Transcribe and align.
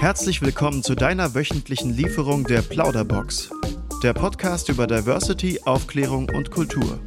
Herzlich 0.00 0.40
willkommen 0.40 0.82
zu 0.82 0.94
deiner 0.94 1.34
wöchentlichen 1.34 1.92
Lieferung 1.92 2.44
der 2.44 2.62
Plauderbox. 2.62 3.50
Der 4.02 4.14
Podcast 4.14 4.70
über 4.70 4.86
Diversity, 4.86 5.60
Aufklärung 5.66 6.30
und 6.30 6.50
Kultur. 6.50 6.98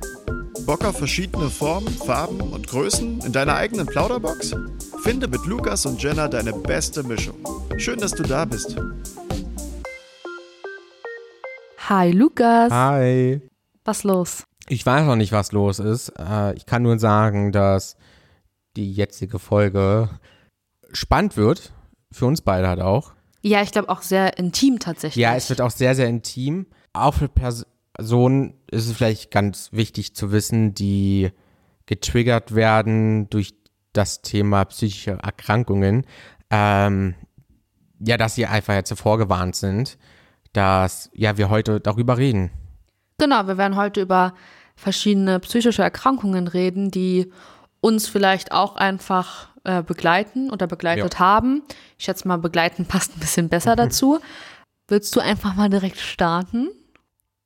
Bock 0.68 0.86
auf 0.86 1.00
verschiedene 1.00 1.50
Formen, 1.50 1.88
Farben 1.88 2.40
und 2.40 2.68
Größen 2.68 3.22
in 3.22 3.34
deiner 3.34 3.56
eigenen 3.56 3.88
Plauderbox? 3.88 4.56
Finde 5.02 5.28
mit 5.28 5.44
Lukas 5.48 5.88
und 5.88 6.04
Jenna 6.04 6.28
deine 6.28 6.54
beste 6.54 7.02
Mischung. 7.02 7.44
Schön, 7.78 7.98
dass 7.98 8.12
du 8.12 8.22
da 8.22 8.46
bist. 8.46 8.76
Hi 11.90 12.12
Lukas. 12.12 12.72
Hi. 12.72 13.42
Was 13.86 14.04
los? 14.04 14.44
Ich 14.70 14.86
weiß 14.86 15.08
noch 15.08 15.16
nicht, 15.16 15.32
was 15.32 15.52
los 15.52 15.80
ist. 15.80 16.10
Äh, 16.20 16.54
ich 16.54 16.68
kann 16.68 16.84
nur 16.84 17.00
sagen, 17.00 17.52
dass 17.52 17.98
die 18.76 18.94
jetzige 18.94 19.40
Folge 19.40 20.10
spannend 20.92 21.38
wird. 21.38 21.74
Für 22.14 22.28
uns 22.28 22.42
beide 22.42 22.68
halt 22.68 22.80
auch. 22.80 23.14
Ja, 23.42 23.62
ich 23.62 23.72
glaube 23.72 23.90
auch 23.90 24.02
sehr 24.02 24.38
intim 24.38 24.80
tatsächlich. 24.80 25.22
Ja, 25.22 25.36
es 25.36 25.50
wird 25.50 25.60
auch 25.60 25.72
sehr, 25.72 25.96
sehr 25.96 26.08
intim. 26.08 26.68
Auch 26.94 27.16
für 27.16 27.28
Personen 27.28 28.54
ist 28.72 28.88
es 28.88 28.96
vielleicht 28.96 29.32
ganz 29.32 29.70
wichtig 29.74 30.16
zu 30.16 30.32
wissen, 30.32 30.74
die 30.74 31.32
getriggert 31.86 32.56
werden 32.56 33.30
durch 33.30 33.54
das 33.92 34.22
Thema 34.22 34.64
psychische 34.66 35.18
Erkrankungen. 35.22 36.06
Ähm, 36.50 37.16
ja, 38.00 38.18
dass 38.18 38.36
sie 38.36 38.46
einfach 38.46 38.74
jetzt 38.76 38.94
vorgewarnt 38.98 39.56
sind, 39.56 39.98
dass 40.54 41.10
ja 41.14 41.38
wir 41.38 41.50
heute 41.50 41.80
darüber 41.80 42.18
reden. 42.18 42.52
Genau, 43.18 43.48
wir 43.48 43.58
werden 43.58 43.76
heute 43.76 44.02
über 44.02 44.34
verschiedene 44.76 45.40
psychische 45.40 45.84
Erkrankungen 45.84 46.48
reden, 46.48 46.92
die 46.92 47.32
uns 47.80 48.08
vielleicht 48.08 48.52
auch 48.52 48.76
einfach 48.76 49.53
äh, 49.64 49.84
begleiten 49.84 50.50
oder 50.52 50.68
begleitet 50.68 51.16
ja. 51.16 51.20
haben. 51.20 51.64
Ich 51.98 52.06
schätze 52.06 52.28
mal, 52.28 52.38
begleiten 52.38 52.86
passt 52.86 53.16
ein 53.16 53.20
bisschen 53.20 53.50
besser 53.50 53.76
dazu. 53.76 54.20
Willst 54.88 55.16
du 55.16 55.20
einfach 55.20 55.56
mal 55.56 55.70
direkt 55.70 56.00
starten? 56.00 56.70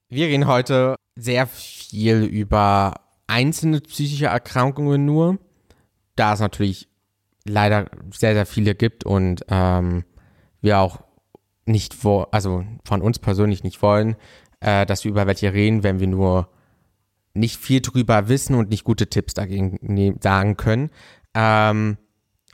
Wir 0.09 0.27
reden 0.27 0.47
heute 0.47 0.95
sehr 1.15 1.47
viel 1.47 2.23
über 2.23 2.95
einzelne 3.27 3.81
psychische 3.81 4.27
Erkrankungen 4.27 5.05
nur, 5.05 5.37
da 6.15 6.33
es 6.33 6.39
natürlich 6.39 6.87
leider 7.45 7.85
sehr, 8.11 8.33
sehr 8.33 8.45
viele 8.45 8.73
gibt 8.75 9.03
und 9.03 9.45
ähm, 9.49 10.03
wir 10.61 10.79
auch 10.79 11.01
nicht 11.65 11.93
vor, 11.93 12.29
also 12.33 12.63
von 12.85 13.01
uns 13.01 13.19
persönlich 13.19 13.63
nicht 13.63 13.81
wollen, 13.81 14.15
äh, 14.59 14.85
dass 14.85 15.03
wir 15.03 15.11
über 15.11 15.27
welche 15.27 15.53
reden, 15.53 15.83
wenn 15.83 15.99
wir 15.99 16.07
nur 16.07 16.49
nicht 17.33 17.57
viel 17.57 17.81
drüber 17.81 18.29
wissen 18.29 18.55
und 18.55 18.69
nicht 18.69 18.83
gute 18.83 19.07
Tipps 19.07 19.33
dagegen 19.33 19.77
ne 19.81 20.15
sagen 20.19 20.57
können. 20.57 20.89
Ähm, 21.35 21.97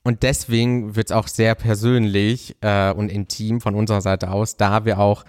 und 0.03 0.23
deswegen 0.23 0.95
wird 0.95 1.09
es 1.09 1.15
auch 1.15 1.27
sehr 1.27 1.55
persönlich 1.55 2.57
äh, 2.61 2.91
und 2.91 3.09
intim 3.09 3.61
von 3.61 3.73
unserer 3.73 4.01
Seite 4.01 4.31
aus, 4.31 4.57
da 4.57 4.83
wir 4.85 4.99
auch 4.99 5.23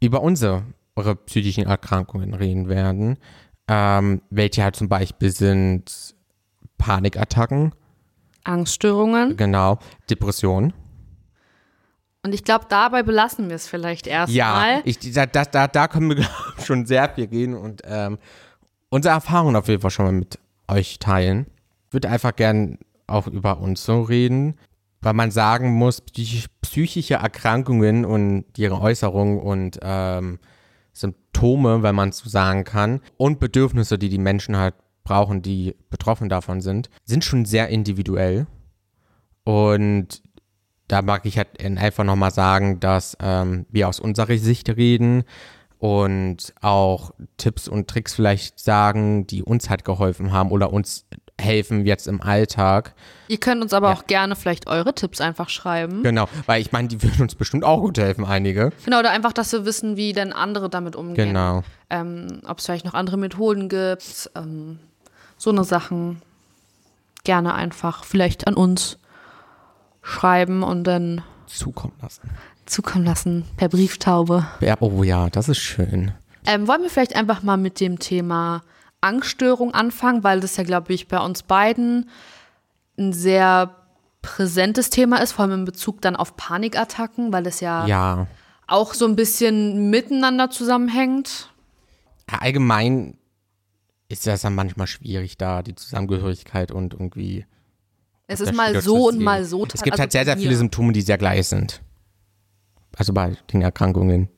über 0.00 0.22
unsere 0.22 0.62
psychischen 1.26 1.66
Erkrankungen 1.66 2.34
reden 2.34 2.68
werden, 2.68 3.18
ähm, 3.66 4.22
welche 4.30 4.62
halt 4.62 4.76
zum 4.76 4.88
Beispiel 4.88 5.32
sind 5.32 6.14
Panikattacken, 6.78 7.74
Angststörungen, 8.44 9.36
genau, 9.36 9.78
Depressionen. 10.08 10.72
Und 12.22 12.34
ich 12.34 12.44
glaube, 12.44 12.66
dabei 12.68 13.02
belassen 13.02 13.48
wir 13.48 13.56
es 13.56 13.66
vielleicht 13.68 14.06
erstmal. 14.06 14.76
Ja, 14.76 14.80
ich, 14.84 14.98
da, 15.12 15.26
da, 15.26 15.66
da 15.66 15.88
können 15.88 16.16
wir 16.16 16.26
schon 16.64 16.86
sehr 16.86 17.08
viel 17.10 17.26
gehen 17.26 17.54
und 17.54 17.82
ähm, 17.84 18.18
unsere 18.90 19.14
Erfahrungen 19.14 19.56
auf 19.56 19.68
jeden 19.68 19.82
Fall 19.82 19.90
schon 19.90 20.06
mal 20.06 20.12
mit 20.12 20.38
euch 20.68 20.98
teilen. 21.00 21.46
Ich 21.88 21.92
würde 21.92 22.08
einfach 22.08 22.34
gern 22.34 22.78
auch 23.06 23.26
über 23.26 23.60
uns 23.60 23.84
so 23.84 24.02
reden, 24.02 24.56
weil 25.00 25.12
man 25.12 25.30
sagen 25.30 25.72
muss, 25.74 26.00
psychische 26.00 27.14
Erkrankungen 27.14 28.04
und 28.04 28.44
ihre 28.56 28.80
Äußerungen 28.80 29.38
und 29.38 29.78
ähm, 29.82 30.38
Symptome, 30.92 31.82
wenn 31.82 31.94
man 31.94 32.12
so 32.12 32.28
sagen 32.28 32.64
kann, 32.64 33.00
und 33.16 33.40
Bedürfnisse, 33.40 33.98
die 33.98 34.08
die 34.08 34.18
Menschen 34.18 34.56
halt 34.56 34.74
brauchen, 35.02 35.42
die 35.42 35.76
betroffen 35.90 36.28
davon 36.28 36.60
sind, 36.60 36.88
sind 37.04 37.24
schon 37.24 37.44
sehr 37.44 37.68
individuell. 37.68 38.46
Und 39.44 40.22
da 40.88 41.02
mag 41.02 41.26
ich 41.26 41.36
halt 41.36 41.62
einfach 41.62 42.04
nochmal 42.04 42.30
sagen, 42.30 42.80
dass 42.80 43.16
ähm, 43.20 43.66
wir 43.70 43.88
aus 43.88 44.00
unserer 44.00 44.38
Sicht 44.38 44.70
reden 44.70 45.24
und 45.78 46.54
auch 46.62 47.12
Tipps 47.36 47.68
und 47.68 47.88
Tricks 47.88 48.14
vielleicht 48.14 48.58
sagen, 48.58 49.26
die 49.26 49.42
uns 49.42 49.68
halt 49.68 49.84
geholfen 49.84 50.32
haben 50.32 50.50
oder 50.50 50.72
uns 50.72 51.06
helfen 51.40 51.84
jetzt 51.84 52.06
im 52.06 52.20
Alltag. 52.20 52.94
Ihr 53.28 53.38
könnt 53.38 53.62
uns 53.62 53.72
aber 53.72 53.88
ja. 53.88 53.94
auch 53.94 54.06
gerne 54.06 54.36
vielleicht 54.36 54.66
eure 54.66 54.94
Tipps 54.94 55.20
einfach 55.20 55.48
schreiben. 55.48 56.02
Genau, 56.02 56.28
weil 56.46 56.60
ich 56.60 56.72
meine, 56.72 56.88
die 56.88 57.02
würden 57.02 57.22
uns 57.22 57.34
bestimmt 57.34 57.64
auch 57.64 57.80
gut 57.80 57.98
helfen, 57.98 58.24
einige. 58.24 58.72
Genau, 58.84 59.00
oder 59.00 59.10
einfach, 59.10 59.32
dass 59.32 59.52
wir 59.52 59.64
wissen, 59.64 59.96
wie 59.96 60.12
denn 60.12 60.32
andere 60.32 60.68
damit 60.68 60.96
umgehen. 60.96 61.28
Genau. 61.28 61.62
Ähm, 61.90 62.40
Ob 62.46 62.58
es 62.58 62.66
vielleicht 62.66 62.84
noch 62.84 62.94
andere 62.94 63.16
Methoden 63.16 63.68
gibt, 63.68 64.30
ähm, 64.34 64.78
so 65.36 65.50
eine 65.50 65.64
Sachen 65.64 66.22
gerne 67.24 67.54
einfach 67.54 68.04
vielleicht 68.04 68.46
an 68.46 68.54
uns 68.54 68.98
schreiben 70.02 70.62
und 70.62 70.84
dann 70.84 71.22
zukommen 71.46 71.94
lassen. 72.00 72.30
Zukommen 72.66 73.04
lassen 73.04 73.44
per 73.56 73.68
Brieftaube. 73.68 74.46
Ja, 74.60 74.76
oh 74.80 75.02
ja, 75.02 75.28
das 75.30 75.48
ist 75.48 75.58
schön. 75.58 76.12
Ähm, 76.46 76.68
wollen 76.68 76.82
wir 76.82 76.90
vielleicht 76.90 77.16
einfach 77.16 77.42
mal 77.42 77.56
mit 77.56 77.80
dem 77.80 77.98
Thema 77.98 78.62
Angststörung 79.04 79.72
anfangen, 79.72 80.24
weil 80.24 80.40
das 80.40 80.56
ja, 80.56 80.64
glaube 80.64 80.92
ich, 80.92 81.08
bei 81.08 81.18
uns 81.18 81.42
beiden 81.42 82.08
ein 82.98 83.12
sehr 83.12 83.74
präsentes 84.22 84.90
Thema 84.90 85.18
ist, 85.18 85.32
vor 85.32 85.44
allem 85.44 85.60
in 85.60 85.64
Bezug 85.64 86.00
dann 86.00 86.16
auf 86.16 86.36
Panikattacken, 86.36 87.32
weil 87.32 87.46
es 87.46 87.60
ja, 87.60 87.86
ja. 87.86 88.26
auch 88.66 88.94
so 88.94 89.06
ein 89.06 89.16
bisschen 89.16 89.90
miteinander 89.90 90.50
zusammenhängt. 90.50 91.50
Allgemein 92.26 93.18
ist 94.08 94.26
das 94.26 94.42
dann 94.42 94.54
manchmal 94.54 94.86
schwierig, 94.86 95.36
da 95.36 95.62
die 95.62 95.74
Zusammengehörigkeit 95.74 96.70
und 96.70 96.94
irgendwie. 96.94 97.44
Es 98.26 98.40
ist 98.40 98.54
mal 98.54 98.80
so 98.80 99.08
und 99.08 99.20
mal 99.20 99.44
so. 99.44 99.66
Es 99.66 99.82
gibt 99.82 99.84
halt 99.84 99.92
also 99.92 100.00
halt 100.00 100.12
sehr, 100.12 100.24
sehr 100.24 100.38
viele 100.38 100.56
Symptome, 100.56 100.92
die 100.92 101.02
sehr 101.02 101.18
gleich 101.18 101.46
sind. 101.48 101.82
Also 102.96 103.12
bei 103.12 103.36
den 103.52 103.60
Erkrankungen. 103.60 104.28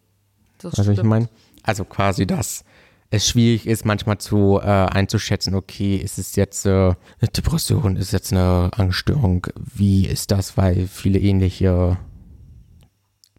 Das 0.58 0.78
also 0.78 0.90
ich 0.90 1.02
meine, 1.04 1.28
also 1.62 1.84
quasi 1.84 2.26
das 2.26 2.64
es 3.10 3.28
schwierig 3.28 3.66
ist, 3.66 3.84
manchmal 3.84 4.18
zu 4.18 4.58
äh, 4.60 4.66
einzuschätzen, 4.66 5.54
okay, 5.54 5.96
ist 5.96 6.18
es 6.18 6.36
jetzt 6.36 6.66
äh, 6.66 6.70
eine 6.70 7.30
Depression, 7.34 7.96
ist 7.96 8.06
es 8.06 8.12
jetzt 8.12 8.32
eine 8.32 8.70
Angststörung, 8.76 9.46
wie 9.56 10.06
ist 10.06 10.30
das, 10.30 10.56
weil 10.56 10.88
viele 10.88 11.18
ähnliche. 11.18 11.98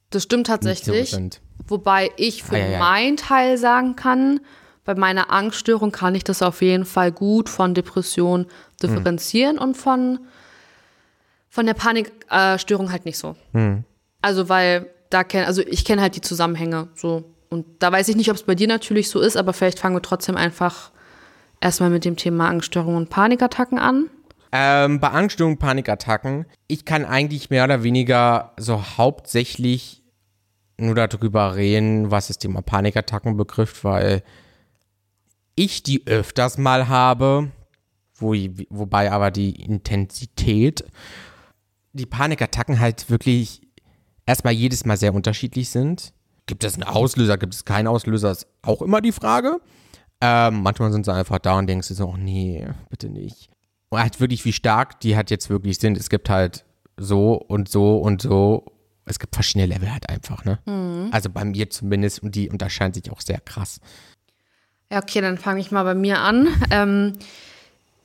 Das 0.10 0.24
stimmt 0.24 0.48
tatsächlich. 0.48 1.12
So 1.12 1.30
wobei 1.68 2.12
ich 2.18 2.44
für 2.44 2.56
ah, 2.56 2.60
ja, 2.60 2.68
ja. 2.68 2.80
meinen 2.80 3.18
Teil 3.18 3.58
sagen 3.58 3.96
kann, 3.96 4.40
bei 4.86 4.96
meiner 4.96 5.32
Angststörung 5.32 5.92
kann 5.92 6.16
ich 6.16 6.24
das 6.24 6.42
auf 6.42 6.62
jeden 6.62 6.86
Fall 6.86 7.12
gut 7.12 7.50
von 7.50 7.74
Depression 7.74 8.46
differenzieren 8.82 9.58
hm. 9.58 9.64
und 9.64 9.76
von, 9.76 10.20
von 11.50 11.66
der 11.66 11.74
Panikstörung 11.74 12.88
äh, 12.88 12.92
halt 12.92 13.04
nicht 13.04 13.18
so. 13.18 13.36
Hm. 13.52 13.84
Also, 14.22 14.48
weil 14.48 14.90
da 15.10 15.26
kenne, 15.26 15.46
also 15.46 15.62
ich 15.62 15.84
kenne 15.84 16.02
halt 16.02 16.16
die 16.16 16.22
Zusammenhänge 16.22 16.88
so 16.96 17.26
und 17.50 17.66
da 17.80 17.92
weiß 17.92 18.10
ich 18.10 18.16
nicht, 18.16 18.30
ob 18.30 18.36
es 18.36 18.44
bei 18.44 18.56
dir 18.56 18.68
natürlich 18.68 19.10
so 19.10 19.20
ist, 19.20 19.38
aber 19.38 19.54
vielleicht 19.54 19.80
fangen 19.80 19.96
wir 19.96 20.02
trotzdem 20.02 20.36
einfach 20.36 20.92
erstmal 21.62 21.90
mit 21.90 22.06
dem 22.06 22.16
Thema 22.16 22.50
Angststörungen 22.50 22.98
und 22.98 23.10
Panikattacken 23.10 23.80
an. 23.80 24.10
Ähm, 24.52 25.00
bei 25.00 25.10
Angststörungen 25.10 25.56
und 25.56 25.60
Panikattacken, 25.60 26.46
ich 26.68 26.86
kann 26.86 27.06
eigentlich 27.06 27.50
mehr 27.50 27.64
oder 27.64 27.84
weniger 27.84 28.54
so 28.58 28.82
hauptsächlich 28.98 30.04
nur 30.78 30.96
darüber 30.96 31.56
reden, 31.56 32.12
was 32.12 32.28
das 32.28 32.38
Thema 32.38 32.62
Panikattacken 32.62 33.36
betrifft, 33.36 33.84
weil 33.84 34.24
ich 35.56 35.84
die 35.84 36.06
öfters 36.06 36.58
mal 36.58 36.88
habe, 36.88 37.52
wo, 38.16 38.34
wobei 38.70 39.12
aber 39.12 39.32
die 39.32 39.62
Intensität, 39.62 40.86
die 41.94 42.06
Panikattacken 42.06 42.80
halt 42.80 43.10
wirklich 43.10 43.62
erstmal 44.26 44.54
jedes 44.54 44.86
Mal 44.86 44.98
sehr 44.98 45.16
unterschiedlich 45.16 45.70
sind. 45.70 46.14
Gibt 46.48 46.64
es 46.64 46.74
einen 46.74 46.84
Auslöser, 46.84 47.38
gibt 47.38 47.54
es 47.54 47.66
keinen 47.66 47.88
Auslöser, 47.88 48.32
ist 48.32 48.48
auch 48.62 48.82
immer 48.82 49.02
die 49.02 49.12
Frage. 49.12 49.60
Ähm, 50.20 50.64
manchmal 50.64 50.92
sind 50.92 51.06
sie 51.06 51.14
einfach 51.14 51.40
da 51.40 51.60
und 51.60 51.68
denkst 51.68 51.90
du 51.90 51.94
so, 51.94 52.08
oh 52.08 52.18
nee, 52.18 52.68
bitte 52.90 53.10
nicht. 53.10 53.50
Und 53.90 54.00
halt 54.00 54.20
wirklich, 54.20 54.44
wie 54.46 54.54
stark 54.54 55.00
die 55.02 55.16
halt 55.16 55.30
jetzt 55.30 55.50
wirklich 55.50 55.78
sind. 55.78 55.98
Es 55.98 56.10
gibt 56.10 56.30
halt 56.30 56.66
so 56.98 57.34
und 57.34 57.70
so 57.70 57.98
und 57.98 58.22
so. 58.22 58.66
Es 59.06 59.20
gibt 59.20 59.36
verschiedene 59.36 59.68
Level 59.68 59.92
halt 59.92 60.10
einfach, 60.10 60.44
ne? 60.44 60.60
Mhm. 60.66 61.10
Also 61.12 61.30
bei 61.30 61.46
mir 61.46 61.70
zumindest 61.70 62.24
und 62.24 62.36
die 62.36 62.50
unterscheiden 62.50 62.94
sich 62.94 63.12
auch 63.12 63.22
sehr 63.22 63.40
krass. 63.40 63.80
Ja, 64.92 65.02
okay, 65.02 65.22
dann 65.22 65.38
fange 65.38 65.60
ich 65.60 65.72
mal 65.72 65.84
bei 65.84 65.96
mir 65.96 66.20
an. 66.20 66.48
Ähm, 66.72 67.14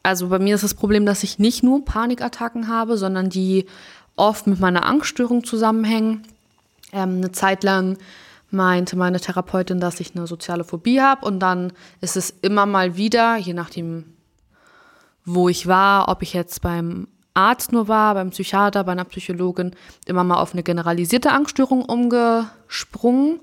also 0.02 0.28
bei 0.28 0.38
mir 0.38 0.54
ist 0.56 0.64
das 0.64 0.74
Problem, 0.74 1.06
dass 1.06 1.22
ich 1.22 1.38
nicht 1.38 1.62
nur 1.62 1.84
Panikattacken 1.84 2.68
habe, 2.68 2.96
sondern 2.96 3.30
die 3.30 3.66
oft 4.16 4.46
mit 4.46 4.60
meiner 4.60 4.84
Angststörung 4.84 5.44
zusammenhängen. 5.44 6.22
Ähm, 6.92 7.16
eine 7.16 7.32
Zeit 7.32 7.64
lang 7.64 7.98
meinte 8.52 8.96
meine 8.96 9.20
Therapeutin, 9.20 9.80
dass 9.80 10.00
ich 10.00 10.14
eine 10.14 10.26
soziale 10.26 10.64
Phobie 10.64 11.00
habe 11.00 11.26
und 11.26 11.40
dann 11.40 11.72
ist 12.00 12.16
es 12.16 12.30
immer 12.30 12.66
mal 12.66 12.96
wieder, 12.96 13.36
je 13.36 13.54
nachdem, 13.54 14.04
wo 15.24 15.48
ich 15.48 15.66
war, 15.66 16.08
ob 16.08 16.22
ich 16.22 16.32
jetzt 16.34 16.62
beim 16.62 17.08
Arzt 17.34 17.72
nur 17.72 17.88
war, 17.88 18.14
beim 18.14 18.30
Psychiater, 18.30 18.84
bei 18.84 18.92
einer 18.92 19.04
Psychologin, 19.04 19.74
immer 20.06 20.24
mal 20.24 20.36
auf 20.36 20.52
eine 20.52 20.62
generalisierte 20.62 21.32
Angststörung 21.32 21.84
umgesprungen. 21.84 23.40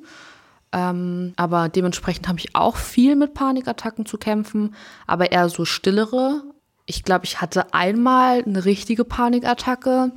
Ähm, 0.71 1.33
aber 1.35 1.69
dementsprechend 1.69 2.27
habe 2.27 2.37
ich 2.37 2.55
auch 2.55 2.75
viel 2.75 3.15
mit 3.15 3.33
Panikattacken 3.33 4.05
zu 4.05 4.17
kämpfen, 4.19 4.75
aber 5.07 5.31
eher 5.31 5.49
so 5.49 5.65
stillere. 5.65 6.43
Ich 6.85 7.03
glaube, 7.03 7.25
ich 7.25 7.41
hatte 7.41 7.73
einmal 7.73 8.43
eine 8.43 8.65
richtige 8.65 9.03
Panikattacke, 9.03 10.11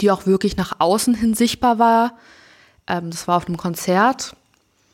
die 0.00 0.10
auch 0.10 0.26
wirklich 0.26 0.56
nach 0.56 0.80
außen 0.80 1.14
hin 1.14 1.34
sichtbar 1.34 1.78
war. 1.78 2.16
Ähm, 2.92 3.10
das 3.10 3.26
war 3.26 3.38
auf 3.38 3.48
einem 3.48 3.56
Konzert. 3.56 4.36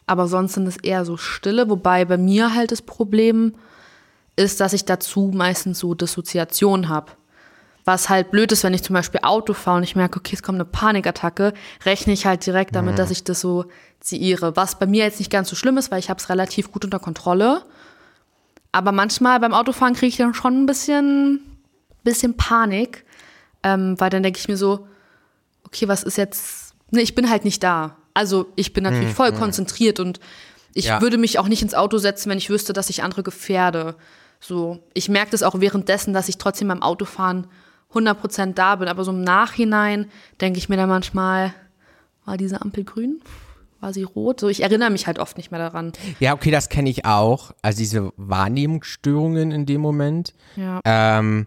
Aber 0.07 0.27
sonst 0.27 0.55
sind 0.55 0.67
es 0.67 0.79
eher 0.79 1.05
so 1.05 1.19
stille, 1.19 1.69
wobei 1.69 2.07
bei 2.07 2.17
mir 2.17 2.55
halt 2.55 2.73
das 2.73 2.81
Problem 2.81 3.55
ist, 4.37 4.61
dass 4.61 4.73
ich 4.73 4.87
dazu 4.87 5.31
meistens 5.35 5.81
so 5.81 5.93
Dissoziation 5.95 6.89
habe. 6.89 7.13
Was 7.85 8.09
halt 8.09 8.31
blöd 8.31 8.53
ist, 8.53 8.65
wenn 8.65 8.73
ich 8.73 8.83
zum 8.83 8.95
Beispiel 8.95 9.21
Auto 9.23 9.53
fahre 9.53 9.79
und 9.79 9.83
ich 9.83 9.97
merke, 9.97 10.19
okay, 10.19 10.35
es 10.35 10.43
kommt 10.43 10.57
eine 10.57 10.65
Panikattacke, 10.65 11.53
rechne 11.85 12.13
ich 12.13 12.25
halt 12.25 12.47
direkt 12.47 12.75
damit, 12.75 12.93
mhm. 12.93 12.97
dass 12.97 13.11
ich 13.11 13.25
das 13.25 13.41
so 13.41 13.67
ziere. 14.01 14.57
Was 14.57 14.79
bei 14.79 14.87
mir 14.87 15.05
jetzt 15.05 15.19
nicht 15.19 15.31
ganz 15.31 15.49
so 15.51 15.57
schlimm 15.57 15.77
ist, 15.77 15.91
weil 15.91 15.99
ich 15.99 16.09
habe 16.09 16.21
es 16.21 16.29
relativ 16.31 16.71
gut 16.73 16.85
unter 16.85 17.01
Kontrolle. 17.01 17.63
Aber 18.73 18.93
manchmal 18.93 19.41
beim 19.41 19.55
Autofahren 19.55 19.95
kriege 19.95 20.09
ich 20.09 20.17
dann 20.17 20.35
schon 20.35 20.63
ein 20.63 20.67
bisschen, 20.67 21.41
bisschen 22.05 22.37
Panik, 22.37 23.05
ähm, 23.63 23.99
weil 23.99 24.11
dann 24.11 24.23
denke 24.23 24.39
ich 24.39 24.49
mir 24.49 24.57
so, 24.57 24.87
okay, 25.65 25.89
was 25.89 26.03
ist 26.03 26.17
jetzt, 26.17 26.68
ne, 26.91 27.03
ich 27.03 27.15
bin 27.15 27.31
halt 27.31 27.45
nicht 27.45 27.63
da. 27.63 27.97
Also 28.15 28.47
ich 28.57 28.73
bin 28.73 28.85
natürlich 28.85 29.09
mhm. 29.09 29.15
voll 29.15 29.33
mhm. 29.33 29.37
konzentriert 29.37 30.01
und 30.01 30.21
ich 30.75 30.87
ja. 30.87 31.01
würde 31.01 31.19
mich 31.19 31.39
auch 31.39 31.49
nicht 31.49 31.63
ins 31.63 31.75
Auto 31.75 31.99
setzen, 31.99 32.31
wenn 32.31 32.39
ich 32.39 32.51
wüsste, 32.51 32.73
dass 32.73 32.91
ich 32.91 33.03
andere 33.03 33.23
gefährde. 33.23 33.97
So, 34.41 34.79
ich 34.95 35.09
merke 35.09 35.31
das 35.33 35.43
auch 35.43 35.61
währenddessen, 35.61 36.15
dass 36.15 36.29
ich 36.29 36.39
trotzdem 36.39 36.69
beim 36.69 36.83
Autofahren 36.83 37.47
100% 37.93 38.55
da 38.55 38.77
bin. 38.77 38.89
Aber 38.89 39.05
so 39.05 39.11
im 39.11 39.23
Nachhinein 39.23 40.07
denke 40.41 40.59
ich 40.59 40.69
mir 40.69 40.77
dann 40.77 40.89
manchmal, 40.89 41.55
war 42.25 42.37
diese 42.37 42.61
Ampel 42.61 42.85
grün? 42.85 43.21
War 43.81 43.93
sie 43.93 44.03
rot? 44.03 44.41
So, 44.41 44.49
ich 44.49 44.63
erinnere 44.63 44.91
mich 44.91 45.07
halt 45.07 45.19
oft 45.19 45.37
nicht 45.37 45.51
mehr 45.51 45.61
daran. 45.61 45.93
Ja, 46.19 46.35
okay, 46.35 46.51
das 46.51 46.69
kenne 46.69 46.91
ich 46.91 47.05
auch. 47.05 47.53
Also 47.63 47.79
diese 47.79 48.13
Wahrnehmungsstörungen 48.17 49.53
in 49.53 49.67
dem 49.67 49.81
Moment. 49.81 50.35
Ja. 50.57 50.81
Ähm, 50.85 51.47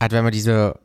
halt, 0.00 0.12
wenn 0.12 0.24
man 0.24 0.32
diese, 0.32 0.78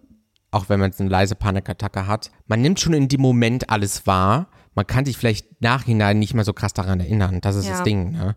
auch 0.58 0.70
wenn 0.70 0.80
man 0.80 0.92
eine 0.98 1.10
leise 1.10 1.36
Panikattacke 1.36 2.08
hat, 2.08 2.32
man 2.48 2.62
nimmt 2.62 2.80
schon 2.80 2.94
in 2.94 3.08
dem 3.08 3.22
Moment 3.22 3.70
alles 3.70 4.08
wahr. 4.08 4.48
Man 4.74 4.86
kann 4.86 5.06
sich 5.06 5.18
vielleicht 5.18 5.62
nachhinein 5.62 6.20
nicht 6.20 6.34
mehr 6.34 6.44
so 6.44 6.54
krass 6.54 6.74
daran 6.74 7.00
erinnern. 7.00 7.42
Das 7.42 7.56
ist 7.56 7.66
ja. 7.66 7.74
das 7.74 7.84
Ding, 7.84 8.12
ne? 8.12 8.36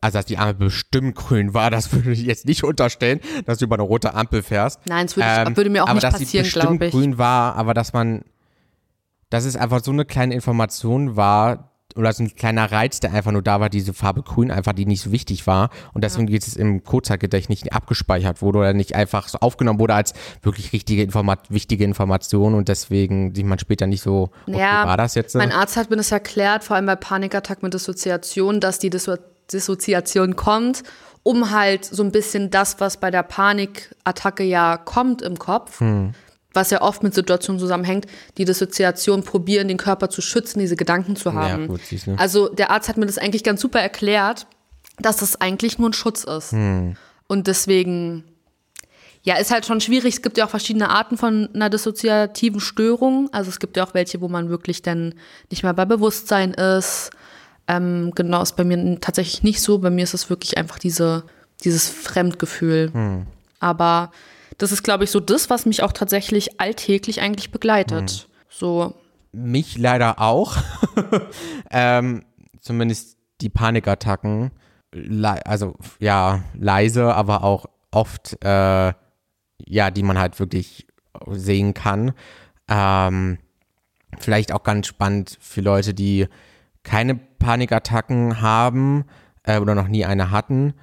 also 0.00 0.18
dass 0.18 0.26
die 0.26 0.38
Ampel 0.38 0.66
bestimmt 0.66 1.14
grün 1.14 1.54
war, 1.54 1.70
das 1.70 1.92
würde 1.94 2.12
ich 2.12 2.22
jetzt 2.22 2.46
nicht 2.46 2.64
unterstellen, 2.64 3.20
dass 3.46 3.58
du 3.58 3.64
über 3.64 3.76
eine 3.76 3.82
rote 3.82 4.14
Ampel 4.14 4.42
fährst. 4.42 4.80
Nein, 4.86 5.06
das 5.06 5.16
würde, 5.16 5.28
ähm, 5.28 5.56
würde 5.56 5.70
mir 5.70 5.84
auch 5.84 5.92
nicht 5.92 6.02
passieren, 6.02 6.46
glaube 6.48 6.86
ich. 6.86 6.92
grün 6.92 7.18
war, 7.18 7.56
aber 7.56 7.72
dass 7.74 7.92
man, 7.92 8.22
dass 9.30 9.44
es 9.44 9.56
einfach 9.56 9.82
so 9.82 9.92
eine 9.92 10.04
kleine 10.04 10.34
Information 10.34 11.16
war, 11.16 11.71
oder 11.96 12.12
so 12.12 12.22
ein 12.22 12.34
kleiner 12.34 12.70
Reiz, 12.70 13.00
der 13.00 13.12
einfach 13.12 13.32
nur 13.32 13.42
da 13.42 13.60
war, 13.60 13.68
diese 13.68 13.92
Farbe 13.92 14.22
grün, 14.22 14.50
einfach 14.50 14.72
die 14.72 14.86
nicht 14.86 15.02
so 15.02 15.12
wichtig 15.12 15.46
war. 15.46 15.70
Und 15.92 16.04
deswegen 16.04 16.28
ja. 16.28 16.32
geht 16.32 16.46
es 16.46 16.56
im 16.56 16.84
Kurzzeitgedächtnis 16.84 17.62
nicht 17.62 17.72
abgespeichert 17.72 18.42
wurde 18.42 18.58
oder 18.58 18.72
nicht 18.72 18.94
einfach 18.94 19.28
so 19.28 19.38
aufgenommen 19.38 19.78
wurde 19.78 19.94
als 19.94 20.14
wirklich 20.42 20.72
richtige 20.72 21.02
Informat 21.02 21.50
wichtige 21.50 21.84
Information 21.84 22.54
und 22.54 22.68
deswegen 22.68 23.34
sieht 23.34 23.46
man 23.46 23.58
später 23.58 23.86
nicht 23.86 24.02
so, 24.02 24.30
okay, 24.46 24.58
ja, 24.58 24.86
war 24.86 24.96
das 24.96 25.14
jetzt? 25.14 25.34
Mein 25.34 25.52
Arzt 25.52 25.76
hat 25.76 25.90
mir 25.90 25.96
das 25.96 26.12
erklärt, 26.12 26.64
vor 26.64 26.76
allem 26.76 26.86
bei 26.86 26.96
Panikattack 26.96 27.62
mit 27.62 27.74
Dissoziation, 27.74 28.60
dass 28.60 28.78
die 28.78 28.90
Dissoziation 28.90 29.32
Dissoziation 29.52 30.36
kommt, 30.36 30.82
um 31.22 31.50
halt 31.50 31.84
so 31.84 32.02
ein 32.02 32.12
bisschen 32.12 32.50
das, 32.50 32.80
was 32.80 32.96
bei 32.96 33.10
der 33.10 33.22
Panikattacke 33.22 34.42
ja 34.42 34.76
kommt 34.76 35.22
im 35.22 35.38
Kopf, 35.38 35.80
hm. 35.80 36.12
Was 36.54 36.70
ja 36.70 36.82
oft 36.82 37.02
mit 37.02 37.14
Situationen 37.14 37.58
zusammenhängt, 37.58 38.06
die 38.38 38.44
Dissoziation 38.44 39.22
probieren, 39.22 39.68
den 39.68 39.76
Körper 39.76 40.10
zu 40.10 40.20
schützen, 40.20 40.58
diese 40.58 40.76
Gedanken 40.76 41.16
zu 41.16 41.34
haben. 41.34 41.62
Ja, 41.62 41.66
gut, 41.66 41.80
also 42.18 42.48
der 42.48 42.70
Arzt 42.70 42.88
hat 42.88 42.96
mir 42.96 43.06
das 43.06 43.18
eigentlich 43.18 43.44
ganz 43.44 43.60
super 43.60 43.80
erklärt, 43.80 44.46
dass 44.98 45.16
das 45.16 45.40
eigentlich 45.40 45.78
nur 45.78 45.90
ein 45.90 45.94
Schutz 45.94 46.24
ist. 46.24 46.52
Hm. 46.52 46.96
Und 47.26 47.46
deswegen, 47.46 48.24
ja, 49.22 49.36
ist 49.36 49.50
halt 49.50 49.64
schon 49.64 49.80
schwierig. 49.80 50.14
Es 50.14 50.22
gibt 50.22 50.36
ja 50.36 50.44
auch 50.44 50.50
verschiedene 50.50 50.90
Arten 50.90 51.16
von 51.16 51.48
einer 51.54 51.70
dissoziativen 51.70 52.60
Störung. 52.60 53.30
Also 53.32 53.48
es 53.48 53.58
gibt 53.58 53.76
ja 53.76 53.84
auch 53.84 53.94
welche, 53.94 54.20
wo 54.20 54.28
man 54.28 54.50
wirklich 54.50 54.82
dann 54.82 55.14
nicht 55.50 55.62
mehr 55.62 55.74
bei 55.74 55.86
Bewusstsein 55.86 56.52
ist 56.52 57.10
ähm, 57.68 58.12
genau, 58.14 58.42
ist 58.42 58.56
bei 58.56 58.64
mir 58.64 58.98
tatsächlich 59.00 59.42
nicht 59.42 59.60
so. 59.60 59.78
Bei 59.78 59.90
mir 59.90 60.04
ist 60.04 60.14
es 60.14 60.30
wirklich 60.30 60.58
einfach 60.58 60.78
diese, 60.78 61.24
dieses 61.64 61.88
Fremdgefühl. 61.88 62.90
Hm. 62.92 63.26
Aber 63.60 64.10
das 64.62 64.70
ist, 64.70 64.84
glaube 64.84 65.02
ich, 65.04 65.10
so 65.10 65.18
das, 65.18 65.50
was 65.50 65.66
mich 65.66 65.82
auch 65.82 65.92
tatsächlich 65.92 66.60
alltäglich 66.60 67.20
eigentlich 67.20 67.50
begleitet. 67.50 68.10
Hm. 68.10 68.44
So. 68.48 68.94
Mich 69.32 69.76
leider 69.76 70.20
auch. 70.20 70.56
ähm, 71.70 72.24
zumindest 72.60 73.18
die 73.40 73.48
Panikattacken. 73.48 74.52
Le 74.92 75.44
also 75.46 75.74
ja, 75.98 76.44
leise, 76.54 77.14
aber 77.14 77.42
auch 77.42 77.66
oft, 77.90 78.36
äh, 78.44 78.92
ja, 79.66 79.90
die 79.90 80.02
man 80.02 80.18
halt 80.18 80.38
wirklich 80.38 80.86
sehen 81.30 81.74
kann. 81.74 82.12
Ähm, 82.68 83.38
vielleicht 84.18 84.52
auch 84.52 84.62
ganz 84.62 84.86
spannend 84.86 85.38
für 85.40 85.60
Leute, 85.60 85.92
die 85.92 86.28
keine 86.84 87.16
Panikattacken 87.16 88.40
haben 88.40 89.06
äh, 89.42 89.58
oder 89.58 89.74
noch 89.74 89.88
nie 89.88 90.04
eine 90.04 90.30
hatten. 90.30 90.74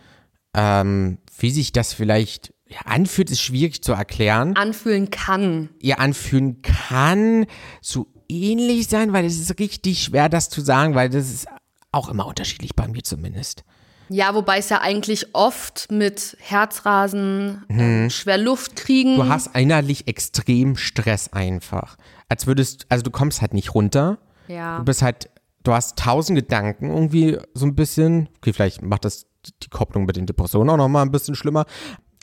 Ähm, 0.54 1.20
wie 1.38 1.52
sich 1.52 1.72
das 1.72 1.94
vielleicht 1.94 2.54
ja, 2.70 2.80
anfühlt, 2.86 3.32
ist 3.32 3.42
schwierig 3.42 3.84
zu 3.84 3.94
erklären. 3.94 4.56
Anfühlen 4.56 5.10
kann. 5.10 5.70
Ja, 5.82 5.98
anfühlen 5.98 6.62
kann 6.62 7.48
so 7.82 8.08
ähnlich 8.30 8.88
sein, 8.88 9.12
weil 9.12 9.26
es 9.26 9.40
ist 9.40 9.60
richtig 9.60 10.04
schwer, 10.04 10.30
das 10.30 10.50
zu 10.50 10.62
sagen, 10.62 10.96
weil 10.96 11.10
das 11.10 11.30
ist 11.30 11.48
auch 11.92 12.10
immer 12.10 12.28
unterschiedlich 12.28 12.76
bei 12.76 12.88
mir 12.88 13.04
zumindest. 13.04 13.64
Ja, 14.10 14.34
wobei 14.34 14.58
es 14.58 14.70
ja 14.70 14.82
eigentlich 14.82 15.34
oft 15.34 15.92
mit 15.92 16.36
Herzrasen, 16.40 17.64
hm. 17.70 18.10
schwer 18.10 18.38
Luft 18.38 18.76
kriegen. 18.76 19.16
Du 19.16 19.28
hast 19.28 19.56
innerlich 19.56 20.08
extrem 20.08 20.78
Stress 20.78 21.32
einfach. 21.34 21.96
Als 22.28 22.48
würdest, 22.48 22.86
also 22.90 23.04
du 23.04 23.12
kommst 23.12 23.42
halt 23.42 23.54
nicht 23.54 23.76
runter. 23.76 24.20
Ja. 24.48 24.80
Du 24.80 24.86
bist 24.86 25.02
halt 25.02 25.30
du 25.64 25.74
hast 25.74 25.98
tausend 25.98 26.38
Gedanken 26.38 26.90
irgendwie 26.90 27.38
so 27.54 27.66
ein 27.66 27.76
bisschen. 27.76 28.30
Okay, 28.38 28.54
vielleicht 28.54 28.82
macht 28.82 29.06
das 29.06 29.28
die 29.64 29.70
Kopplung 29.70 30.06
mit 30.06 30.16
den 30.16 30.26
Depressionen 30.26 30.70
auch 30.70 30.78
nochmal 30.78 31.06
ein 31.06 31.12
bisschen 31.12 31.36
schlimmer. 31.36 31.66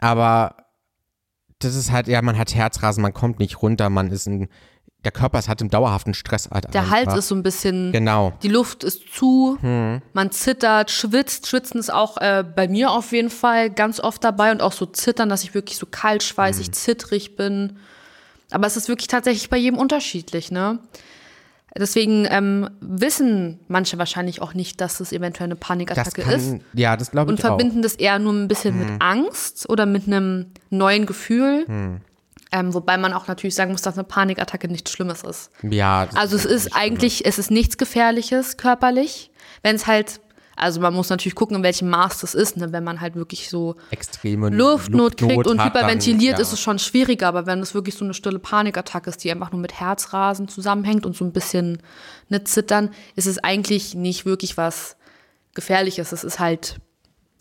Aber 0.01 0.57
das 1.59 1.75
ist 1.75 1.91
halt, 1.91 2.09
ja, 2.09 2.21
man 2.23 2.37
hat 2.39 2.55
Herzrasen, 2.55 3.03
man 3.03 3.15
kommt 3.15 3.39
nicht 3.39 3.63
runter, 3.63 3.89
man 3.89 4.11
ist 4.11 4.27
ein, 4.27 4.49
der 5.05 5.13
Körper 5.13 5.39
ist 5.39 5.49
halt 5.49 5.61
im 5.61 5.71
dauerhaften 5.71 6.15
Stress. 6.15 6.51
Halt 6.51 6.73
der 6.75 6.83
einfach. 6.83 6.97
Hals 6.97 7.15
ist 7.17 7.29
so 7.29 7.35
ein 7.35 7.43
bisschen, 7.43 7.93
genau. 7.93 8.33
die 8.43 8.49
Luft 8.49 8.85
ist 8.85 9.13
zu, 9.13 9.57
hm. 9.61 10.03
man 10.13 10.31
zittert, 10.33 10.91
schwitzt. 10.91 11.47
Schwitzen 11.47 11.79
ist 11.79 11.93
auch 11.93 12.19
äh, 12.19 12.45
bei 12.45 12.69
mir 12.69 12.91
auf 12.91 13.13
jeden 13.13 13.31
Fall 13.31 13.71
ganz 13.71 14.01
oft 14.01 14.23
dabei 14.25 14.51
und 14.51 14.61
auch 14.61 14.73
so 14.73 14.85
zittern, 14.85 15.29
dass 15.29 15.45
ich 15.45 15.55
wirklich 15.55 15.79
so 15.79 15.87
kalt 15.87 16.23
schweißig, 16.23 16.67
hm. 16.67 16.73
zittrig 16.73 17.37
bin. 17.37 17.79
Aber 18.51 18.67
es 18.67 18.77
ist 18.77 18.89
wirklich 18.89 19.09
tatsächlich 19.09 19.49
bei 19.49 19.57
jedem 19.57 19.79
unterschiedlich, 19.79 20.51
ne? 20.51 20.79
Deswegen 21.79 22.27
ähm, 22.31 22.69
wissen 22.81 23.61
manche 23.69 23.99
wahrscheinlich 23.99 24.43
auch 24.43 24.55
nicht, 24.55 24.81
dass 24.81 25.01
es 25.01 25.13
eventuell 25.13 25.47
eine 25.47 25.57
Panikattacke 25.57 26.23
kann, 26.23 26.33
ist. 26.35 26.57
Ja, 26.73 26.97
das 26.97 27.11
glaube 27.11 27.33
ich 27.33 27.37
Und 27.37 27.41
verbinden 27.41 27.79
auch. 27.79 27.83
das 27.83 27.95
eher 27.95 28.19
nur 28.19 28.33
ein 28.33 28.49
bisschen 28.49 28.75
hm. 28.75 28.93
mit 28.93 29.03
Angst 29.03 29.69
oder 29.69 29.87
mit 29.87 30.07
einem 30.07 30.47
neuen 30.71 31.07
Gefühl. 31.07 31.65
Hm. 31.67 32.01
Ähm, 32.53 32.75
wobei 32.75 32.97
man 32.97 33.13
auch 33.13 33.27
natürlich 33.27 33.55
sagen 33.55 33.73
muss, 33.73 33.83
dass 33.83 33.95
eine 33.95 34.05
Panikattacke 34.05 34.69
nichts 34.69 34.93
Schlimmes 34.93 35.23
ist. 35.23 35.51
Ja. 35.63 36.09
Also 36.15 36.37
es 36.37 36.45
ist 36.45 36.75
eigentlich, 36.75 37.27
es 37.27 37.39
ist 37.39 37.51
nichts 37.51 37.77
Gefährliches 37.77 38.57
körperlich. 38.57 39.31
Wenn 39.63 39.77
es 39.77 39.87
halt 39.87 40.21
also 40.57 40.81
man 40.81 40.95
muss 40.95 41.11
natürlich 41.11 41.35
gucken, 41.35 41.59
in 41.59 41.63
welchem 41.63 41.91
Maß 41.91 42.21
das 42.21 42.35
ist. 42.35 42.57
Ne? 42.57 42.73
Wenn 42.73 42.83
man 42.83 43.01
halt 43.03 43.15
wirklich 43.15 43.51
so 43.51 43.77
extreme 43.91 44.49
Luftnot, 44.49 45.19
kriegt 45.19 45.47
und 45.47 45.63
hyperventiliert, 45.63 46.35
dann, 46.35 46.41
ja. 46.41 46.43
ist 46.43 46.53
es 46.53 46.61
schon 46.61 46.79
schwieriger. 46.79 47.29
Aber 47.29 47.45
wenn 47.45 47.61
es 47.61 47.75
wirklich 47.75 47.95
so 47.95 48.05
eine 48.05 48.15
stille 48.15 48.39
Panikattacke 48.39 49.11
ist, 49.11 49.23
die 49.23 49.31
einfach 49.31 49.53
nur 49.53 49.61
mit 49.61 49.79
Herzrasen 49.79 50.49
zusammenhängt 50.49 51.05
und 51.05 51.15
so 51.15 51.25
ein 51.27 51.33
bisschen 51.33 51.83
ne, 52.31 52.43
zittern, 52.45 52.91
ist 53.17 53.27
es 53.27 53.39
eigentlich 53.39 53.95
nicht 53.95 54.25
wirklich 54.25 54.57
was 54.57 54.97
Gefährliches. 55.55 56.13
Es 56.13 56.25
ist 56.25 56.39
halt, 56.39 56.81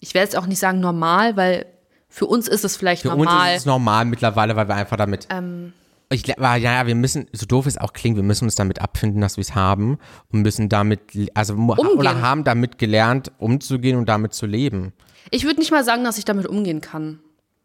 ich 0.01 0.13
werde 0.13 0.25
jetzt 0.25 0.37
auch 0.37 0.45
nicht 0.45 0.59
sagen 0.59 0.81
normal, 0.81 1.37
weil 1.37 1.65
für 2.09 2.25
uns 2.25 2.49
ist 2.49 2.65
es 2.65 2.75
vielleicht 2.75 3.03
für 3.03 3.09
normal. 3.09 3.25
Für 3.25 3.31
uns 3.31 3.51
ist 3.51 3.59
es 3.61 3.65
normal 3.65 4.05
mittlerweile, 4.05 4.57
weil 4.57 4.67
wir 4.67 4.75
einfach 4.75 4.97
damit 4.97 5.27
ähm, 5.29 5.71
ich 6.11 6.27
ja, 6.27 6.55
ja, 6.55 6.87
wir 6.87 6.95
müssen, 6.95 7.27
so 7.33 7.45
doof 7.45 7.65
es 7.65 7.77
auch 7.77 7.93
klingt, 7.93 8.15
wir 8.15 8.23
müssen 8.23 8.45
uns 8.45 8.55
damit 8.55 8.81
abfinden, 8.81 9.21
dass 9.21 9.37
wir 9.37 9.41
es 9.41 9.55
haben 9.55 9.97
und 10.31 10.41
müssen 10.41 10.69
damit, 10.69 11.01
also 11.33 11.53
umgehen. 11.55 11.97
oder 11.97 12.21
haben 12.21 12.43
damit 12.43 12.77
gelernt, 12.77 13.31
umzugehen 13.37 13.97
und 13.97 14.07
damit 14.07 14.33
zu 14.33 14.45
leben. 14.45 14.93
Ich 15.31 15.45
würde 15.45 15.59
nicht 15.59 15.71
mal 15.71 15.83
sagen, 15.83 16.03
dass 16.03 16.17
ich 16.17 16.25
damit 16.25 16.47
umgehen 16.47 16.81
kann. 16.81 17.19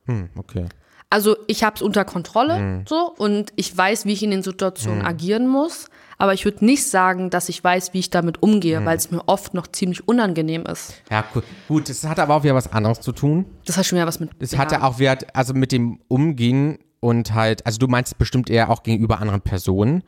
Hm, 0.07 0.31
okay. 0.37 0.67
Also 1.11 1.37
ich 1.49 1.65
habe 1.65 1.75
es 1.75 1.83
unter 1.83 2.05
Kontrolle 2.05 2.57
hm. 2.57 2.85
so 2.89 3.13
und 3.19 3.53
ich 3.57 3.77
weiß, 3.77 4.07
wie 4.07 4.13
ich 4.13 4.23
in 4.23 4.31
den 4.31 4.43
Situationen 4.43 5.01
hm. 5.01 5.07
agieren 5.07 5.49
muss. 5.49 5.91
Aber 6.19 6.35
ich 6.35 6.45
würde 6.45 6.65
nicht 6.65 6.87
sagen, 6.87 7.31
dass 7.31 7.49
ich 7.49 7.65
weiß, 7.65 7.95
wie 7.95 7.99
ich 7.99 8.11
damit 8.11 8.43
umgehe, 8.43 8.79
hm. 8.79 8.85
weil 8.85 8.97
es 8.97 9.11
mir 9.11 9.27
oft 9.27 9.53
noch 9.53 9.67
ziemlich 9.67 10.07
unangenehm 10.07 10.67
ist. 10.67 10.95
Ja, 11.11 11.25
cool. 11.35 11.43
gut. 11.67 11.89
Das 11.89 12.05
hat 12.05 12.21
aber 12.21 12.37
auch 12.37 12.45
wieder 12.45 12.55
was 12.55 12.73
anderes 12.73 13.01
zu 13.01 13.11
tun. 13.11 13.47
Das 13.67 13.77
hat 13.77 13.87
schon 13.87 13.97
wieder 13.97 14.07
was 14.07 14.21
mit. 14.21 14.31
Das 14.39 14.53
ja. 14.53 14.59
hat 14.59 14.71
ja 14.71 14.83
auch 14.83 15.01
wieder, 15.01 15.19
also 15.35 15.53
mit 15.53 15.73
dem 15.73 15.99
Umgehen 16.07 16.79
und 17.01 17.35
halt, 17.35 17.67
also 17.67 17.79
du 17.79 17.89
meinst 17.89 18.17
bestimmt 18.19 18.51
eher 18.51 18.71
auch 18.71 18.83
gegenüber 18.83 19.21
anderen 19.21 19.41
Personen. 19.41 20.05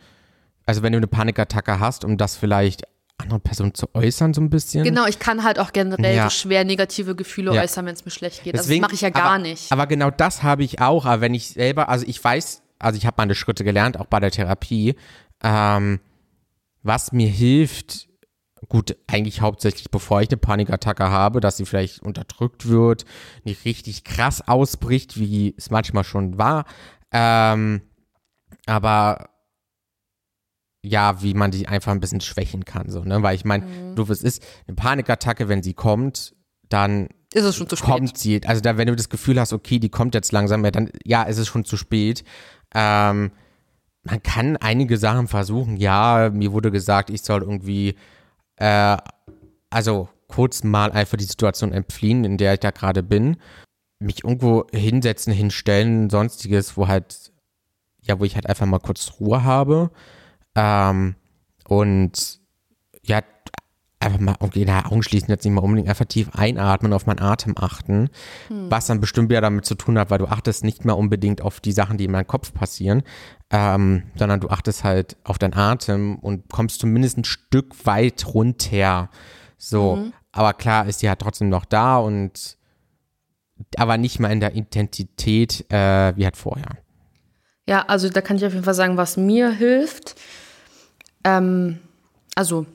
Also 0.66 0.82
wenn 0.82 0.92
du 0.92 0.98
eine 0.98 1.06
Panikattacke 1.06 1.80
hast, 1.80 2.04
um 2.04 2.16
das 2.16 2.36
vielleicht 2.36 2.82
anderen 3.18 3.40
Personen 3.40 3.74
zu 3.74 3.88
äußern, 3.94 4.34
so 4.34 4.40
ein 4.40 4.50
bisschen. 4.50 4.84
Genau, 4.84 5.06
ich 5.06 5.18
kann 5.18 5.44
halt 5.44 5.58
auch 5.58 5.72
generell 5.72 6.16
ja. 6.16 6.24
so 6.24 6.30
schwer 6.30 6.64
negative 6.64 7.14
Gefühle 7.14 7.54
ja. 7.54 7.62
äußern, 7.62 7.86
wenn 7.86 7.94
es 7.94 8.04
mir 8.04 8.10
schlecht 8.10 8.42
geht. 8.44 8.54
Deswegen, 8.54 8.84
also 8.84 8.92
das 8.92 8.92
mache 8.92 8.94
ich 8.94 9.00
ja 9.00 9.10
gar 9.10 9.34
aber, 9.34 9.42
nicht. 9.42 9.72
Aber 9.72 9.86
genau 9.86 10.10
das 10.10 10.42
habe 10.42 10.64
ich 10.64 10.80
auch. 10.80 11.06
Aber 11.06 11.20
wenn 11.20 11.34
ich 11.34 11.48
selber, 11.48 11.88
also 11.88 12.04
ich 12.06 12.22
weiß, 12.22 12.62
also 12.78 12.96
ich 12.96 13.06
habe 13.06 13.14
meine 13.18 13.34
Schritte 13.34 13.64
gelernt, 13.64 13.98
auch 13.98 14.06
bei 14.06 14.20
der 14.20 14.30
Therapie, 14.30 14.96
ähm, 15.42 16.00
was 16.82 17.12
mir 17.12 17.28
hilft, 17.28 18.08
gut, 18.72 18.96
eigentlich 19.06 19.42
hauptsächlich 19.42 19.90
bevor 19.90 20.22
ich 20.22 20.30
eine 20.30 20.38
Panikattacke 20.38 21.10
habe, 21.10 21.40
dass 21.40 21.58
sie 21.58 21.66
vielleicht 21.66 22.00
unterdrückt 22.00 22.66
wird, 22.66 23.04
nicht 23.44 23.66
richtig 23.66 24.02
krass 24.02 24.48
ausbricht, 24.48 25.20
wie 25.20 25.54
es 25.58 25.68
manchmal 25.68 26.04
schon 26.04 26.38
war. 26.38 26.64
Ähm, 27.12 27.82
aber 28.64 29.28
ja, 30.80 31.20
wie 31.20 31.34
man 31.34 31.50
die 31.50 31.68
einfach 31.68 31.92
ein 31.92 32.00
bisschen 32.00 32.22
schwächen 32.22 32.64
kann, 32.64 32.88
so, 32.88 33.04
ne? 33.04 33.22
Weil 33.22 33.34
ich 33.34 33.44
meine, 33.44 33.66
mhm. 33.66 33.94
du, 33.94 34.10
es 34.10 34.22
ist 34.22 34.42
eine 34.66 34.74
Panikattacke, 34.74 35.50
wenn 35.50 35.62
sie 35.62 35.74
kommt, 35.74 36.34
dann 36.70 37.08
ist 37.34 37.44
es 37.44 37.54
schon 37.54 37.68
zu 37.68 37.76
spät. 37.76 37.90
Kommt 37.90 38.16
sie, 38.16 38.42
also 38.46 38.62
da, 38.62 38.78
wenn 38.78 38.88
du 38.88 38.96
das 38.96 39.10
Gefühl 39.10 39.38
hast, 39.38 39.52
okay, 39.52 39.80
die 39.80 39.90
kommt 39.90 40.14
jetzt 40.14 40.32
langsam, 40.32 40.64
ja, 40.64 40.70
dann, 40.70 40.88
ja, 41.04 41.24
ist 41.24 41.36
es 41.36 41.46
schon 41.46 41.66
zu 41.66 41.76
spät. 41.76 42.24
Ähm, 42.74 43.32
man 44.02 44.22
kann 44.22 44.56
einige 44.56 44.96
Sachen 44.96 45.28
versuchen. 45.28 45.76
Ja, 45.76 46.30
mir 46.32 46.52
wurde 46.52 46.70
gesagt, 46.70 47.10
ich 47.10 47.20
soll 47.20 47.42
irgendwie, 47.42 47.96
äh, 48.62 48.96
also 49.70 50.08
kurz 50.28 50.62
mal 50.62 50.92
einfach 50.92 51.18
die 51.18 51.24
Situation 51.24 51.72
entfliehen, 51.72 52.24
in 52.24 52.38
der 52.38 52.54
ich 52.54 52.60
da 52.60 52.70
gerade 52.70 53.02
bin, 53.02 53.36
mich 53.98 54.22
irgendwo 54.24 54.66
hinsetzen, 54.72 55.32
hinstellen, 55.32 56.08
sonstiges, 56.10 56.76
wo 56.76 56.86
halt, 56.86 57.32
ja, 58.02 58.18
wo 58.20 58.24
ich 58.24 58.36
halt 58.36 58.46
einfach 58.46 58.66
mal 58.66 58.78
kurz 58.78 59.14
Ruhe 59.18 59.42
habe. 59.42 59.90
Ähm, 60.54 61.16
und 61.66 62.40
ja, 63.02 63.22
einfach 64.02 64.18
mal, 64.18 64.36
okay, 64.40 64.64
da 64.64 64.84
Augen 64.86 65.02
schließen 65.02 65.28
jetzt 65.28 65.44
nicht 65.44 65.54
mal 65.54 65.60
unbedingt, 65.60 65.88
einfach 65.88 66.04
tief 66.04 66.28
einatmen, 66.34 66.92
auf 66.92 67.06
meinen 67.06 67.20
Atem 67.20 67.54
achten, 67.56 68.10
hm. 68.48 68.70
was 68.70 68.86
dann 68.86 69.00
bestimmt 69.00 69.30
wieder 69.30 69.40
damit 69.40 69.64
zu 69.64 69.74
tun 69.74 69.98
hat, 69.98 70.10
weil 70.10 70.18
du 70.18 70.26
achtest 70.26 70.64
nicht 70.64 70.84
mehr 70.84 70.96
unbedingt 70.96 71.40
auf 71.40 71.60
die 71.60 71.72
Sachen, 71.72 71.98
die 71.98 72.04
in 72.04 72.12
meinem 72.12 72.26
Kopf 72.26 72.52
passieren, 72.52 73.02
ähm, 73.50 74.04
sondern 74.16 74.40
du 74.40 74.48
achtest 74.48 74.84
halt 74.84 75.16
auf 75.24 75.38
deinen 75.38 75.54
Atem 75.54 76.16
und 76.16 76.50
kommst 76.50 76.80
zumindest 76.80 77.18
ein 77.18 77.24
Stück 77.24 77.86
weit 77.86 78.26
runter. 78.34 79.08
So, 79.56 79.96
mhm. 79.96 80.12
aber 80.32 80.54
klar 80.54 80.86
ist 80.86 81.02
die 81.02 81.08
halt 81.08 81.20
trotzdem 81.20 81.48
noch 81.48 81.64
da 81.64 81.98
und 81.98 82.56
aber 83.76 83.96
nicht 83.96 84.18
mehr 84.18 84.30
in 84.30 84.40
der 84.40 84.52
Intensität 84.52 85.64
äh, 85.70 86.16
wie 86.16 86.24
halt 86.24 86.36
vorher. 86.36 86.78
Ja, 87.68 87.82
also 87.86 88.08
da 88.08 88.20
kann 88.20 88.36
ich 88.36 88.44
auf 88.44 88.52
jeden 88.52 88.64
Fall 88.64 88.74
sagen, 88.74 88.96
was 88.96 89.16
mir 89.16 89.52
hilft. 89.52 90.16
Ähm, 91.22 91.78
also 92.34 92.66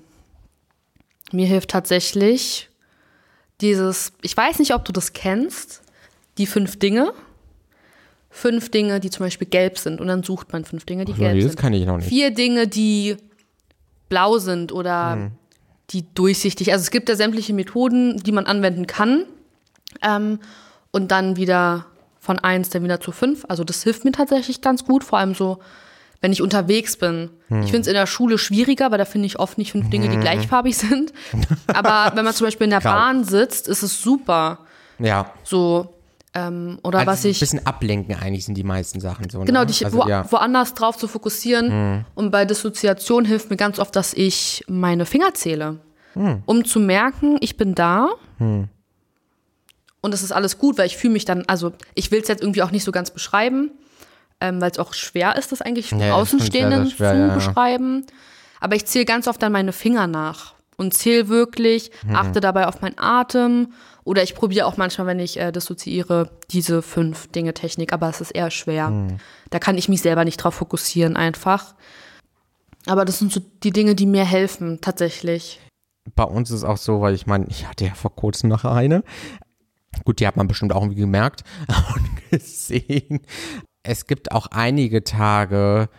mir 1.31 1.45
hilft 1.45 1.69
tatsächlich 1.69 2.69
dieses, 3.61 4.13
ich 4.21 4.35
weiß 4.35 4.59
nicht, 4.59 4.73
ob 4.73 4.85
du 4.85 4.91
das 4.91 5.13
kennst, 5.13 5.81
die 6.37 6.45
fünf 6.45 6.77
Dinge. 6.77 7.13
Fünf 8.29 8.69
Dinge, 8.69 8.99
die 8.99 9.09
zum 9.09 9.25
Beispiel 9.25 9.47
gelb 9.47 9.79
sind 9.79 9.99
und 9.99 10.07
dann 10.07 10.21
sucht 10.21 10.53
man 10.53 10.63
fünf 10.63 10.85
Dinge, 10.85 11.05
die 11.05 11.13
Ach, 11.13 11.17
gelb 11.17 11.35
nee, 11.35 11.41
das 11.41 11.53
sind. 11.53 11.59
kann 11.59 11.73
ich 11.73 11.85
noch 11.85 11.97
nicht. 11.97 12.07
Vier 12.07 12.31
Dinge, 12.31 12.67
die 12.67 13.17
blau 14.09 14.37
sind 14.37 14.71
oder 14.71 15.13
hm. 15.13 15.31
die 15.89 16.05
durchsichtig. 16.13 16.71
Also 16.71 16.83
es 16.83 16.91
gibt 16.91 17.09
ja 17.09 17.15
sämtliche 17.15 17.53
Methoden, 17.53 18.17
die 18.17 18.31
man 18.31 18.45
anwenden 18.45 18.85
kann. 18.85 19.25
Ähm, 20.03 20.39
und 20.91 21.11
dann 21.11 21.37
wieder 21.37 21.85
von 22.19 22.39
eins 22.39 22.69
dann 22.69 22.83
wieder 22.83 22.99
zu 22.99 23.11
fünf. 23.11 23.45
Also 23.47 23.63
das 23.63 23.83
hilft 23.83 24.03
mir 24.05 24.11
tatsächlich 24.11 24.61
ganz 24.61 24.83
gut, 24.83 25.03
vor 25.03 25.19
allem 25.19 25.33
so 25.33 25.59
wenn 26.21 26.31
ich 26.31 26.41
unterwegs 26.41 26.97
bin. 26.97 27.29
Hm. 27.49 27.61
Ich 27.61 27.71
finde 27.71 27.81
es 27.81 27.87
in 27.87 27.93
der 27.93 28.07
Schule 28.07 28.37
schwieriger, 28.37 28.91
weil 28.91 28.97
da 28.97 29.05
finde 29.05 29.27
ich 29.27 29.39
oft 29.39 29.57
nicht 29.57 29.71
fünf 29.71 29.89
Dinge, 29.89 30.07
die 30.07 30.15
hm. 30.15 30.21
gleichfarbig 30.21 30.77
sind. 30.77 31.13
Aber 31.67 32.11
wenn 32.15 32.25
man 32.25 32.33
zum 32.33 32.45
Beispiel 32.45 32.65
in 32.65 32.71
der 32.71 32.81
Grau. 32.81 32.91
Bahn 32.91 33.23
sitzt, 33.23 33.67
ist 33.67 33.83
es 33.83 34.01
super. 34.01 34.59
Ja. 34.99 35.31
So, 35.43 35.93
ähm, 36.33 36.79
oder 36.83 36.99
also 36.99 37.11
was 37.11 37.25
ich. 37.25 37.37
Ein 37.37 37.39
bisschen 37.41 37.65
ablenken 37.65 38.15
eigentlich 38.15 38.45
sind 38.45 38.55
die 38.55 38.63
meisten 38.63 38.99
Sachen 38.99 39.29
so. 39.29 39.39
Ne? 39.39 39.45
Genau, 39.45 39.65
dich 39.65 39.85
also, 39.85 39.99
wo, 39.99 40.07
ja. 40.07 40.29
woanders 40.31 40.73
drauf 40.73 40.97
zu 40.97 41.07
fokussieren. 41.07 41.71
Hm. 41.71 42.05
Und 42.15 42.31
bei 42.31 42.45
Dissoziation 42.45 43.25
hilft 43.25 43.49
mir 43.49 43.57
ganz 43.57 43.79
oft, 43.79 43.95
dass 43.95 44.13
ich 44.13 44.63
meine 44.67 45.05
Finger 45.05 45.33
zähle. 45.33 45.79
Hm. 46.13 46.41
Um 46.45 46.65
zu 46.65 46.79
merken, 46.79 47.37
ich 47.41 47.57
bin 47.57 47.75
da. 47.75 48.09
Hm. 48.39 48.69
Und 50.01 50.13
es 50.13 50.23
ist 50.23 50.31
alles 50.31 50.57
gut, 50.57 50.77
weil 50.77 50.87
ich 50.87 50.97
fühle 50.97 51.13
mich 51.13 51.25
dann, 51.25 51.43
also 51.47 51.73
ich 51.93 52.11
will 52.11 52.21
es 52.21 52.27
jetzt 52.27 52.41
irgendwie 52.41 52.63
auch 52.63 52.71
nicht 52.71 52.83
so 52.83 52.91
ganz 52.91 53.11
beschreiben 53.11 53.71
ähm, 54.41 54.61
weil 54.61 54.71
es 54.71 54.79
auch 54.79 54.93
schwer 54.93 55.35
ist, 55.35 55.51
das 55.51 55.61
eigentlich 55.61 55.91
ja, 55.91 56.13
Außenstehenden 56.13 56.89
schwer, 56.89 57.11
zu 57.11 57.17
ja, 57.19 57.33
beschreiben. 57.33 58.05
Aber 58.59 58.75
ich 58.75 58.85
zähle 58.85 59.05
ganz 59.05 59.27
oft 59.27 59.41
dann 59.41 59.51
meine 59.51 59.73
Finger 59.73 60.07
nach 60.07 60.55
und 60.77 60.93
zähle 60.93 61.27
wirklich, 61.27 61.91
mhm. 62.05 62.15
achte 62.15 62.39
dabei 62.39 62.67
auf 62.67 62.81
meinen 62.81 62.97
Atem 62.97 63.73
oder 64.03 64.23
ich 64.23 64.35
probiere 64.35 64.65
auch 64.67 64.77
manchmal, 64.77 65.07
wenn 65.07 65.19
ich 65.19 65.37
äh, 65.37 65.51
dissoziiere, 65.51 66.29
diese 66.51 66.81
fünf 66.81 67.27
Dinge 67.27 67.53
Technik, 67.53 67.91
aber 67.91 68.07
es 68.09 68.21
ist 68.21 68.31
eher 68.31 68.51
schwer. 68.51 68.89
Mhm. 68.89 69.17
Da 69.49 69.59
kann 69.59 69.77
ich 69.77 69.89
mich 69.89 70.01
selber 70.01 70.23
nicht 70.23 70.37
drauf 70.37 70.55
fokussieren 70.55 71.17
einfach. 71.17 71.75
Aber 72.85 73.03
das 73.03 73.19
sind 73.19 73.33
so 73.33 73.41
die 73.63 73.71
Dinge, 73.71 73.95
die 73.95 74.05
mir 74.05 74.23
helfen, 74.23 74.79
tatsächlich. 74.79 75.59
Bei 76.15 76.23
uns 76.23 76.49
ist 76.51 76.57
es 76.57 76.63
auch 76.63 76.77
so, 76.77 77.01
weil 77.01 77.15
ich 77.15 77.27
meine, 77.27 77.47
ich 77.49 77.67
hatte 77.67 77.85
ja 77.85 77.93
vor 77.95 78.15
kurzem 78.15 78.49
noch 78.49 78.63
eine. 78.63 79.03
Gut, 80.05 80.21
die 80.21 80.27
hat 80.27 80.37
man 80.37 80.47
bestimmt 80.47 80.71
auch 80.71 80.83
irgendwie 80.83 81.01
gemerkt 81.01 81.43
und 81.95 82.31
gesehen 82.31 83.19
es 83.87 84.05
gibt 84.05 84.31
auch 84.31 84.47
einige 84.47 85.03
Tage, 85.03 85.89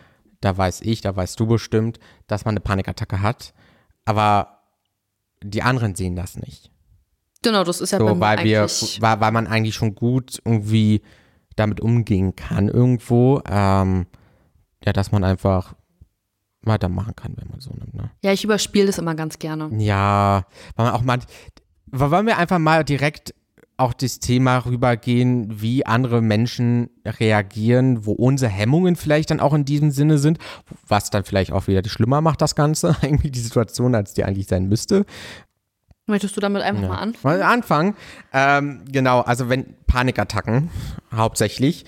da 0.40 0.56
weiß 0.56 0.82
ich, 0.82 1.00
da 1.00 1.16
weißt 1.16 1.40
du 1.40 1.46
bestimmt, 1.46 1.98
dass 2.26 2.44
man 2.44 2.52
eine 2.52 2.60
Panikattacke 2.60 3.22
hat, 3.22 3.54
aber 4.04 4.62
die 5.42 5.62
anderen 5.62 5.94
sehen 5.94 6.14
das 6.14 6.36
nicht. 6.36 6.70
Genau, 7.42 7.64
das 7.64 7.80
ist 7.80 7.92
ja 7.92 7.98
so, 7.98 8.14
bei 8.14 8.20
weil 8.20 8.44
wir, 8.44 8.62
weil, 8.62 9.20
weil 9.20 9.32
man 9.32 9.46
eigentlich 9.46 9.74
schon 9.74 9.94
gut 9.94 10.40
irgendwie 10.44 11.02
damit 11.56 11.80
umgehen 11.80 12.36
kann 12.36 12.68
irgendwo, 12.68 13.40
ähm, 13.48 14.06
ja, 14.84 14.92
dass 14.92 15.10
man 15.10 15.24
einfach 15.24 15.74
weitermachen 16.62 17.16
kann, 17.16 17.34
wenn 17.36 17.48
man 17.48 17.60
so 17.60 17.70
nimmt. 17.70 17.94
Ne? 17.94 18.10
Ja, 18.22 18.32
ich 18.32 18.44
überspiele 18.44 18.86
das 18.86 18.98
immer 18.98 19.14
ganz 19.14 19.38
gerne. 19.38 19.70
Ja, 19.82 20.44
weil 20.76 20.86
man 20.86 20.94
auch 20.94 21.02
mal, 21.02 21.20
wollen 21.86 22.26
wir 22.26 22.36
einfach 22.36 22.58
mal 22.58 22.84
direkt 22.84 23.34
auch 23.78 23.92
das 23.94 24.18
Thema 24.18 24.58
rübergehen, 24.58 25.62
wie 25.62 25.86
andere 25.86 26.20
Menschen 26.20 26.90
reagieren, 27.06 28.04
wo 28.04 28.12
unsere 28.12 28.50
Hemmungen 28.50 28.96
vielleicht 28.96 29.30
dann 29.30 29.40
auch 29.40 29.54
in 29.54 29.64
diesem 29.64 29.92
Sinne 29.92 30.18
sind, 30.18 30.38
was 30.86 31.10
dann 31.10 31.24
vielleicht 31.24 31.52
auch 31.52 31.68
wieder 31.68 31.88
schlimmer 31.88 32.20
macht, 32.20 32.42
das 32.42 32.56
Ganze, 32.56 32.96
irgendwie 33.02 33.30
die 33.30 33.38
Situation, 33.38 33.94
als 33.94 34.14
die 34.14 34.24
eigentlich 34.24 34.48
sein 34.48 34.68
müsste. 34.68 35.06
Möchtest 36.06 36.36
du 36.36 36.40
damit 36.40 36.62
einfach 36.62 36.82
ja. 36.82 36.88
mal 36.88 36.98
anfangen? 36.98 37.42
Anfangen. 37.42 37.94
Ähm, 38.32 38.84
genau, 38.90 39.20
also 39.20 39.48
wenn 39.48 39.74
Panikattacken 39.86 40.70
hauptsächlich, 41.14 41.84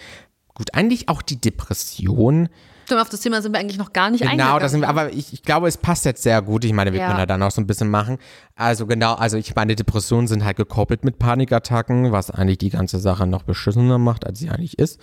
gut, 0.55 0.75
eigentlich 0.75 1.09
auch 1.09 1.23
die 1.23 1.41
Depression, 1.41 2.51
Stimmt, 2.91 3.03
auf 3.03 3.09
das 3.09 3.21
Thema 3.21 3.41
sind 3.41 3.53
wir 3.53 3.61
eigentlich 3.61 3.79
noch 3.79 3.93
gar 3.93 4.11
nicht 4.11 4.19
genau, 4.19 4.33
eingegangen. 4.33 4.59
Genau, 4.59 4.69
sind 4.69 4.81
wir, 4.81 4.89
aber 4.89 5.13
ich, 5.13 5.33
ich, 5.33 5.43
glaube, 5.45 5.69
es 5.69 5.79
passt 5.79 6.05
jetzt 6.05 6.25
sehr 6.25 6.43
gut. 6.43 6.65
Ich 6.65 6.73
meine, 6.73 6.93
wir 6.93 6.99
ja. 6.99 7.07
können 7.07 7.19
da 7.19 7.27
dann 7.27 7.41
auch 7.41 7.53
so 7.53 7.61
ein 7.61 7.67
bisschen 7.69 7.89
machen. 7.89 8.19
Also 8.57 8.85
genau, 8.85 9.15
also 9.15 9.37
ich 9.37 9.55
meine, 9.55 9.77
Depressionen 9.77 10.27
sind 10.27 10.45
halt 10.45 10.57
gekoppelt 10.57 11.05
mit 11.05 11.21
Panikattacken, 11.21 12.11
was 12.11 12.33
eigentlich 12.33 12.59
die 12.59 12.71
ganze 12.71 12.99
Sache 12.99 13.29
noch 13.29 13.45
beschissener 13.45 13.99
macht, 13.99 14.27
als 14.27 14.41
sie 14.41 14.51
eigentlich 14.51 14.77
ist. 14.81 14.99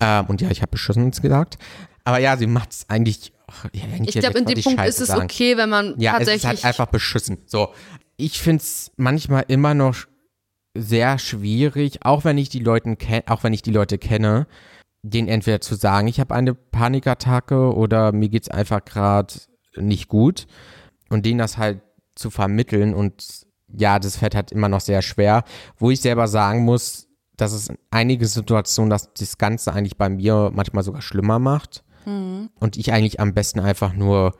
Ähm, 0.00 0.26
und 0.26 0.42
ja, 0.42 0.50
ich 0.52 0.62
habe 0.62 0.70
beschissen 0.70 1.10
gesagt. 1.10 1.58
Aber 2.04 2.20
ja, 2.20 2.36
sie 2.36 2.46
macht 2.46 2.70
es 2.70 2.86
eigentlich. 2.88 3.32
Ach, 3.48 3.66
ich 3.72 4.14
glaube, 4.14 4.38
in 4.38 4.44
dem 4.44 4.62
Punkt 4.62 4.78
Scheiße 4.78 4.88
ist 4.88 5.00
es 5.00 5.08
sagen. 5.08 5.24
okay, 5.24 5.56
wenn 5.56 5.70
man 5.70 5.94
ja, 5.98 6.12
tatsächlich. 6.12 6.44
Ja, 6.44 6.52
es 6.52 6.58
ist 6.58 6.64
halt 6.64 6.78
einfach 6.78 6.92
beschissen. 6.92 7.38
So, 7.46 7.74
ich 8.16 8.40
finde 8.40 8.62
es 8.62 8.92
manchmal 8.96 9.44
immer 9.48 9.74
noch 9.74 9.96
sehr 10.76 11.18
schwierig, 11.18 12.04
auch 12.04 12.24
wenn 12.24 12.38
ich 12.38 12.48
die 12.48 12.60
Leute 12.60 12.96
auch 13.26 13.42
wenn 13.42 13.52
ich 13.52 13.62
die 13.62 13.72
Leute 13.72 13.98
kenne, 13.98 14.46
denen 15.04 15.28
entweder 15.28 15.60
zu 15.60 15.74
sagen, 15.74 16.08
ich 16.08 16.18
habe 16.18 16.34
eine 16.34 16.54
Panikattacke 16.54 17.74
oder 17.74 18.12
mir 18.12 18.30
geht 18.30 18.44
es 18.44 18.48
einfach 18.48 18.84
gerade 18.84 19.34
nicht 19.76 20.08
gut 20.08 20.46
und 21.10 21.26
denen 21.26 21.38
das 21.38 21.58
halt 21.58 21.82
zu 22.14 22.30
vermitteln 22.30 22.94
und 22.94 23.44
ja, 23.68 23.98
das 23.98 24.16
fällt 24.16 24.34
halt 24.34 24.50
immer 24.50 24.68
noch 24.68 24.80
sehr 24.80 25.02
schwer, 25.02 25.44
wo 25.76 25.90
ich 25.90 26.00
selber 26.00 26.26
sagen 26.26 26.64
muss, 26.64 27.08
dass 27.36 27.52
es 27.52 27.68
einige 27.90 28.26
Situationen, 28.26 28.88
dass 28.88 29.12
das 29.12 29.36
Ganze 29.36 29.74
eigentlich 29.74 29.98
bei 29.98 30.08
mir 30.08 30.50
manchmal 30.54 30.84
sogar 30.84 31.02
schlimmer 31.02 31.38
macht 31.38 31.84
mhm. 32.06 32.48
und 32.58 32.78
ich 32.78 32.92
eigentlich 32.92 33.20
am 33.20 33.34
besten 33.34 33.60
einfach 33.60 33.92
nur 33.92 34.34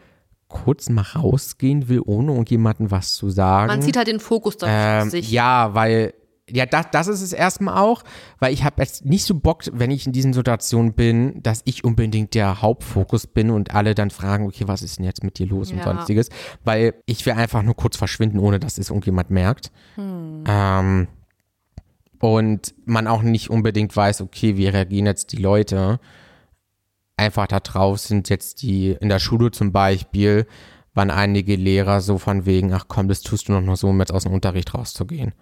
kurz 0.49 0.89
mal 0.89 1.03
rausgehen 1.03 1.89
will, 1.89 2.01
ohne 2.07 2.33
irgendjemandem 2.33 2.91
was 2.91 3.15
zu 3.15 3.29
sagen. 3.29 3.67
Man 3.67 3.83
zieht 3.83 3.97
halt 3.97 4.09
den 4.09 4.21
Fokus 4.21 4.55
auf 4.63 4.69
ähm, 4.71 5.11
sich. 5.11 5.31
Ja, 5.31 5.75
weil 5.75 6.15
ja, 6.51 6.67
das, 6.67 6.87
das 6.91 7.09
ist 7.09 7.23
es 7.23 7.33
erstmal 7.33 7.79
auch, 7.79 8.03
weil 8.39 8.53
ich 8.53 8.65
habe 8.65 8.83
jetzt 8.83 9.05
nicht 9.07 9.25
so 9.25 9.35
Bock, 9.35 9.63
wenn 9.73 9.91
ich 9.91 10.07
in 10.07 10.13
diesen 10.13 10.35
Situationen 10.35 10.93
bin, 10.93 11.43
dass 11.43 11.63
ich 11.65 11.85
unbedingt 11.85 12.35
der 12.35 12.61
Hauptfokus 12.61 13.27
bin 13.27 13.51
und 13.51 13.75
alle 13.75 13.95
dann 13.95 14.11
fragen, 14.11 14.47
okay, 14.47 14.65
was 14.67 14.83
ist 14.83 14.99
denn 14.99 15.07
jetzt 15.07 15.25
mit 15.25 15.39
dir 15.39 15.47
los 15.47 15.71
ja. 15.71 15.77
und 15.77 15.85
sonstiges, 15.85 16.29
weil 16.63 16.95
ich 17.07 17.25
will 17.25 17.33
einfach 17.33 17.63
nur 17.63 17.75
kurz 17.75 17.97
verschwinden, 17.97 18.39
ohne 18.39 18.61
dass 18.61 18.77
es 18.77 18.91
irgendjemand 18.91 19.31
merkt. 19.31 19.73
Hm. 19.95 20.45
Ähm, 20.47 21.09
und 22.21 22.75
man 22.85 23.07
auch 23.07 23.23
nicht 23.23 23.49
unbedingt 23.49 23.95
weiß, 23.97 24.21
okay, 24.21 24.57
wie 24.57 24.69
reagieren 24.69 25.07
jetzt 25.07 25.33
die 25.33 25.37
Leute. 25.37 25.99
einfach 27.17 27.47
da 27.47 27.61
drauf 27.61 28.01
sind 28.01 28.29
jetzt 28.29 28.63
die 28.63 28.91
in 28.93 29.09
der 29.09 29.19
Schule 29.19 29.51
zum 29.51 29.73
Beispiel, 29.73 30.47
waren 30.95 31.11
einige 31.11 31.57
Lehrer 31.57 32.01
so 32.01 32.19
von 32.19 32.45
wegen, 32.45 32.73
ach 32.75 32.87
komm, 32.89 33.09
das 33.09 33.23
tust 33.23 33.49
du 33.49 33.53
noch 33.53 33.61
nur 33.63 33.77
so, 33.77 33.89
um 33.89 34.01
jetzt 34.01 34.13
aus 34.13 34.25
dem 34.25 34.33
Unterricht 34.33 34.75
rauszugehen. 34.75 35.33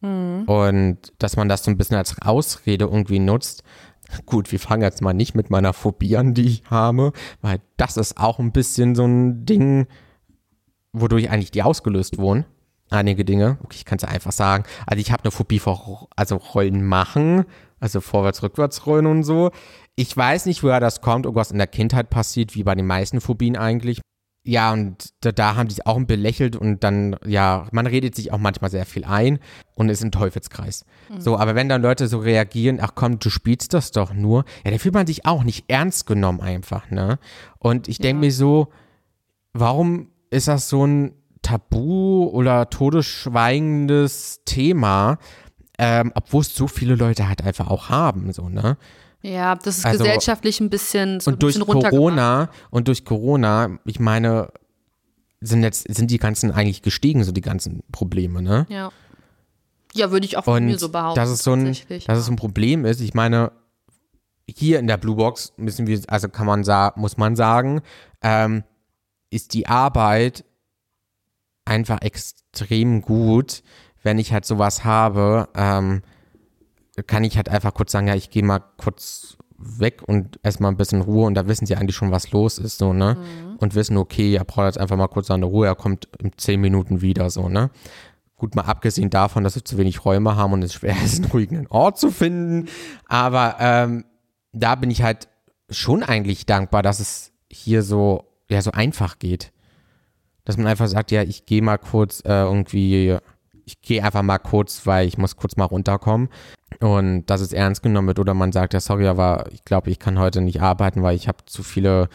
Mhm. 0.00 0.44
Und 0.44 0.98
dass 1.18 1.36
man 1.36 1.48
das 1.48 1.64
so 1.64 1.70
ein 1.70 1.76
bisschen 1.76 1.96
als 1.96 2.20
Ausrede 2.22 2.86
irgendwie 2.86 3.18
nutzt. 3.18 3.62
Gut, 4.24 4.50
wir 4.52 4.60
fangen 4.60 4.82
jetzt 4.82 5.02
mal 5.02 5.12
nicht 5.12 5.34
mit 5.34 5.50
meiner 5.50 5.72
Phobie 5.72 6.16
an, 6.16 6.32
die 6.34 6.46
ich 6.46 6.62
habe, 6.70 7.12
weil 7.42 7.60
das 7.76 7.96
ist 7.96 8.18
auch 8.18 8.38
ein 8.38 8.52
bisschen 8.52 8.94
so 8.94 9.04
ein 9.04 9.44
Ding, 9.44 9.86
wodurch 10.92 11.30
eigentlich 11.30 11.50
die 11.50 11.62
ausgelöst 11.62 12.18
wurden. 12.18 12.46
Einige 12.90 13.24
Dinge. 13.24 13.58
Okay, 13.62 13.76
ich 13.76 13.84
kann 13.84 13.98
es 13.98 14.04
einfach 14.04 14.32
sagen. 14.32 14.64
Also 14.86 15.00
ich 15.00 15.12
habe 15.12 15.24
eine 15.24 15.30
Phobie 15.30 15.58
vor 15.58 16.08
also 16.16 16.36
Rollen 16.36 16.86
machen, 16.86 17.44
also 17.80 18.00
vorwärts, 18.00 18.42
rückwärts 18.42 18.86
rollen 18.86 19.04
und 19.04 19.24
so. 19.24 19.50
Ich 19.94 20.16
weiß 20.16 20.46
nicht, 20.46 20.62
woher 20.62 20.80
das 20.80 21.02
kommt, 21.02 21.26
irgendwas 21.26 21.50
in 21.50 21.58
der 21.58 21.66
Kindheit 21.66 22.08
passiert, 22.08 22.54
wie 22.54 22.62
bei 22.62 22.74
den 22.74 22.86
meisten 22.86 23.20
Phobien 23.20 23.56
eigentlich. 23.56 24.00
Ja, 24.48 24.72
und 24.72 25.12
da, 25.20 25.30
da 25.30 25.56
haben 25.56 25.68
die 25.68 25.74
sich 25.74 25.86
auch 25.86 26.00
belächelt 26.04 26.56
und 26.56 26.82
dann, 26.82 27.16
ja, 27.26 27.66
man 27.70 27.86
redet 27.86 28.14
sich 28.14 28.32
auch 28.32 28.38
manchmal 28.38 28.70
sehr 28.70 28.86
viel 28.86 29.04
ein 29.04 29.40
und 29.74 29.90
ist 29.90 30.02
ein 30.02 30.10
Teufelskreis. 30.10 30.86
Mhm. 31.10 31.20
So, 31.20 31.36
aber 31.36 31.54
wenn 31.54 31.68
dann 31.68 31.82
Leute 31.82 32.08
so 32.08 32.16
reagieren, 32.18 32.78
ach 32.80 32.92
komm, 32.94 33.18
du 33.18 33.28
spielst 33.28 33.74
das 33.74 33.90
doch 33.90 34.14
nur, 34.14 34.46
ja, 34.64 34.70
dann 34.70 34.78
fühlt 34.78 34.94
man 34.94 35.06
sich 35.06 35.26
auch 35.26 35.44
nicht 35.44 35.66
ernst 35.68 36.06
genommen 36.06 36.40
einfach, 36.40 36.90
ne? 36.90 37.18
Und 37.58 37.88
ich 37.88 37.98
denke 37.98 38.22
ja. 38.22 38.28
mir 38.28 38.32
so, 38.32 38.68
warum 39.52 40.12
ist 40.30 40.48
das 40.48 40.70
so 40.70 40.86
ein 40.86 41.12
Tabu 41.42 42.30
oder 42.32 42.70
todesschweigendes 42.70 44.44
Thema, 44.46 45.18
ähm, 45.78 46.10
obwohl 46.14 46.40
es 46.40 46.54
so 46.54 46.68
viele 46.68 46.94
Leute 46.94 47.28
halt 47.28 47.44
einfach 47.44 47.68
auch 47.68 47.90
haben, 47.90 48.32
so, 48.32 48.48
ne? 48.48 48.78
Ja, 49.22 49.56
das 49.56 49.78
ist 49.78 49.86
also, 49.86 50.04
gesellschaftlich 50.04 50.60
ein 50.60 50.70
bisschen 50.70 51.20
so 51.20 51.32
und 51.32 51.42
durch 51.42 51.58
Corona 51.58 52.50
und 52.70 52.88
durch 52.88 53.04
Corona, 53.04 53.78
ich 53.84 53.98
meine, 53.98 54.48
sind 55.40 55.62
jetzt 55.62 55.92
sind 55.92 56.10
die 56.10 56.18
ganzen 56.18 56.52
eigentlich 56.52 56.82
gestiegen, 56.82 57.24
so 57.24 57.32
die 57.32 57.40
ganzen 57.40 57.82
Probleme, 57.90 58.42
ne? 58.42 58.66
Ja. 58.68 58.90
Ja, 59.94 60.10
würde 60.10 60.26
ich 60.26 60.36
auch 60.36 60.44
von 60.44 60.58
und 60.58 60.66
mir 60.66 60.78
so 60.78 60.90
behaupten. 60.90 61.16
Dass 61.16 61.30
es 61.30 61.42
so 61.42 61.52
ein, 61.52 61.76
dass 62.06 62.18
es 62.18 62.28
ein 62.28 62.36
Problem 62.36 62.84
ist. 62.84 63.00
Ich 63.00 63.14
meine, 63.14 63.52
hier 64.46 64.78
in 64.78 64.86
der 64.86 64.96
Blue 64.96 65.16
Box 65.16 65.52
müssen 65.56 65.86
wir, 65.86 66.00
also 66.08 66.28
kann 66.28 66.46
man 66.46 66.62
sagen, 66.62 67.00
muss 67.00 67.16
man 67.16 67.36
sagen, 67.36 67.80
ähm, 68.22 68.64
ist 69.30 69.54
die 69.54 69.66
Arbeit 69.66 70.44
einfach 71.64 72.00
extrem 72.02 73.02
gut, 73.02 73.62
wenn 74.02 74.18
ich 74.18 74.32
halt 74.32 74.44
sowas 74.44 74.84
habe. 74.84 75.48
Ähm, 75.54 76.02
kann 77.06 77.24
ich 77.24 77.36
halt 77.36 77.48
einfach 77.48 77.74
kurz 77.74 77.92
sagen, 77.92 78.08
ja, 78.08 78.14
ich 78.14 78.30
gehe 78.30 78.42
mal 78.42 78.60
kurz 78.76 79.36
weg 79.58 80.02
und 80.06 80.38
erstmal 80.42 80.70
ein 80.70 80.76
bisschen 80.76 81.00
Ruhe 81.00 81.26
und 81.26 81.34
da 81.34 81.48
wissen 81.48 81.66
sie 81.66 81.76
eigentlich 81.76 81.96
schon, 81.96 82.12
was 82.12 82.30
los 82.30 82.58
ist, 82.58 82.78
so, 82.78 82.92
ne? 82.92 83.16
Mhm. 83.16 83.56
Und 83.56 83.74
wissen, 83.74 83.96
okay, 83.96 84.34
er 84.34 84.44
braucht 84.44 84.66
jetzt 84.66 84.78
einfach 84.78 84.96
mal 84.96 85.08
kurz 85.08 85.26
seine 85.26 85.46
Ruhe, 85.46 85.66
er 85.66 85.74
kommt 85.74 86.08
in 86.20 86.32
zehn 86.36 86.60
Minuten 86.60 87.00
wieder, 87.00 87.28
so, 87.30 87.48
ne? 87.48 87.70
Gut, 88.36 88.54
mal 88.54 88.62
abgesehen 88.62 89.10
davon, 89.10 89.42
dass 89.42 89.56
wir 89.56 89.64
zu 89.64 89.76
wenig 89.78 90.04
Räume 90.04 90.36
haben 90.36 90.52
und 90.52 90.62
es 90.62 90.74
schwer 90.74 90.96
ist, 91.04 91.22
einen 91.22 91.32
ruhigen 91.32 91.66
Ort 91.68 91.98
zu 91.98 92.10
finden. 92.10 92.68
Aber 93.06 93.56
ähm, 93.58 94.04
da 94.52 94.76
bin 94.76 94.90
ich 94.90 95.02
halt 95.02 95.28
schon 95.70 96.04
eigentlich 96.04 96.46
dankbar, 96.46 96.82
dass 96.82 97.00
es 97.00 97.32
hier 97.50 97.82
so, 97.82 98.26
ja, 98.48 98.62
so 98.62 98.70
einfach 98.70 99.18
geht. 99.18 99.52
Dass 100.44 100.56
man 100.56 100.68
einfach 100.68 100.86
sagt, 100.86 101.10
ja, 101.10 101.22
ich 101.22 101.46
gehe 101.46 101.62
mal 101.62 101.78
kurz 101.78 102.20
äh, 102.20 102.42
irgendwie, 102.42 103.18
ich 103.64 103.80
gehe 103.82 104.04
einfach 104.04 104.22
mal 104.22 104.38
kurz, 104.38 104.86
weil 104.86 105.08
ich 105.08 105.18
muss 105.18 105.36
kurz 105.36 105.56
mal 105.56 105.64
runterkommen 105.64 106.28
und 106.80 107.26
dass 107.26 107.40
es 107.40 107.52
ernst 107.52 107.82
genommen 107.82 108.08
wird 108.08 108.18
oder 108.18 108.34
man 108.34 108.52
sagt, 108.52 108.74
ja, 108.74 108.80
sorry, 108.80 109.06
aber 109.06 109.46
ich 109.52 109.64
glaube, 109.64 109.90
ich 109.90 109.98
kann 109.98 110.18
heute 110.18 110.40
nicht 110.40 110.60
arbeiten, 110.60 111.02
weil 111.02 111.16
ich 111.16 111.28
habe 111.28 111.44
zu 111.46 111.62
viele 111.62 112.08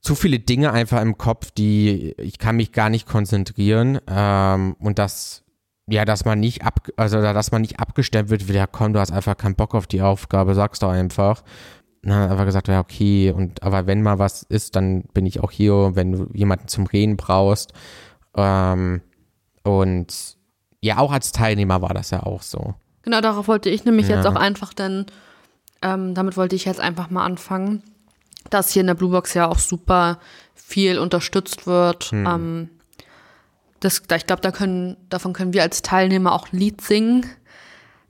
zu 0.00 0.14
viele 0.14 0.38
Dinge 0.38 0.72
einfach 0.72 1.02
im 1.02 1.18
Kopf, 1.18 1.50
die 1.50 2.14
ich 2.18 2.38
kann 2.38 2.56
mich 2.56 2.72
gar 2.72 2.88
nicht 2.88 3.06
konzentrieren 3.06 3.98
ähm, 4.08 4.74
und 4.78 4.98
das 4.98 5.44
ja, 5.90 6.04
dass 6.04 6.24
man 6.24 6.38
nicht 6.40 6.64
ab, 6.64 6.88
also 6.96 7.20
dass 7.20 7.50
man 7.52 7.62
nicht 7.62 7.80
abgestemmt 7.80 8.30
wird, 8.30 8.48
ja 8.48 8.66
komm, 8.66 8.92
du 8.92 9.00
hast 9.00 9.10
einfach 9.12 9.36
keinen 9.36 9.56
Bock 9.56 9.74
auf 9.74 9.86
die 9.86 10.02
Aufgabe, 10.02 10.54
sagst 10.54 10.82
doch 10.82 10.90
einfach. 10.90 11.42
Und 12.02 12.10
dann 12.10 12.30
einfach 12.30 12.46
gesagt, 12.46 12.68
ja, 12.68 12.80
okay, 12.80 13.32
und 13.32 13.62
aber 13.62 13.86
wenn 13.86 14.02
mal 14.02 14.18
was 14.18 14.42
ist, 14.44 14.76
dann 14.76 15.02
bin 15.12 15.26
ich 15.26 15.40
auch 15.40 15.50
hier, 15.50 15.90
wenn 15.94 16.12
du 16.12 16.30
jemanden 16.32 16.68
zum 16.68 16.86
Reden 16.86 17.16
brauchst. 17.16 17.72
Ähm, 18.36 19.02
und 19.64 20.38
ja, 20.80 20.98
auch 20.98 21.12
als 21.12 21.32
Teilnehmer 21.32 21.82
war 21.82 21.92
das 21.92 22.10
ja 22.10 22.22
auch 22.22 22.42
so. 22.42 22.74
Genau, 23.02 23.20
darauf 23.20 23.48
wollte 23.48 23.70
ich 23.70 23.84
nämlich 23.84 24.08
ja. 24.08 24.16
jetzt 24.16 24.26
auch 24.26 24.36
einfach 24.36 24.74
dann, 24.74 25.06
ähm, 25.82 26.14
damit 26.14 26.36
wollte 26.36 26.56
ich 26.56 26.64
jetzt 26.64 26.80
einfach 26.80 27.10
mal 27.10 27.24
anfangen, 27.24 27.82
dass 28.50 28.70
hier 28.70 28.80
in 28.80 28.86
der 28.86 28.94
Bluebox 28.94 29.34
ja 29.34 29.48
auch 29.48 29.58
super 29.58 30.18
viel 30.54 30.98
unterstützt 30.98 31.66
wird. 31.66 32.04
Hm. 32.12 32.26
Ähm, 32.26 32.68
das, 33.80 34.02
ich 34.14 34.26
glaube, 34.26 34.42
da 34.42 34.50
können, 34.50 34.96
davon 35.08 35.32
können 35.32 35.52
wir 35.52 35.62
als 35.62 35.82
Teilnehmer 35.82 36.32
auch 36.32 36.52
ein 36.52 36.58
Lied 36.58 36.80
singen, 36.82 37.26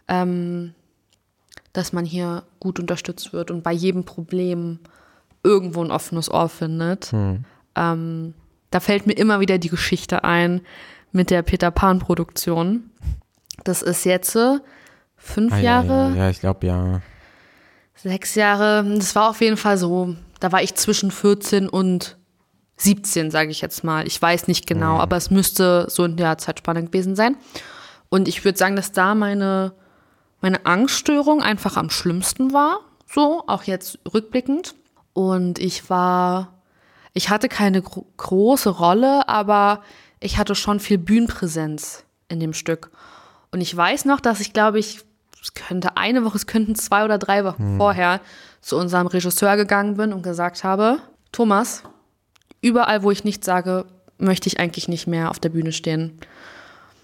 ähm, 0.08 0.74
dass 1.72 1.92
man 1.92 2.04
hier 2.04 2.42
gut 2.58 2.80
unterstützt 2.80 3.32
wird 3.32 3.52
und 3.52 3.62
bei 3.62 3.72
jedem 3.72 4.04
Problem 4.04 4.80
irgendwo 5.44 5.82
ein 5.82 5.92
offenes 5.92 6.30
Ohr 6.30 6.48
findet. 6.48 7.12
Hm. 7.12 7.44
Ähm, 7.76 8.34
da 8.70 8.80
fällt 8.80 9.06
mir 9.06 9.14
immer 9.14 9.40
wieder 9.40 9.58
die 9.58 9.68
Geschichte 9.68 10.24
ein 10.24 10.60
mit 11.12 11.30
der 11.30 11.42
Peter 11.42 11.70
Pan-Produktion. 11.70 12.90
Das 13.64 13.82
ist 13.82 14.04
jetzt 14.04 14.36
fünf 15.20 15.52
ah, 15.52 15.58
Jahre. 15.58 16.10
Ja, 16.10 16.24
ja, 16.24 16.30
ich 16.30 16.40
glaube 16.40 16.66
ja. 16.66 17.00
Sechs 17.94 18.34
Jahre. 18.34 18.84
Das 18.96 19.14
war 19.14 19.30
auf 19.30 19.40
jeden 19.40 19.56
Fall 19.56 19.76
so. 19.76 20.16
Da 20.40 20.52
war 20.52 20.62
ich 20.62 20.74
zwischen 20.74 21.10
14 21.10 21.68
und 21.68 22.16
17, 22.76 23.30
sage 23.30 23.50
ich 23.50 23.60
jetzt 23.60 23.84
mal. 23.84 24.06
Ich 24.06 24.20
weiß 24.20 24.48
nicht 24.48 24.66
genau, 24.66 24.94
mhm. 24.94 25.00
aber 25.00 25.16
es 25.16 25.30
müsste 25.30 25.86
so 25.90 26.04
in 26.04 26.16
der 26.16 26.38
Zeitspanne 26.38 26.82
gewesen 26.82 27.14
sein. 27.14 27.36
Und 28.08 28.26
ich 28.26 28.44
würde 28.44 28.58
sagen, 28.58 28.74
dass 28.74 28.92
da 28.92 29.14
meine, 29.14 29.74
meine 30.40 30.64
Angststörung 30.64 31.42
einfach 31.42 31.76
am 31.76 31.90
schlimmsten 31.90 32.52
war. 32.52 32.80
So, 33.06 33.44
auch 33.46 33.64
jetzt 33.64 33.98
rückblickend. 34.12 34.74
Und 35.12 35.58
ich 35.58 35.90
war, 35.90 36.54
ich 37.12 37.28
hatte 37.28 37.48
keine 37.48 37.82
gro 37.82 38.06
große 38.16 38.70
Rolle, 38.70 39.28
aber 39.28 39.82
ich 40.20 40.38
hatte 40.38 40.54
schon 40.54 40.80
viel 40.80 40.98
Bühnenpräsenz 40.98 42.04
in 42.28 42.40
dem 42.40 42.54
Stück. 42.54 42.90
Und 43.50 43.60
ich 43.60 43.76
weiß 43.76 44.06
noch, 44.06 44.20
dass 44.20 44.40
ich, 44.40 44.52
glaube 44.52 44.78
ich, 44.78 45.02
es 45.42 45.54
könnte 45.54 45.96
eine 45.96 46.24
Woche, 46.24 46.36
es 46.36 46.46
könnten 46.46 46.74
zwei 46.74 47.04
oder 47.04 47.18
drei 47.18 47.44
Wochen 47.44 47.62
hm. 47.62 47.76
vorher 47.78 48.20
zu 48.60 48.76
unserem 48.76 49.06
Regisseur 49.06 49.56
gegangen 49.56 49.96
bin 49.96 50.12
und 50.12 50.22
gesagt 50.22 50.64
habe, 50.64 50.98
Thomas, 51.32 51.82
überall, 52.60 53.02
wo 53.02 53.10
ich 53.10 53.24
nichts 53.24 53.46
sage, 53.46 53.86
möchte 54.18 54.48
ich 54.48 54.60
eigentlich 54.60 54.88
nicht 54.88 55.06
mehr 55.06 55.30
auf 55.30 55.38
der 55.38 55.48
Bühne 55.48 55.72
stehen. 55.72 56.18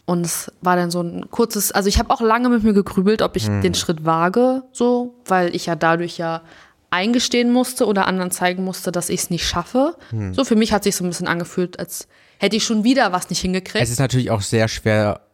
Und 0.04 0.24
es 0.24 0.52
war 0.60 0.76
dann 0.76 0.90
so 0.90 1.00
ein 1.00 1.30
kurzes, 1.30 1.72
also 1.72 1.88
ich 1.88 1.98
habe 1.98 2.10
auch 2.10 2.20
lange 2.20 2.48
mit 2.48 2.62
mir 2.62 2.74
gegrübelt, 2.74 3.22
ob 3.22 3.36
ich 3.36 3.46
hm. 3.46 3.62
den 3.62 3.74
Schritt 3.74 4.04
wage, 4.04 4.62
so, 4.72 5.14
weil 5.24 5.54
ich 5.54 5.66
ja 5.66 5.74
dadurch 5.74 6.18
ja 6.18 6.42
eingestehen 6.90 7.52
musste 7.52 7.86
oder 7.86 8.06
anderen 8.06 8.30
zeigen 8.30 8.64
musste, 8.64 8.92
dass 8.92 9.08
ich 9.08 9.20
es 9.20 9.30
nicht 9.30 9.46
schaffe. 9.46 9.96
Hm. 10.10 10.34
So 10.34 10.44
für 10.44 10.56
mich 10.56 10.72
hat 10.72 10.84
sich 10.84 10.94
so 10.94 11.04
ein 11.04 11.08
bisschen 11.08 11.26
angefühlt, 11.26 11.78
als 11.78 12.06
hätte 12.38 12.56
ich 12.56 12.64
schon 12.64 12.84
wieder 12.84 13.12
was 13.12 13.30
nicht 13.30 13.40
hingekriegt. 13.40 13.82
Es 13.82 13.90
ist 13.90 13.98
natürlich 13.98 14.30
auch 14.30 14.42
sehr 14.42 14.68
schwer 14.68 15.25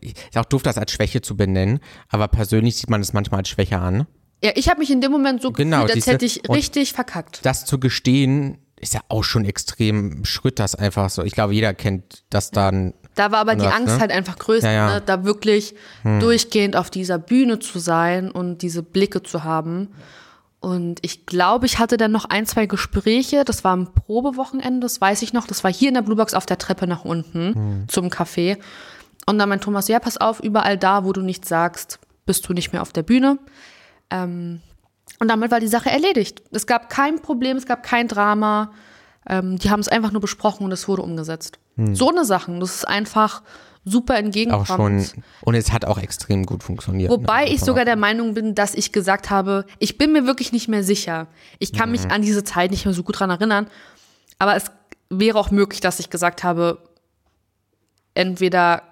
ist 0.00 0.36
auch 0.36 0.44
doof, 0.44 0.62
das 0.62 0.78
als 0.78 0.92
Schwäche 0.92 1.22
zu 1.22 1.36
benennen, 1.36 1.80
aber 2.08 2.28
persönlich 2.28 2.76
sieht 2.76 2.90
man 2.90 3.00
es 3.00 3.12
manchmal 3.12 3.40
als 3.40 3.48
Schwäche 3.48 3.78
an. 3.78 4.06
Ja, 4.42 4.52
ich 4.54 4.68
habe 4.68 4.80
mich 4.80 4.90
in 4.90 5.00
dem 5.00 5.12
Moment 5.12 5.42
so 5.42 5.52
genau, 5.52 5.82
gefühlt, 5.82 5.96
als 5.96 6.06
hätte 6.06 6.24
ich 6.24 6.48
richtig 6.48 6.92
verkackt. 6.92 7.40
Das 7.44 7.66
zu 7.66 7.78
gestehen, 7.78 8.58
ist 8.80 8.94
ja 8.94 9.00
auch 9.08 9.22
schon 9.22 9.44
extrem 9.44 10.24
Schritt, 10.24 10.58
das 10.58 10.74
einfach 10.74 11.10
so. 11.10 11.22
Ich 11.22 11.34
glaube, 11.34 11.52
jeder 11.52 11.74
kennt 11.74 12.24
das 12.30 12.50
dann. 12.50 12.94
Da 13.14 13.30
war 13.32 13.40
aber 13.40 13.54
die 13.54 13.66
Angst 13.66 13.94
ne? 13.94 14.00
halt 14.00 14.10
einfach 14.10 14.38
größer, 14.38 14.70
ja, 14.70 14.88
ja. 14.88 14.94
Ne? 14.94 15.02
da 15.04 15.24
wirklich 15.24 15.74
hm. 16.02 16.20
durchgehend 16.20 16.76
auf 16.76 16.88
dieser 16.90 17.18
Bühne 17.18 17.58
zu 17.58 17.78
sein 17.78 18.30
und 18.30 18.62
diese 18.62 18.82
Blicke 18.82 19.22
zu 19.22 19.44
haben. 19.44 19.88
Und 20.60 21.00
ich 21.02 21.26
glaube, 21.26 21.66
ich 21.66 21.78
hatte 21.78 21.96
dann 21.96 22.12
noch 22.12 22.26
ein, 22.26 22.46
zwei 22.46 22.66
Gespräche. 22.66 23.44
Das 23.44 23.64
war 23.64 23.76
ein 23.76 23.92
Probewochenende, 23.92 24.80
das 24.80 25.00
weiß 25.00 25.22
ich 25.22 25.32
noch. 25.32 25.46
Das 25.46 25.64
war 25.64 25.72
hier 25.72 25.88
in 25.88 25.94
der 25.94 26.02
Bluebox 26.02 26.34
auf 26.34 26.46
der 26.46 26.58
Treppe 26.58 26.86
nach 26.86 27.04
unten 27.04 27.54
hm. 27.54 27.84
zum 27.88 28.08
Café. 28.08 28.58
Und 29.26 29.38
dann 29.38 29.48
meint 29.48 29.62
Thomas, 29.62 29.88
ja, 29.88 29.98
pass 29.98 30.16
auf, 30.16 30.40
überall 30.40 30.76
da, 30.78 31.04
wo 31.04 31.12
du 31.12 31.20
nichts 31.20 31.48
sagst, 31.48 31.98
bist 32.26 32.48
du 32.48 32.52
nicht 32.52 32.72
mehr 32.72 32.82
auf 32.82 32.92
der 32.92 33.02
Bühne. 33.02 33.38
Ähm, 34.10 34.60
und 35.18 35.28
damit 35.28 35.50
war 35.50 35.60
die 35.60 35.68
Sache 35.68 35.90
erledigt. 35.90 36.42
Es 36.50 36.66
gab 36.66 36.88
kein 36.88 37.20
Problem, 37.20 37.56
es 37.56 37.66
gab 37.66 37.82
kein 37.82 38.08
Drama. 38.08 38.72
Ähm, 39.28 39.58
die 39.58 39.70
haben 39.70 39.80
es 39.80 39.88
einfach 39.88 40.12
nur 40.12 40.20
besprochen 40.20 40.64
und 40.64 40.72
es 40.72 40.88
wurde 40.88 41.02
umgesetzt. 41.02 41.58
Hm. 41.76 41.94
So 41.94 42.08
eine 42.08 42.24
Sache, 42.24 42.56
das 42.58 42.76
ist 42.76 42.88
einfach 42.88 43.42
super 43.84 44.16
entgegenkommend. 44.16 44.70
Auch 44.70 45.14
schon, 45.14 45.24
und 45.42 45.54
es 45.54 45.72
hat 45.72 45.84
auch 45.84 45.98
extrem 45.98 46.44
gut 46.44 46.62
funktioniert. 46.62 47.10
Ne? 47.10 47.16
Wobei 47.16 47.44
ne? 47.44 47.50
ich 47.52 47.60
sogar 47.60 47.84
der 47.84 47.96
Meinung 47.96 48.34
bin, 48.34 48.54
dass 48.54 48.74
ich 48.74 48.92
gesagt 48.92 49.30
habe, 49.30 49.64
ich 49.78 49.98
bin 49.98 50.12
mir 50.12 50.26
wirklich 50.26 50.52
nicht 50.52 50.68
mehr 50.68 50.84
sicher. 50.84 51.28
Ich 51.58 51.72
kann 51.72 51.88
mhm. 51.88 51.92
mich 51.92 52.10
an 52.10 52.22
diese 52.22 52.44
Zeit 52.44 52.70
nicht 52.70 52.84
mehr 52.84 52.94
so 52.94 53.02
gut 53.02 53.20
dran 53.20 53.30
erinnern. 53.30 53.68
Aber 54.38 54.56
es 54.56 54.66
wäre 55.10 55.38
auch 55.38 55.50
möglich, 55.50 55.80
dass 55.80 56.00
ich 56.00 56.10
gesagt 56.10 56.44
habe, 56.44 56.78
entweder 58.14 58.82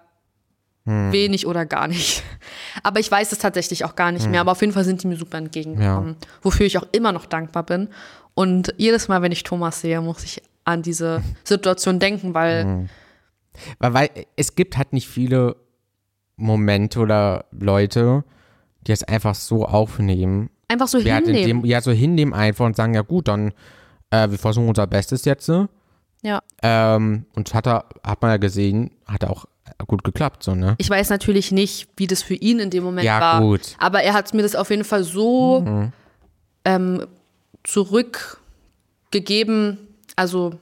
hm. 0.88 1.12
wenig 1.12 1.46
oder 1.46 1.66
gar 1.66 1.88
nicht. 1.88 2.22
Aber 2.82 3.00
ich 3.00 3.10
weiß 3.10 3.32
es 3.32 3.38
tatsächlich 3.38 3.84
auch 3.84 3.94
gar 3.94 4.12
nicht 4.12 4.24
hm. 4.24 4.32
mehr. 4.32 4.40
Aber 4.40 4.52
auf 4.52 4.60
jeden 4.60 4.72
Fall 4.72 4.84
sind 4.84 5.02
die 5.02 5.06
mir 5.06 5.16
super 5.16 5.38
entgegengekommen. 5.38 6.16
Ja. 6.20 6.28
Wofür 6.42 6.66
ich 6.66 6.78
auch 6.78 6.86
immer 6.92 7.12
noch 7.12 7.26
dankbar 7.26 7.62
bin. 7.62 7.88
Und 8.34 8.74
jedes 8.76 9.08
Mal, 9.08 9.22
wenn 9.22 9.32
ich 9.32 9.42
Thomas 9.42 9.80
sehe, 9.80 10.00
muss 10.00 10.24
ich 10.24 10.42
an 10.64 10.82
diese 10.82 11.22
Situation 11.44 11.98
denken, 11.98 12.34
weil. 12.34 12.64
Hm. 12.64 12.88
Weil, 13.78 13.94
weil 13.94 14.10
es 14.36 14.54
gibt 14.54 14.76
halt 14.76 14.92
nicht 14.92 15.08
viele 15.08 15.56
Momente 16.36 17.00
oder 17.00 17.46
Leute, 17.50 18.24
die 18.86 18.92
es 18.92 19.02
einfach 19.02 19.34
so 19.34 19.66
aufnehmen. 19.66 20.50
Einfach 20.68 20.86
so 20.86 20.98
hinnehmen. 20.98 21.62
Dem, 21.62 21.64
ja, 21.64 21.80
so 21.80 21.90
hinnehmen 21.90 22.34
einfach 22.34 22.66
und 22.66 22.76
sagen, 22.76 22.94
ja 22.94 23.02
gut, 23.02 23.26
dann 23.26 23.52
äh, 24.10 24.30
wir 24.30 24.38
versuchen 24.38 24.68
unser 24.68 24.86
Bestes 24.86 25.24
jetzt. 25.24 25.50
Ja. 26.22 26.42
Ähm, 26.62 27.26
und 27.34 27.54
hat 27.54 27.66
er, 27.66 27.86
hat 28.04 28.22
man 28.22 28.30
ja 28.30 28.36
gesehen, 28.36 28.90
hat 29.06 29.24
auch 29.24 29.46
gut 29.86 30.04
geklappt, 30.04 30.42
so, 30.42 30.54
ne? 30.54 30.74
Ich 30.78 30.90
weiß 30.90 31.10
natürlich 31.10 31.52
nicht, 31.52 31.88
wie 31.96 32.06
das 32.06 32.22
für 32.22 32.34
ihn 32.34 32.58
in 32.58 32.70
dem 32.70 32.84
Moment 32.84 33.04
ja, 33.04 33.20
war. 33.20 33.40
Gut. 33.40 33.76
Aber 33.78 34.02
er 34.02 34.14
hat 34.14 34.32
mir 34.34 34.42
das 34.42 34.56
auf 34.56 34.70
jeden 34.70 34.84
Fall 34.84 35.04
so 35.04 35.60
mhm. 35.60 35.92
ähm, 36.64 37.06
zurückgegeben. 37.64 39.78
Also 40.16 40.54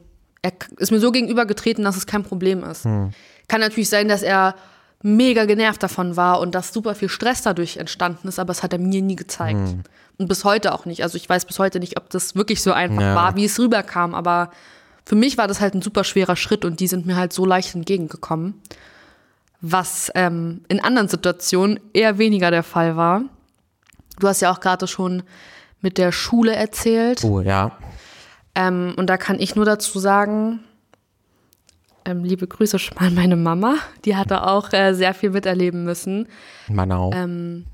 er 0.42 0.52
ist 0.78 0.92
mir 0.92 1.00
so 1.00 1.12
gegenübergetreten, 1.12 1.84
dass 1.84 1.96
es 1.96 2.06
kein 2.06 2.22
Problem 2.22 2.62
ist. 2.64 2.84
Mhm. 2.84 3.12
Kann 3.48 3.60
natürlich 3.60 3.88
sein, 3.88 4.08
dass 4.08 4.22
er 4.22 4.54
mega 5.02 5.44
genervt 5.44 5.82
davon 5.82 6.16
war 6.16 6.40
und 6.40 6.54
dass 6.54 6.72
super 6.72 6.94
viel 6.94 7.08
Stress 7.08 7.42
dadurch 7.42 7.76
entstanden 7.76 8.28
ist, 8.28 8.38
aber 8.38 8.50
es 8.50 8.62
hat 8.62 8.72
er 8.72 8.78
mir 8.78 9.02
nie 9.02 9.16
gezeigt. 9.16 9.58
Mhm. 9.58 9.82
Und 10.18 10.28
bis 10.28 10.44
heute 10.44 10.72
auch 10.72 10.86
nicht. 10.86 11.02
Also 11.02 11.16
ich 11.16 11.28
weiß 11.28 11.44
bis 11.44 11.58
heute 11.58 11.78
nicht, 11.78 11.98
ob 11.98 12.10
das 12.10 12.34
wirklich 12.34 12.62
so 12.62 12.72
einfach 12.72 13.02
ja. 13.02 13.14
war, 13.14 13.36
wie 13.36 13.44
es 13.44 13.58
rüberkam, 13.58 14.14
aber 14.14 14.50
für 15.04 15.14
mich 15.14 15.38
war 15.38 15.46
das 15.46 15.60
halt 15.60 15.74
ein 15.74 15.82
super 15.82 16.04
schwerer 16.04 16.36
Schritt 16.36 16.64
und 16.64 16.80
die 16.80 16.88
sind 16.88 17.06
mir 17.06 17.16
halt 17.16 17.32
so 17.32 17.46
leicht 17.46 17.74
entgegengekommen. 17.74 18.60
Was 19.60 20.10
ähm, 20.14 20.62
in 20.68 20.80
anderen 20.80 21.08
Situationen 21.08 21.80
eher 21.92 22.18
weniger 22.18 22.50
der 22.50 22.62
Fall 22.62 22.96
war. 22.96 23.22
Du 24.18 24.28
hast 24.28 24.40
ja 24.40 24.52
auch 24.52 24.60
gerade 24.60 24.86
schon 24.86 25.22
mit 25.80 25.98
der 25.98 26.12
Schule 26.12 26.54
erzählt. 26.54 27.24
Oh, 27.24 27.40
ja. 27.40 27.72
Ähm, 28.54 28.94
und 28.96 29.08
da 29.08 29.16
kann 29.16 29.38
ich 29.38 29.54
nur 29.54 29.64
dazu 29.64 29.98
sagen, 29.98 30.60
ähm, 32.06 32.24
liebe 32.24 32.46
Grüße 32.46 32.78
schon 32.78 32.96
mal 32.98 33.08
an 33.08 33.14
meine 33.14 33.36
Mama. 33.36 33.76
Die 34.04 34.16
hatte 34.16 34.46
auch 34.46 34.72
äh, 34.72 34.94
sehr 34.94 35.12
viel 35.12 35.30
miterleben 35.30 35.84
müssen. 35.84 36.28
Manau. 36.68 37.12
Ähm, 37.12 37.66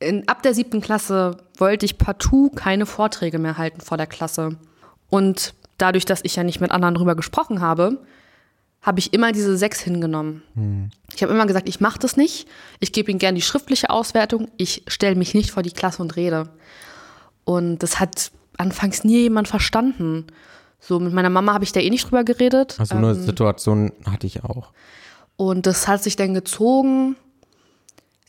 in, 0.00 0.28
ab 0.28 0.42
der 0.42 0.54
siebten 0.54 0.80
Klasse 0.80 1.36
wollte 1.56 1.86
ich 1.86 1.98
partout 1.98 2.50
keine 2.50 2.86
Vorträge 2.86 3.38
mehr 3.38 3.58
halten 3.58 3.80
vor 3.80 3.96
der 3.96 4.06
Klasse. 4.06 4.56
Und 5.08 5.54
dadurch, 5.78 6.04
dass 6.04 6.24
ich 6.24 6.36
ja 6.36 6.42
nicht 6.42 6.60
mit 6.60 6.70
anderen 6.70 6.94
drüber 6.94 7.14
gesprochen 7.14 7.60
habe, 7.60 7.98
habe 8.82 8.98
ich 8.98 9.12
immer 9.12 9.32
diese 9.32 9.56
sechs 9.56 9.80
hingenommen. 9.80 10.42
Hm. 10.54 10.90
Ich 11.14 11.22
habe 11.22 11.32
immer 11.32 11.46
gesagt, 11.46 11.68
ich 11.68 11.80
mache 11.80 11.98
das 11.98 12.16
nicht. 12.16 12.46
Ich 12.78 12.92
gebe 12.92 13.10
ihnen 13.10 13.18
gerne 13.18 13.36
die 13.36 13.42
schriftliche 13.42 13.90
Auswertung. 13.90 14.48
Ich 14.56 14.84
stelle 14.88 15.16
mich 15.16 15.34
nicht 15.34 15.50
vor 15.50 15.62
die 15.62 15.72
Klasse 15.72 16.00
und 16.02 16.16
rede. 16.16 16.48
Und 17.44 17.82
das 17.82 18.00
hat 18.00 18.30
anfangs 18.56 19.04
nie 19.04 19.22
jemand 19.22 19.48
verstanden. 19.48 20.26
So, 20.78 20.98
mit 20.98 21.12
meiner 21.12 21.30
Mama 21.30 21.52
habe 21.52 21.64
ich 21.64 21.72
da 21.72 21.80
eh 21.80 21.90
nicht 21.90 22.06
drüber 22.06 22.24
geredet. 22.24 22.76
Also 22.78 22.96
eine 22.96 23.10
ähm, 23.10 23.22
Situation 23.22 23.92
hatte 24.06 24.26
ich 24.26 24.44
auch. 24.44 24.72
Und 25.36 25.66
das 25.66 25.88
hat 25.88 26.02
sich 26.02 26.16
dann 26.16 26.32
gezogen. 26.32 27.16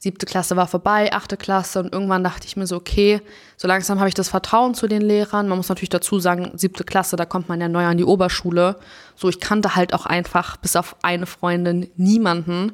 Siebte 0.03 0.25
Klasse 0.25 0.55
war 0.55 0.65
vorbei, 0.65 1.13
achte 1.13 1.37
Klasse 1.37 1.79
und 1.79 1.93
irgendwann 1.93 2.23
dachte 2.23 2.47
ich 2.47 2.57
mir 2.57 2.65
so, 2.65 2.75
okay, 2.75 3.21
so 3.55 3.67
langsam 3.67 3.99
habe 3.99 4.09
ich 4.09 4.15
das 4.15 4.29
Vertrauen 4.29 4.73
zu 4.73 4.87
den 4.87 5.03
Lehrern. 5.03 5.47
Man 5.47 5.59
muss 5.59 5.69
natürlich 5.69 5.89
dazu 5.89 6.19
sagen, 6.19 6.53
siebte 6.55 6.83
Klasse, 6.83 7.17
da 7.17 7.25
kommt 7.25 7.49
man 7.49 7.61
ja 7.61 7.69
neu 7.69 7.85
an 7.85 7.97
die 7.97 8.03
Oberschule. 8.03 8.77
So, 9.15 9.29
ich 9.29 9.39
kannte 9.39 9.75
halt 9.75 9.93
auch 9.93 10.07
einfach 10.07 10.57
bis 10.57 10.75
auf 10.75 10.95
eine 11.03 11.27
Freundin 11.27 11.87
niemanden. 11.97 12.71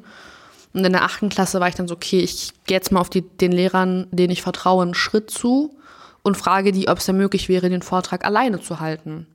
Und 0.72 0.86
in 0.86 0.92
der 0.92 1.04
achten 1.04 1.28
Klasse 1.28 1.60
war 1.60 1.68
ich 1.68 1.74
dann 1.74 1.86
so, 1.86 1.96
okay, 1.96 2.20
ich 2.20 2.54
gehe 2.64 2.78
jetzt 2.78 2.92
mal 2.92 3.00
auf 3.00 3.10
die, 3.10 3.20
den 3.20 3.52
Lehrern, 3.52 4.06
denen 4.10 4.32
ich 4.32 4.40
vertraue, 4.40 4.82
einen 4.82 4.94
Schritt 4.94 5.30
zu 5.30 5.76
und 6.22 6.38
frage 6.38 6.72
die, 6.72 6.88
ob 6.88 6.96
es 6.96 7.08
ja 7.08 7.12
möglich 7.12 7.50
wäre, 7.50 7.68
den 7.68 7.82
Vortrag 7.82 8.24
alleine 8.24 8.62
zu 8.62 8.80
halten 8.80 9.26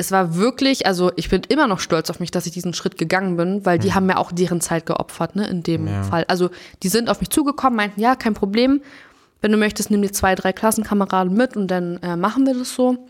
es 0.00 0.12
war 0.12 0.36
wirklich, 0.36 0.86
also 0.86 1.10
ich 1.16 1.28
bin 1.28 1.42
immer 1.48 1.66
noch 1.66 1.80
stolz 1.80 2.08
auf 2.08 2.20
mich, 2.20 2.30
dass 2.30 2.46
ich 2.46 2.52
diesen 2.52 2.72
Schritt 2.72 2.96
gegangen 2.96 3.36
bin, 3.36 3.66
weil 3.66 3.80
die 3.80 3.88
mhm. 3.88 3.94
haben 3.94 4.06
mir 4.06 4.18
auch 4.18 4.30
deren 4.30 4.60
Zeit 4.60 4.86
geopfert, 4.86 5.34
ne, 5.34 5.48
in 5.48 5.64
dem 5.64 5.88
ja. 5.88 6.04
Fall. 6.04 6.24
Also 6.28 6.50
die 6.84 6.88
sind 6.88 7.10
auf 7.10 7.18
mich 7.18 7.30
zugekommen, 7.30 7.76
meinten, 7.76 8.00
ja, 8.00 8.14
kein 8.14 8.34
Problem. 8.34 8.80
Wenn 9.40 9.50
du 9.50 9.58
möchtest, 9.58 9.90
nimm 9.90 10.00
dir 10.00 10.12
zwei, 10.12 10.36
drei 10.36 10.52
Klassenkameraden 10.52 11.36
mit 11.36 11.56
und 11.56 11.68
dann 11.68 11.96
äh, 11.98 12.16
machen 12.16 12.46
wir 12.46 12.54
das 12.54 12.74
so. 12.74 13.08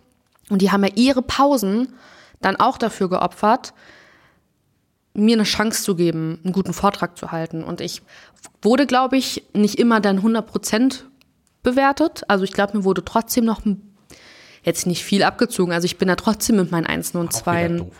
Und 0.48 0.62
die 0.62 0.72
haben 0.72 0.82
ja 0.82 0.90
ihre 0.94 1.20
Pausen 1.20 1.92
dann 2.40 2.56
auch 2.56 2.78
dafür 2.78 3.10
geopfert, 3.10 3.74
mir 5.12 5.36
eine 5.36 5.44
Chance 5.44 5.82
zu 5.82 5.94
geben, 5.94 6.40
einen 6.42 6.54
guten 6.54 6.72
Vortrag 6.72 7.18
zu 7.18 7.32
halten. 7.32 7.64
Und 7.64 7.82
ich 7.82 8.00
wurde, 8.62 8.86
glaube 8.86 9.18
ich, 9.18 9.44
nicht 9.52 9.78
immer 9.78 10.00
dann 10.00 10.16
100 10.16 10.46
Prozent 10.46 11.04
bewertet. 11.62 12.22
Also 12.28 12.44
ich 12.44 12.52
glaube, 12.52 12.78
mir 12.78 12.84
wurde 12.84 13.04
trotzdem 13.04 13.44
noch 13.44 13.66
ein 13.66 13.87
jetzt 14.68 14.86
nicht 14.86 15.04
viel 15.04 15.22
abgezogen. 15.22 15.72
Also 15.72 15.86
ich 15.86 15.98
bin 15.98 16.08
da 16.08 16.16
trotzdem 16.16 16.56
mit 16.56 16.70
meinen 16.70 16.86
Einsen 16.86 17.18
und 17.18 17.32
Zweien 17.32 17.90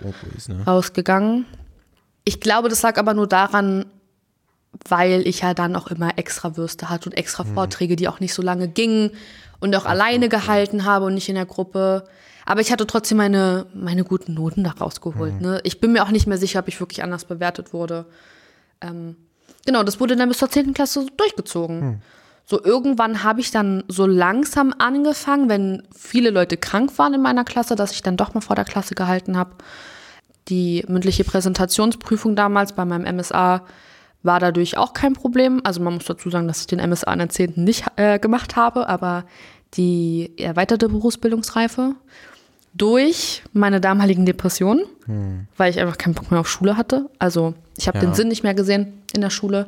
ne? 0.47 0.65
rausgegangen. 0.67 1.47
Ich 2.25 2.41
glaube, 2.41 2.69
das 2.69 2.83
lag 2.83 2.99
aber 2.99 3.15
nur 3.15 3.27
daran, 3.27 3.87
weil 4.89 5.27
ich 5.27 5.41
ja 5.41 5.55
dann 5.55 5.75
auch 5.77 5.89
immer 5.89 6.19
extra 6.19 6.57
Würste 6.57 6.91
hatte 6.91 7.09
und 7.09 7.17
extra 7.17 7.45
mhm. 7.45 7.55
Vorträge, 7.55 7.97
die 7.97 8.09
auch 8.09 8.21
nicht 8.21 8.35
so 8.35 8.43
lange 8.43 8.69
gingen 8.69 9.13
und 9.61 9.75
auch 9.75 9.87
alleine 9.87 10.29
gehalten 10.29 10.85
habe 10.85 11.07
und 11.07 11.15
nicht 11.15 11.29
in 11.29 11.35
der 11.35 11.47
Gruppe. 11.47 12.05
Aber 12.45 12.61
ich 12.61 12.71
hatte 12.71 12.87
trotzdem 12.87 13.19
meine, 13.19 13.67
meine 13.75 14.05
guten 14.05 14.35
Noten 14.35 14.65
da 14.65 14.71
rausgeholt. 14.71 15.35
Mhm. 15.35 15.41
Ne? 15.41 15.61
Ich 15.65 15.81
bin 15.81 15.93
mir 15.93 16.03
auch 16.03 16.11
nicht 16.11 16.27
mehr 16.27 16.39
sicher, 16.39 16.61
ob 16.61 16.69
ich 16.69 16.81
wirklich 16.81 17.03
anders 17.03 17.25
bewertet 17.25 17.73
wurde. 17.73 18.07
Ähm, 18.81 19.17
genau, 19.67 19.83
das 19.83 20.01
wurde 20.01 20.17
dann 20.17 20.29
bis 20.29 20.39
zur 20.39 20.51
10. 20.51 20.75
Klasse 20.75 21.07
durchgezogen. 21.17 21.81
Mhm. 21.81 22.03
So 22.51 22.65
irgendwann 22.65 23.25
habe 23.25 23.43
ich 23.43 23.51
dann 23.51 23.85
so 23.89 24.07
langsam 24.07 24.75
angefangen, 24.79 25.51
wenn 25.51 25.83
viele 25.95 26.31
Leute 26.31 26.57
krank 26.57 26.97
waren 26.97 27.13
in 27.13 27.21
meiner 27.21 27.45
Klasse, 27.45 27.77
dass 27.77 27.93
ich 27.93 28.01
dann 28.01 28.17
doch 28.17 28.33
mal 28.33 28.41
vor 28.41 28.57
der 28.57 28.65
Klasse 28.65 28.95
gehalten 28.95 29.37
habe. 29.37 29.51
Die 30.49 30.83
mündliche 30.89 31.25
Präsentationsprüfung 31.25 32.37
damals 32.37 32.73
bei 32.73 32.87
meinem 32.87 33.17
MSA 33.17 33.67
war 34.23 34.41
dadurch 34.41 34.79
auch 34.79 34.95
kein 34.95 35.13
Problem. 35.13 35.61
Also 35.63 35.83
man 35.83 35.93
muss 35.95 36.07
dazu 36.07 36.31
sagen, 36.31 36.49
dass 36.49 36.61
ich 36.61 36.67
den 36.67 36.81
MSA 36.81 37.13
in 37.13 37.19
der 37.19 37.29
10. 37.29 37.53
nicht 37.57 37.85
äh, 37.97 38.19
gemacht 38.19 38.57
habe, 38.57 38.89
aber 38.89 39.25
die 39.75 40.33
erweiterte 40.39 40.89
Berufsbildungsreife 40.89 41.97
durch 42.73 43.43
meine 43.53 43.79
damaligen 43.79 44.25
Depressionen, 44.25 44.85
hm. 45.05 45.49
weil 45.59 45.71
ich 45.71 45.81
einfach 45.81 45.99
keinen 45.99 46.15
Bock 46.15 46.31
mehr 46.31 46.41
auf 46.41 46.49
Schule 46.49 46.79
hatte. 46.79 47.11
Also 47.19 47.53
ich 47.77 47.89
habe 47.89 47.99
ja. 47.99 48.05
den 48.05 48.15
Sinn 48.15 48.29
nicht 48.29 48.43
mehr 48.43 48.55
gesehen 48.55 49.03
in 49.13 49.21
der 49.21 49.29
Schule. 49.29 49.67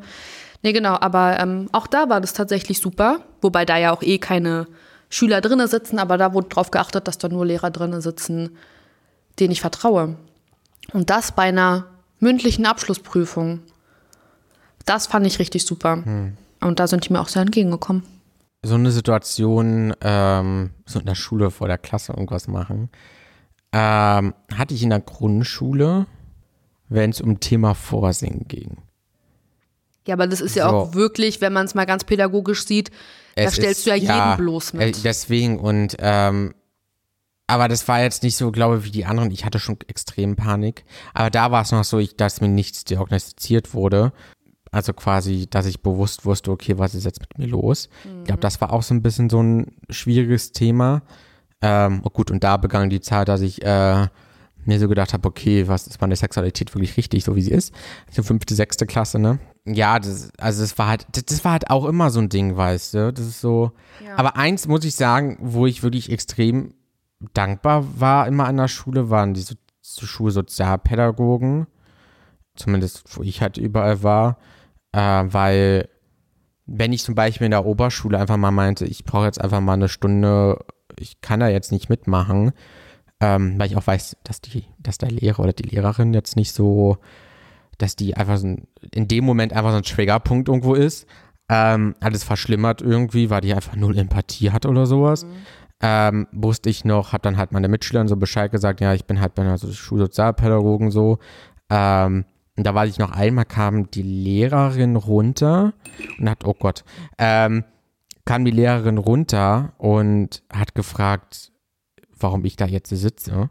Nee, 0.63 0.73
genau, 0.73 0.97
aber 1.01 1.41
ähm, 1.41 1.69
auch 1.73 1.87
da 1.87 2.09
war 2.09 2.21
das 2.21 2.35
tatsächlich 2.35 2.81
super, 2.81 3.21
wobei 3.41 3.65
da 3.65 3.79
ja 3.79 3.93
auch 3.93 4.03
eh 4.03 4.19
keine 4.19 4.67
Schüler 5.09 5.41
drinnen 5.41 5.67
sitzen, 5.67 5.99
aber 5.99 6.19
da 6.19 6.35
wurde 6.35 6.49
darauf 6.49 6.71
geachtet, 6.71 7.09
dass 7.09 7.19
da 7.19 7.29
nur 7.29 7.47
Lehrer 7.47 7.71
drinnen 7.71 8.01
sitzen, 8.01 8.57
denen 9.39 9.53
ich 9.53 9.61
vertraue. 9.61 10.17
Und 10.93 11.11
das 11.11 11.33
bei 11.33 11.45
einer 11.45 11.87
mündlichen 12.21 12.67
Abschlussprüfung. 12.67 13.61
Das 14.85 15.07
fand 15.07 15.27
ich 15.27 15.39
richtig 15.39 15.65
super. 15.65 16.05
Hm. 16.05 16.37
Und 16.61 16.79
da 16.79 16.87
sind 16.87 17.09
die 17.09 17.13
mir 17.13 17.21
auch 17.21 17.29
sehr 17.29 17.43
entgegengekommen. 17.43 18.03
So 18.63 18.75
eine 18.75 18.91
Situation, 18.91 19.95
ähm, 20.03 20.71
so 20.85 21.01
in 21.01 21.07
der 21.07 21.15
Schule 21.15 21.51
vor 21.51 21.67
der 21.67 21.79
Klasse 21.79 22.13
irgendwas 22.13 22.47
machen, 22.47 22.91
ähm, 23.73 24.35
hatte 24.55 24.75
ich 24.75 24.83
in 24.83 24.91
der 24.91 25.01
Grundschule, 25.01 26.07
wenn 26.89 27.11
es 27.11 27.23
um 27.23 27.41
Thema 27.41 27.75
Vorsingen 27.75 28.47
ging. 28.49 28.77
Ja, 30.07 30.15
aber 30.15 30.27
das 30.27 30.41
ist 30.41 30.57
ja 30.57 30.69
so. 30.69 30.77
auch 30.77 30.95
wirklich, 30.95 31.41
wenn 31.41 31.53
man 31.53 31.67
es 31.67 31.75
mal 31.75 31.87
ganz 31.87 32.05
pädagogisch 32.05 32.67
sieht, 32.67 32.91
es 33.35 33.45
da 33.45 33.51
stellst 33.53 33.81
ist, 33.81 33.87
du 33.87 33.91
ja 33.91 33.97
jeden 33.97 34.09
ja, 34.09 34.37
bloß 34.37 34.73
mit. 34.73 34.99
Äh, 34.99 35.01
deswegen 35.03 35.59
und 35.59 35.97
ähm, 35.99 36.55
aber 37.51 37.67
das 37.67 37.89
war 37.89 38.01
jetzt 38.01 38.23
nicht 38.23 38.37
so, 38.37 38.53
glaube 38.53 38.79
ich, 38.79 38.85
wie 38.85 38.91
die 38.93 39.05
anderen. 39.05 39.33
Ich 39.33 39.45
hatte 39.45 39.59
schon 39.59 39.77
extrem 39.89 40.37
Panik. 40.37 40.85
Aber 41.15 41.31
da 41.31 41.51
war 41.51 41.63
es 41.63 41.73
noch 41.73 41.83
so, 41.83 41.99
ich, 41.99 42.17
dass 42.17 42.41
mir 42.41 42.49
nichts 42.49 42.85
diagnostiziert 42.85 43.75
wurde. 43.75 44.13
Also 44.71 44.93
quasi, 44.93 45.49
dass 45.51 45.67
ich 45.67 45.83
bewusst 45.83 46.25
wusste, 46.25 46.53
okay, 46.53 46.79
was 46.79 46.95
ist 46.95 47.05
jetzt 47.05 47.19
mit 47.19 47.39
mir 47.39 47.49
los? 47.49 47.89
Mhm. 48.05 48.21
Ich 48.21 48.27
glaube, 48.27 48.41
das 48.41 48.61
war 48.61 48.73
auch 48.73 48.85
so 48.85 48.95
ein 48.95 49.03
bisschen 49.03 49.29
so 49.29 49.43
ein 49.43 49.75
schwieriges 49.91 50.53
Thema. 50.53 51.03
Ähm, 51.61 52.03
oh 52.05 52.11
gut, 52.11 52.31
und 52.31 52.45
da 52.45 52.57
begann 52.57 52.89
die 52.89 53.01
Zeit, 53.01 53.27
dass 53.27 53.41
ich 53.41 53.65
äh, 53.65 54.07
mir 54.65 54.79
so 54.79 54.87
gedacht 54.87 55.13
habe, 55.13 55.29
okay, 55.29 55.67
was 55.67 55.89
ist 55.89 56.01
meine 56.01 56.15
Sexualität 56.15 56.73
wirklich 56.73 56.97
richtig, 56.97 57.25
so 57.25 57.35
wie 57.35 57.43
sie 57.43 57.51
ist? 57.51 57.75
So 58.13 58.23
fünfte, 58.23 58.55
sechste 58.55 58.87
Klasse, 58.87 59.19
ne? 59.19 59.41
Ja, 59.67 59.99
das, 59.99 60.31
also 60.39 60.63
das 60.63 60.79
war 60.79 60.89
halt, 60.89 61.07
das, 61.13 61.25
das, 61.27 61.45
war 61.45 61.53
halt 61.53 61.71
auch 61.71 61.85
immer 61.85 62.11
so 62.11 62.21
ein 62.21 62.29
Ding, 62.29 62.57
weißt 62.57 62.95
du? 62.95 63.13
Das 63.13 63.27
ist 63.27 63.41
so. 63.41 63.73
Ja. 64.05 64.17
Aber 64.17 64.37
eins 64.37 64.67
muss 64.67 64.85
ich 64.85 64.95
sagen, 64.95 65.39
wo 65.41 65.67
ich 65.67 65.83
wirklich 65.83 66.11
extrem 66.11 66.75
dankbar 67.35 67.85
war 68.01 68.27
immer 68.27 68.47
an 68.47 68.57
der 68.57 68.69
Schule, 68.69 69.11
waren 69.11 69.35
die 69.35 69.43
so, 69.43 69.55
so 69.83 70.07
Schulsozialpädagogen. 70.07 71.67
Zumindest, 72.57 73.17
wo 73.17 73.23
ich 73.23 73.43
halt 73.43 73.59
überall 73.59 74.03
war. 74.03 74.39
Äh, 74.93 75.25
weil, 75.27 75.89
wenn 76.67 76.93
ich 76.93 77.05
zum 77.05 77.15
Beispiel 77.15 77.45
in 77.45 77.53
der 77.53 77.67
Oberschule 77.67 78.19
einfach 78.19 78.37
mal 78.37 78.51
meinte, 78.51 78.87
ich 78.87 79.05
brauche 79.05 79.27
jetzt 79.27 79.41
einfach 79.41 79.61
mal 79.61 79.75
eine 79.75 79.89
Stunde, 79.89 80.65
ich 80.99 81.21
kann 81.21 81.41
da 81.41 81.49
jetzt 81.49 81.71
nicht 81.71 81.89
mitmachen, 81.89 82.53
ähm, 83.21 83.59
weil 83.59 83.67
ich 83.67 83.77
auch 83.77 83.87
weiß, 83.87 84.17
dass 84.25 84.41
die, 84.41 84.65
dass 84.79 84.99
der 84.99 85.11
Lehrer 85.11 85.41
oder 85.41 85.53
die 85.53 85.69
Lehrerin 85.69 86.15
jetzt 86.15 86.37
nicht 86.37 86.53
so 86.53 86.99
dass 87.83 87.97
die 87.97 88.17
einfach 88.17 88.37
so 88.37 88.49
ein, 88.49 88.67
in 88.93 89.09
dem 89.09 89.25
Moment 89.25 89.53
einfach 89.53 89.71
so 89.71 89.79
ein 89.79 89.83
Triggerpunkt 89.83 90.49
irgendwo 90.49 90.75
ist. 90.75 91.07
Ähm, 91.49 91.95
alles 92.01 92.23
verschlimmert 92.23 92.81
irgendwie, 92.83 93.31
weil 93.31 93.41
die 93.41 93.55
einfach 93.55 93.75
null 93.77 93.99
Empathie 93.99 94.51
hat 94.51 94.67
oder 94.67 94.87
sowas. 94.87 95.25
Mhm. 95.25 95.31
Ähm, 95.83 96.27
wusste 96.33 96.69
ich 96.69 96.85
noch, 96.85 97.13
hat 97.13 97.25
dann 97.25 97.39
halt 97.39 97.53
meine 97.53 97.69
Mitschülerin 97.69 98.07
so 98.07 98.17
Bescheid 98.17 98.53
gesagt, 98.53 98.81
ja, 98.81 98.93
ich 98.93 99.07
bin 99.07 99.21
halt 99.21 99.35
bei 99.35 99.43
einer 99.43 99.59
so 99.59 99.73
Schulsozialpädagogen 99.73 100.91
so. 100.91 101.19
Ähm, 101.71 102.25
und 102.57 102.67
da 102.67 102.75
weiß 102.75 102.91
ich 102.91 102.99
noch 102.99 103.13
einmal 103.13 103.47
kam 103.47 103.91
die 103.91 104.03
Lehrerin 104.03 104.97
runter 104.97 105.73
und 106.19 106.29
hat, 106.29 106.45
oh 106.45 106.53
Gott, 106.53 106.85
ähm, 107.17 107.65
kam 108.27 108.45
die 108.45 108.51
Lehrerin 108.51 108.99
runter 108.99 109.73
und 109.79 110.43
hat 110.53 110.75
gefragt, 110.75 111.53
warum 112.19 112.45
ich 112.45 112.57
da 112.57 112.67
jetzt 112.67 112.91
sitze. 112.91 113.49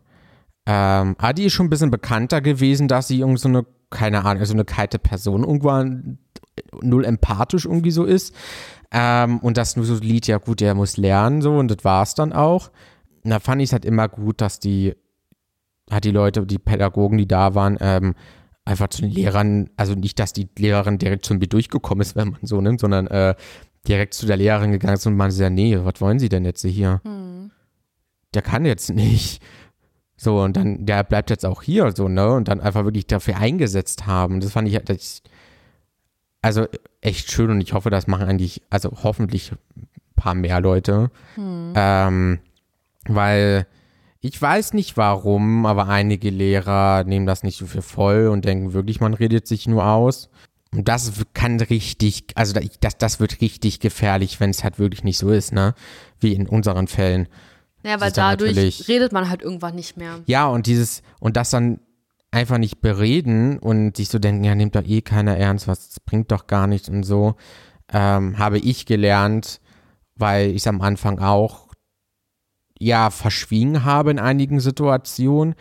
Ähm, 0.66 1.16
Adi 1.18 1.46
ist 1.46 1.54
schon 1.54 1.66
ein 1.66 1.72
bisschen 1.72 1.90
bekannter 1.90 2.42
gewesen, 2.42 2.88
dass 2.88 3.08
sie 3.08 3.20
irgendwie 3.20 3.40
so 3.40 3.50
eine, 3.50 3.66
keine 3.90 4.26
Ahnung, 4.26 4.46
so 4.46 4.54
eine 4.54 4.66
kalte 4.66 5.00
Person 5.00 5.44
irgendwann 5.44 6.20
null 6.82 7.06
empathisch 7.06 7.66
irgendwie 7.66 7.92
so 7.92 8.06
ist. 8.06 8.36
Ähm, 8.92 9.40
und 9.40 9.58
das 9.58 9.76
nur 9.76 9.86
so 9.86 9.96
Lied, 9.96 10.28
ja 10.28 10.38
gut, 10.38 10.62
der 10.62 10.76
muss 10.76 10.98
lernen, 10.98 11.42
so, 11.42 11.58
und 11.58 11.70
das 11.70 11.84
war 11.84 12.04
es 12.04 12.16
dann 12.16 12.34
auch. 12.34 12.72
Und 13.24 13.32
da 13.32 13.40
fand 13.40 13.62
ich 13.62 13.70
es 13.70 13.74
halt 13.74 13.86
immer 13.86 14.08
gut, 14.08 14.42
dass 14.42 14.60
die, 14.60 14.96
hat 15.92 16.04
die 16.06 16.12
Leute, 16.12 16.46
die 16.46 16.58
Pädagogen, 16.58 17.18
die 17.18 17.28
da 17.28 17.54
waren, 17.56 17.78
ähm, 17.82 18.16
einfach 18.66 18.88
zu 18.90 19.02
den 19.02 19.12
Lehrern, 19.12 19.70
also 19.78 19.94
nicht, 19.94 20.20
dass 20.20 20.34
die 20.34 20.48
Lehrerin 20.58 20.98
direkt 20.98 21.26
zu 21.26 21.34
mir 21.34 21.48
durchgekommen 21.48 22.02
ist, 22.02 22.16
wenn 22.16 22.30
man 22.30 22.40
so 22.44 22.62
nimmt, 22.62 22.80
sondern 22.80 23.08
äh, 23.08 23.36
direkt 23.88 24.14
zu 24.14 24.26
der 24.26 24.38
Lehrerin 24.38 24.72
gegangen 24.72 24.96
ist 24.96 25.06
und 25.06 25.16
meinte, 25.16 25.36
ja, 25.38 25.50
nee, 25.50 25.78
was 25.82 26.02
wollen 26.02 26.20
Sie 26.20 26.30
denn 26.30 26.46
jetzt 26.46 26.64
hier? 26.64 27.02
Hm. 27.04 27.52
Der 28.34 28.42
kann 28.42 28.66
jetzt 28.66 28.90
nicht. 28.92 29.42
So, 30.22 30.42
und 30.42 30.58
dann, 30.58 30.86
der 30.86 31.06
bleibt 31.06 31.30
jetzt 31.30 31.46
auch 31.46 31.62
hier, 31.62 31.94
so, 31.94 32.10
ne? 32.10 32.34
Und 32.34 32.50
dann 32.50 32.60
einfach 32.60 32.84
wirklich 32.84 33.08
dafür 33.08 33.38
eingesetzt 33.38 34.06
haben. 34.06 34.42
Das 34.42 34.52
fand 34.52 34.68
ich, 34.68 34.78
das, 34.84 35.24
also 36.42 36.68
echt 37.00 37.32
schön 37.32 37.50
und 37.50 37.62
ich 37.62 37.72
hoffe, 37.72 37.90
das 37.90 38.06
machen 38.06 38.28
eigentlich, 38.28 38.62
also 38.70 38.92
hoffentlich 39.02 39.54
ein 39.78 39.88
paar 40.18 40.36
mehr 40.36 40.60
Leute. 40.60 41.10
Hm. 41.36 41.72
Ähm, 41.74 42.40
weil 43.08 43.66
ich 44.20 44.42
weiß 44.42 44.74
nicht 44.74 44.98
warum, 44.98 45.66
aber 45.66 45.88
einige 45.88 46.30
Lehrer 46.32 47.06
nehmen 47.06 47.26
das 47.26 47.44
nicht 47.44 47.58
so 47.58 47.66
für 47.66 47.82
voll 47.82 48.28
und 48.28 48.44
denken 48.44 48.74
wirklich, 48.74 49.00
man 49.00 49.14
redet 49.14 49.48
sich 49.48 49.68
nur 49.68 49.86
aus. 49.86 50.30
Und 50.74 50.90
das 50.90 51.14
kann 51.34 51.62
richtig, 51.62 52.26
also 52.36 52.60
das, 52.82 52.98
das 52.98 53.22
wird 53.22 53.40
richtig 53.40 53.80
gefährlich, 53.80 54.42
wenn 54.42 54.50
es 54.50 54.66
halt 54.66 54.80
wirklich 54.80 55.06
nicht 55.06 55.18
so 55.18 55.30
ist, 55.30 55.54
ne? 55.54 55.76
Wie 56.20 56.34
in 56.34 56.46
unseren 56.46 56.88
Fällen. 56.88 57.30
Ja, 57.84 58.02
weil 58.02 58.12
dadurch 58.12 58.88
redet 58.88 59.12
man 59.12 59.30
halt 59.30 59.42
irgendwann 59.42 59.76
nicht 59.76 59.98
mehr. 59.98 60.20
Ja, 60.26 60.48
und 60.48 60.66
dieses, 60.68 61.02
und 61.20 61.38
das 61.38 61.50
dann 61.50 61.80
einfach 62.32 62.58
nicht 62.58 62.82
bereden 62.82 63.58
und 63.58 63.98
sich 63.98 64.10
so 64.10 64.20
denken, 64.20 64.44
ja, 64.44 64.56
nimmt 64.56 64.76
doch 64.76 64.86
eh 64.86 65.02
keiner 65.02 65.38
ernst, 65.38 65.68
was 65.68 66.00
bringt 66.02 66.32
doch 66.32 66.48
gar 66.48 66.68
nichts 66.68 66.90
und 66.90 67.04
so, 67.04 67.36
ähm, 67.92 68.38
habe 68.38 68.60
ich 68.60 68.86
gelernt, 68.86 69.62
weil 70.16 70.50
ich 70.50 70.58
es 70.58 70.68
am 70.68 70.82
Anfang 70.82 71.20
auch 71.20 71.70
ja 72.78 73.10
verschwiegen 73.10 73.84
habe 73.84 74.12
in 74.12 74.20
einigen 74.20 74.60
Situationen, 74.60 75.56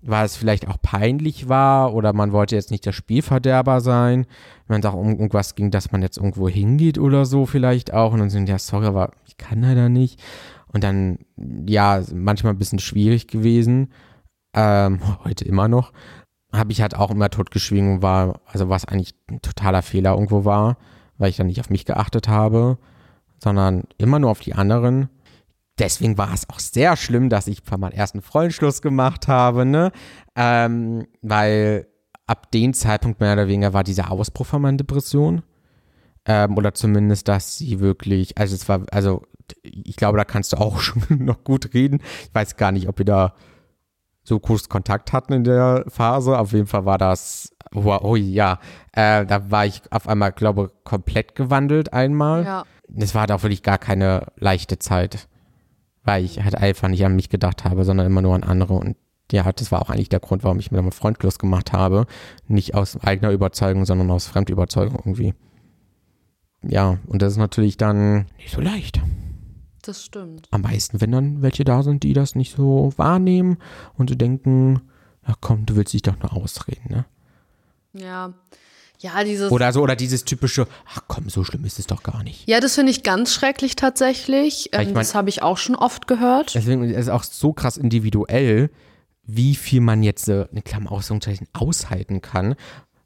weil 0.00 0.24
es 0.24 0.36
vielleicht 0.36 0.68
auch 0.68 0.80
peinlich 0.80 1.48
war 1.48 1.94
oder 1.94 2.12
man 2.12 2.32
wollte 2.32 2.56
jetzt 2.56 2.70
nicht 2.70 2.86
der 2.86 2.92
Spielverderber 2.92 3.80
sein, 3.80 4.26
wenn 4.68 4.80
es 4.80 4.86
auch 4.86 4.94
um 4.94 5.10
irgendwas 5.10 5.54
ging, 5.54 5.70
dass 5.70 5.92
man 5.92 6.02
jetzt 6.02 6.16
irgendwo 6.18 6.48
hingeht 6.48 6.98
oder 6.98 7.24
so 7.24 7.46
vielleicht 7.46 7.92
auch 7.92 8.12
und 8.12 8.20
dann 8.20 8.30
sind 8.30 8.48
ja, 8.48 8.58
sorry, 8.58 8.86
aber 8.86 9.10
ich 9.26 9.36
kann 9.36 9.62
leider 9.62 9.88
nicht 9.88 10.20
und 10.72 10.84
dann, 10.84 11.18
ja, 11.66 12.02
manchmal 12.14 12.52
ein 12.52 12.58
bisschen 12.58 12.78
schwierig 12.78 13.26
gewesen 13.26 13.92
ähm, 14.54 15.00
heute 15.24 15.44
immer 15.44 15.68
noch, 15.68 15.92
habe 16.52 16.72
ich 16.72 16.82
halt 16.82 16.94
auch 16.96 17.10
immer 17.10 17.30
totgeschwiegen 17.30 18.02
war, 18.02 18.40
also 18.46 18.68
was 18.68 18.84
eigentlich 18.84 19.14
ein 19.30 19.40
totaler 19.40 19.82
Fehler 19.82 20.12
irgendwo 20.12 20.44
war, 20.44 20.76
weil 21.18 21.30
ich 21.30 21.36
dann 21.36 21.46
nicht 21.46 21.60
auf 21.60 21.70
mich 21.70 21.84
geachtet 21.84 22.28
habe, 22.28 22.78
sondern 23.42 23.84
immer 23.98 24.18
nur 24.18 24.30
auf 24.30 24.40
die 24.40 24.54
anderen. 24.54 25.08
Deswegen 25.78 26.18
war 26.18 26.32
es 26.34 26.48
auch 26.50 26.58
sehr 26.58 26.96
schlimm, 26.96 27.30
dass 27.30 27.46
ich 27.46 27.62
bei 27.62 27.78
meinem 27.78 27.92
ersten 27.92 28.20
Freundschluss 28.20 28.82
gemacht 28.82 29.26
habe, 29.28 29.64
ne? 29.64 29.90
Ähm, 30.36 31.06
weil 31.22 31.86
ab 32.26 32.50
dem 32.52 32.74
Zeitpunkt 32.74 33.20
mehr 33.20 33.32
oder 33.32 33.48
weniger 33.48 33.72
war 33.72 33.82
dieser 33.82 34.10
Ausbruch 34.10 34.46
von 34.46 34.62
meiner 34.62 34.76
Depression. 34.76 35.42
Ähm, 36.24 36.56
oder 36.56 36.74
zumindest, 36.74 37.28
dass 37.28 37.58
sie 37.58 37.80
wirklich, 37.80 38.38
also 38.38 38.54
es 38.54 38.68
war, 38.68 38.82
also 38.90 39.22
ich 39.62 39.96
glaube, 39.96 40.18
da 40.18 40.24
kannst 40.24 40.52
du 40.52 40.56
auch 40.58 40.80
schon 40.80 41.02
noch 41.10 41.44
gut 41.44 41.74
reden. 41.74 42.00
Ich 42.22 42.34
weiß 42.34 42.56
gar 42.56 42.72
nicht, 42.72 42.88
ob 42.88 42.98
ihr 43.00 43.04
da 43.04 43.34
so 44.24 44.38
kurz 44.38 44.68
Kontakt 44.68 45.12
hatten 45.12 45.32
in 45.32 45.44
der 45.44 45.84
Phase. 45.88 46.38
Auf 46.38 46.52
jeden 46.52 46.66
Fall 46.66 46.84
war 46.84 46.98
das, 46.98 47.52
oh, 47.74 47.98
oh 48.00 48.16
ja, 48.16 48.58
äh, 48.92 49.26
da 49.26 49.50
war 49.50 49.66
ich 49.66 49.82
auf 49.90 50.08
einmal, 50.08 50.32
glaube 50.32 50.66
ich, 50.66 50.84
komplett 50.84 51.34
gewandelt 51.34 51.92
einmal. 51.92 52.44
Ja. 52.44 52.64
Das 52.88 53.14
war 53.14 53.26
doch 53.26 53.42
wirklich 53.42 53.62
gar 53.62 53.78
keine 53.78 54.26
leichte 54.36 54.78
Zeit, 54.78 55.28
weil 56.04 56.24
ich 56.24 56.42
halt 56.42 56.54
einfach 56.54 56.88
nicht 56.88 57.04
an 57.04 57.16
mich 57.16 57.30
gedacht 57.30 57.64
habe, 57.64 57.84
sondern 57.84 58.06
immer 58.06 58.22
nur 58.22 58.34
an 58.34 58.44
andere. 58.44 58.74
Und 58.74 58.96
ja, 59.32 59.50
das 59.50 59.72
war 59.72 59.82
auch 59.82 59.90
eigentlich 59.90 60.10
der 60.10 60.20
Grund, 60.20 60.44
warum 60.44 60.58
ich 60.58 60.70
mit 60.70 60.80
meinem 60.80 60.92
Freund 60.92 61.18
Schluss 61.18 61.38
gemacht 61.38 61.72
habe. 61.72 62.06
Nicht 62.46 62.74
aus 62.74 63.02
eigener 63.02 63.30
Überzeugung, 63.30 63.86
sondern 63.86 64.10
aus 64.10 64.26
Fremdüberzeugung 64.26 64.98
irgendwie. 64.98 65.34
Ja, 66.62 66.98
und 67.06 67.22
das 67.22 67.32
ist 67.32 67.38
natürlich 67.38 67.76
dann 67.76 68.26
nicht 68.38 68.52
so 68.52 68.60
leicht. 68.60 69.00
Das 69.82 70.04
stimmt. 70.04 70.46
Am 70.52 70.62
meisten, 70.62 71.00
wenn 71.00 71.10
dann 71.10 71.42
welche 71.42 71.64
da 71.64 71.82
sind, 71.82 72.04
die 72.04 72.12
das 72.12 72.34
nicht 72.34 72.54
so 72.56 72.92
wahrnehmen 72.96 73.58
und 73.94 74.10
so 74.10 74.14
denken, 74.14 74.80
ja 75.26 75.34
komm, 75.40 75.66
du 75.66 75.76
willst 75.76 75.92
dich 75.92 76.02
doch 76.02 76.18
nur 76.18 76.32
ausreden, 76.32 76.88
ne? 76.88 77.04
Ja. 77.92 78.32
Ja, 79.00 79.24
dieses. 79.24 79.50
Oder 79.50 79.72
so, 79.72 79.82
oder 79.82 79.96
dieses 79.96 80.24
typische, 80.24 80.68
ach 80.86 81.00
komm, 81.08 81.28
so 81.28 81.42
schlimm 81.42 81.64
ist 81.64 81.80
es 81.80 81.88
doch 81.88 82.04
gar 82.04 82.22
nicht. 82.22 82.48
Ja, 82.48 82.60
das 82.60 82.76
finde 82.76 82.92
ich 82.92 83.02
ganz 83.02 83.34
schrecklich 83.34 83.74
tatsächlich. 83.74 84.68
Ähm, 84.70 84.82
ich 84.82 84.86
mein, 84.88 84.94
das 84.94 85.16
habe 85.16 85.28
ich 85.28 85.42
auch 85.42 85.58
schon 85.58 85.74
oft 85.74 86.06
gehört. 86.06 86.54
Deswegen 86.54 86.84
ist 86.84 86.96
es 86.96 87.08
auch 87.08 87.24
so 87.24 87.52
krass 87.52 87.76
individuell, 87.76 88.70
wie 89.24 89.56
viel 89.56 89.80
man 89.80 90.04
jetzt, 90.04 90.28
äh, 90.28 90.46
eine 90.52 90.62
Klammer 90.62 90.92
aushalten 90.92 92.22
kann. 92.22 92.54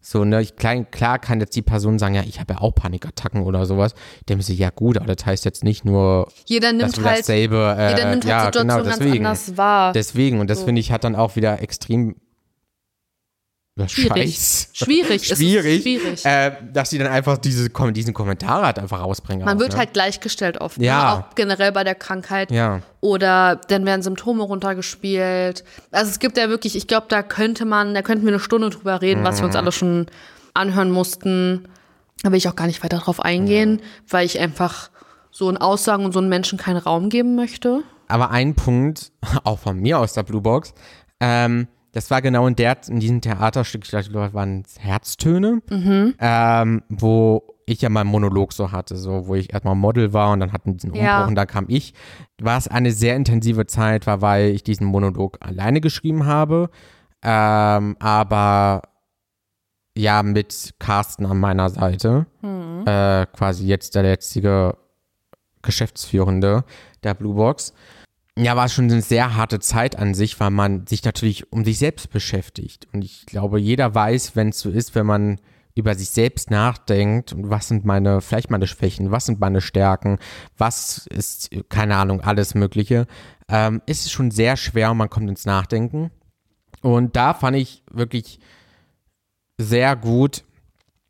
So, 0.08 0.24
ne, 0.24 0.40
ich, 0.40 0.54
klar, 0.54 0.84
klar 0.84 1.18
kann 1.18 1.40
jetzt 1.40 1.56
die 1.56 1.62
Person 1.62 1.98
sagen, 1.98 2.14
ja, 2.14 2.22
ich 2.22 2.38
habe 2.38 2.54
ja 2.54 2.60
auch 2.60 2.72
Panikattacken 2.72 3.42
oder 3.42 3.66
sowas. 3.66 3.92
Mir 4.30 4.40
so, 4.40 4.52
ja 4.52 4.70
gut, 4.70 4.98
aber 4.98 5.16
das 5.16 5.26
heißt 5.26 5.44
jetzt 5.44 5.64
nicht 5.64 5.84
nur, 5.84 6.28
jeder 6.44 6.72
nimmt 6.72 7.04
halt, 7.04 7.18
dasselbe, 7.18 7.74
äh, 7.76 7.90
jeder 7.90 8.10
nimmt 8.10 8.24
halt 8.24 8.30
ja, 8.30 8.44
Situation 8.44 8.68
genau, 8.68 8.88
deswegen, 8.88 9.24
ganz 9.24 9.48
anders 9.48 9.58
wahr. 9.58 9.92
Deswegen, 9.94 10.38
und 10.38 10.48
das 10.48 10.60
so. 10.60 10.66
finde 10.66 10.80
ich 10.80 10.92
hat 10.92 11.02
dann 11.02 11.16
auch 11.16 11.34
wieder 11.34 11.60
extrem 11.60 12.14
schwierig. 13.86 14.34
Scheiß. 14.34 14.68
Schwierig. 14.72 15.26
schwierig. 15.26 15.82
schwierig. 15.82 16.24
Äh, 16.24 16.52
dass 16.72 16.90
sie 16.90 16.98
dann 16.98 17.08
einfach 17.08 17.36
diese, 17.36 17.68
diesen 17.68 18.14
Kommentar 18.14 18.64
halt 18.64 18.78
einfach 18.78 19.00
rausbringen. 19.00 19.44
Man 19.44 19.56
auch, 19.56 19.60
wird 19.60 19.72
ne? 19.72 19.78
halt 19.78 19.92
gleichgestellt 19.92 20.60
oft. 20.60 20.78
Ja. 20.80 20.98
Ne? 20.98 21.12
Auch 21.12 21.34
generell 21.34 21.72
bei 21.72 21.84
der 21.84 21.94
Krankheit. 21.94 22.50
Ja. 22.50 22.80
Oder 23.00 23.60
dann 23.68 23.84
werden 23.84 24.02
Symptome 24.02 24.42
runtergespielt. 24.42 25.62
Also 25.90 26.10
es 26.10 26.18
gibt 26.18 26.38
ja 26.38 26.48
wirklich, 26.48 26.74
ich 26.74 26.86
glaube, 26.86 27.06
da 27.10 27.22
könnte 27.22 27.66
man, 27.66 27.94
da 27.94 28.02
könnten 28.02 28.24
wir 28.24 28.32
eine 28.32 28.40
Stunde 28.40 28.70
drüber 28.70 29.02
reden, 29.02 29.20
mhm. 29.20 29.24
was 29.24 29.40
wir 29.40 29.46
uns 29.46 29.56
alle 29.56 29.72
schon 29.72 30.06
anhören 30.54 30.90
mussten. 30.90 31.68
Da 32.22 32.30
will 32.30 32.38
ich 32.38 32.48
auch 32.48 32.56
gar 32.56 32.66
nicht 32.66 32.82
weiter 32.82 32.98
drauf 32.98 33.20
eingehen, 33.20 33.80
ja. 33.80 33.84
weil 34.08 34.24
ich 34.24 34.40
einfach 34.40 34.90
so 35.30 35.50
in 35.50 35.58
Aussagen 35.58 36.06
und 36.06 36.12
so 36.12 36.18
einen 36.18 36.30
Menschen 36.30 36.58
keinen 36.58 36.78
Raum 36.78 37.10
geben 37.10 37.36
möchte. 37.36 37.82
Aber 38.08 38.30
ein 38.30 38.54
Punkt, 38.54 39.12
auch 39.44 39.58
von 39.58 39.78
mir 39.78 39.98
aus 39.98 40.14
der 40.14 40.22
Blue 40.22 40.40
Box, 40.40 40.72
ähm, 41.20 41.68
das 41.96 42.10
war 42.10 42.20
genau 42.20 42.46
in, 42.46 42.54
der, 42.54 42.76
in 42.88 43.00
diesem 43.00 43.22
Theaterstück, 43.22 43.84
ich 43.90 44.10
glaube, 44.10 44.34
waren 44.34 44.64
Herztöne, 44.78 45.62
mhm. 45.70 46.14
ähm, 46.18 46.82
wo 46.90 47.54
ich 47.64 47.80
ja 47.80 47.88
meinen 47.88 48.08
Monolog 48.08 48.52
so 48.52 48.70
hatte, 48.70 48.96
so 48.96 49.28
wo 49.28 49.34
ich 49.34 49.50
erstmal 49.50 49.74
Model 49.74 50.12
war 50.12 50.32
und 50.32 50.40
dann 50.40 50.52
hatten 50.52 50.74
diesen 50.76 50.90
Umbruch 50.90 51.02
ja. 51.02 51.24
und 51.24 51.34
dann 51.36 51.46
kam 51.46 51.64
ich. 51.68 51.94
War 52.38 52.58
es 52.58 52.68
eine 52.68 52.92
sehr 52.92 53.16
intensive 53.16 53.64
Zeit, 53.64 54.06
war, 54.06 54.20
weil 54.20 54.50
ich 54.50 54.62
diesen 54.62 54.86
Monolog 54.86 55.38
alleine 55.40 55.80
geschrieben 55.80 56.26
habe, 56.26 56.68
ähm, 57.22 57.96
aber 57.98 58.82
ja 59.96 60.22
mit 60.22 60.74
Carsten 60.78 61.24
an 61.24 61.40
meiner 61.40 61.70
Seite, 61.70 62.26
mhm. 62.42 62.84
äh, 62.86 63.24
quasi 63.32 63.66
jetzt 63.66 63.94
der 63.94 64.02
letzte 64.02 64.76
Geschäftsführende 65.62 66.64
der 67.02 67.14
Blue 67.14 67.36
Box 67.36 67.72
ja, 68.38 68.54
war 68.54 68.68
schon 68.68 68.90
eine 68.90 69.00
sehr 69.00 69.34
harte 69.34 69.60
Zeit 69.60 69.96
an 69.98 70.12
sich, 70.12 70.38
weil 70.40 70.50
man 70.50 70.86
sich 70.86 71.04
natürlich 71.04 71.52
um 71.52 71.64
sich 71.64 71.78
selbst 71.78 72.10
beschäftigt. 72.10 72.86
Und 72.92 73.02
ich 73.02 73.24
glaube, 73.26 73.58
jeder 73.58 73.94
weiß, 73.94 74.36
wenn 74.36 74.50
es 74.50 74.60
so 74.60 74.70
ist, 74.70 74.94
wenn 74.94 75.06
man 75.06 75.40
über 75.74 75.94
sich 75.94 76.10
selbst 76.10 76.50
nachdenkt 76.50 77.32
und 77.32 77.50
was 77.50 77.68
sind 77.68 77.84
meine, 77.84 78.20
vielleicht 78.20 78.50
meine 78.50 78.66
Schwächen, 78.66 79.10
was 79.10 79.26
sind 79.26 79.40
meine 79.40 79.60
Stärken, 79.60 80.18
was 80.56 81.06
ist, 81.08 81.50
keine 81.68 81.96
Ahnung, 81.96 82.22
alles 82.22 82.54
Mögliche, 82.54 83.06
ähm, 83.48 83.82
ist 83.86 84.06
es 84.06 84.10
schon 84.10 84.30
sehr 84.30 84.56
schwer 84.56 84.90
und 84.90 84.96
man 84.96 85.10
kommt 85.10 85.28
ins 85.28 85.44
Nachdenken. 85.44 86.10
Und 86.82 87.16
da 87.16 87.34
fand 87.34 87.56
ich 87.56 87.82
wirklich 87.90 88.38
sehr 89.58 89.96
gut, 89.96 90.44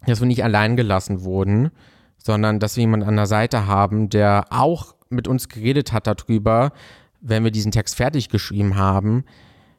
dass 0.07 0.21
wir 0.21 0.27
nicht 0.27 0.45
allein 0.45 0.77
gelassen 0.77 1.23
wurden, 1.23 1.71
sondern 2.19 2.59
dass 2.61 2.77
wir 2.77 2.83
jemanden 2.83 3.09
an 3.09 3.17
der 3.17 3.27
Seite 3.27 3.67
haben, 3.67 4.11
der 4.11 4.47
auch 4.51 4.95
mit 5.09 5.29
uns 5.29 5.49
geredet 5.49 5.93
hat 5.93 6.07
darüber, 6.07 6.73
wenn 7.21 7.45
wir 7.45 7.51
diesen 7.51 7.73
Text 7.73 7.97
fertig 7.97 8.29
geschrieben 8.29 8.77
haben, 8.77 9.25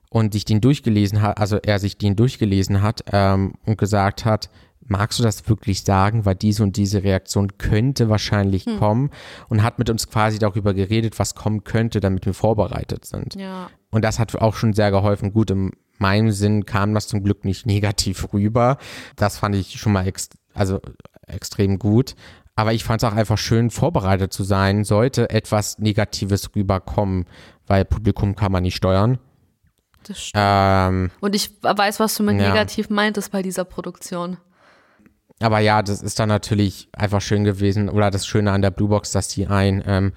und 0.10 0.34
sich 0.34 0.46
den 0.46 0.62
durchgelesen 0.62 1.22
hat, 1.22 1.38
also 1.38 1.58
er 1.58 1.80
sich 1.80 1.98
den 1.98 2.16
durchgelesen 2.16 2.82
hat 2.82 3.04
ähm, 3.12 3.54
und 3.66 3.78
gesagt 3.78 4.26
hat, 4.26 4.50
magst 4.86 5.20
du 5.20 5.24
das 5.24 5.48
wirklich 5.50 5.84
sagen, 5.84 6.26
weil 6.26 6.36
diese 6.36 6.64
und 6.64 6.78
diese 6.78 7.04
Reaktion 7.04 7.58
könnte 7.58 8.10
wahrscheinlich 8.10 8.66
hm. 8.66 8.80
kommen 8.80 9.10
und 9.50 9.64
hat 9.64 9.80
mit 9.80 9.90
uns 9.90 10.08
quasi 10.10 10.40
darüber 10.40 10.74
geredet, 10.74 11.20
was 11.20 11.36
kommen 11.36 11.66
könnte, 11.66 12.00
damit 12.00 12.26
wir 12.26 12.34
vorbereitet 12.34 13.06
sind. 13.06 13.36
Ja. 13.36 13.70
Und 13.92 14.06
das 14.06 14.18
hat 14.18 14.36
auch 14.36 14.56
schon 14.56 14.74
sehr 14.74 14.92
geholfen. 14.92 15.34
Gut, 15.34 15.52
in 15.52 15.72
meinem 15.98 16.32
Sinn 16.32 16.66
kam 16.66 16.94
das 16.94 17.08
zum 17.08 17.24
Glück 17.24 17.44
nicht 17.44 17.66
negativ 17.66 18.32
rüber. 18.34 18.78
Das 19.18 19.38
fand 19.38 19.56
ich 19.56 19.80
schon 19.80 19.94
mal 19.94 20.08
ex 20.08 20.30
also 20.54 20.80
extrem 21.28 21.78
gut. 21.78 22.16
Aber 22.58 22.74
ich 22.74 22.84
fand 22.84 23.04
es 23.04 23.08
auch 23.08 23.16
einfach 23.16 23.38
schön, 23.38 23.70
vorbereitet 23.70 24.34
zu 24.34 24.44
sein, 24.44 24.84
sollte 24.84 25.30
etwas 25.30 25.78
Negatives 25.78 26.50
rüberkommen, 26.56 27.26
weil 27.68 27.86
Publikum 27.86 28.36
kann 28.36 28.52
man 28.52 28.64
nicht 28.64 28.76
steuern. 28.76 29.20
Das 30.08 30.20
stimmt. 30.20 30.44
Ähm, 30.44 31.12
Und 31.20 31.36
ich 31.36 31.52
weiß, 31.62 32.00
was 32.00 32.16
du 32.16 32.24
mit 32.24 32.42
ja. 32.42 32.50
negativ 32.50 32.90
meintest 32.90 33.32
bei 33.32 33.44
dieser 33.44 33.64
Produktion. 33.64 34.38
Aber 35.40 35.60
ja, 35.60 35.84
das 35.84 36.02
ist 36.02 36.18
dann 36.18 36.30
natürlich 36.30 36.90
einfach 36.94 37.22
schön 37.22 37.44
gewesen. 37.44 37.90
Oder 37.90 38.10
das 38.10 38.26
Schöne 38.26 38.52
an 38.52 38.64
der 38.64 38.72
Bluebox, 38.72 39.12
dass 39.12 39.28
die 39.28 39.46
ein 39.46 39.84
ähm, 39.86 40.14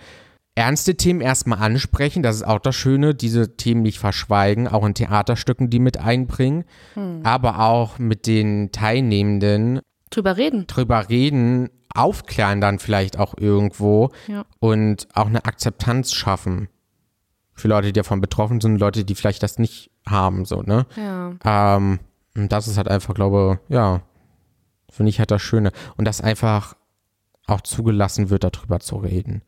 ernste 0.54 0.96
Themen 0.96 1.20
erstmal 1.20 1.58
ansprechen. 1.58 2.22
Das 2.22 2.36
ist 2.36 2.46
auch 2.46 2.58
das 2.58 2.74
Schöne, 2.74 3.14
diese 3.14 3.58
Themen 3.58 3.82
nicht 3.82 3.98
verschweigen, 3.98 4.66
auch 4.66 4.86
in 4.86 4.94
Theaterstücken 4.94 5.68
die 5.68 5.78
mit 5.78 5.98
einbringen. 5.98 6.64
Hm. 6.94 7.20
Aber 7.22 7.60
auch 7.60 7.98
mit 7.98 8.26
den 8.26 8.72
Teilnehmenden 8.72 9.80
drüber 10.08 10.38
reden. 10.38 10.66
Drüber 10.66 11.10
reden, 11.10 11.68
aufklären 11.94 12.60
dann 12.60 12.78
vielleicht 12.78 13.18
auch 13.18 13.34
irgendwo 13.36 14.10
ja. 14.26 14.44
und 14.58 15.08
auch 15.14 15.26
eine 15.26 15.44
Akzeptanz 15.44 16.12
schaffen 16.12 16.68
für 17.54 17.68
Leute, 17.68 17.88
die 17.88 17.92
davon 17.92 18.20
betroffen 18.20 18.60
sind, 18.60 18.78
Leute, 18.78 19.04
die 19.04 19.14
vielleicht 19.14 19.42
das 19.42 19.58
nicht 19.58 19.90
haben, 20.06 20.44
so, 20.44 20.62
ne? 20.62 20.86
Ja. 20.96 21.32
Ähm, 21.44 22.00
und 22.34 22.50
das 22.50 22.68
ist 22.68 22.76
halt 22.76 22.88
einfach, 22.88 23.14
glaube 23.14 23.60
ja, 23.68 24.02
finde 24.90 25.10
ich 25.10 25.18
halt 25.18 25.30
das 25.30 25.42
Schöne. 25.42 25.72
Und 25.96 26.04
dass 26.06 26.20
einfach 26.20 26.74
auch 27.46 27.60
zugelassen 27.60 28.30
wird, 28.30 28.44
darüber 28.44 28.80
zu 28.80 28.96
reden. 28.96 29.42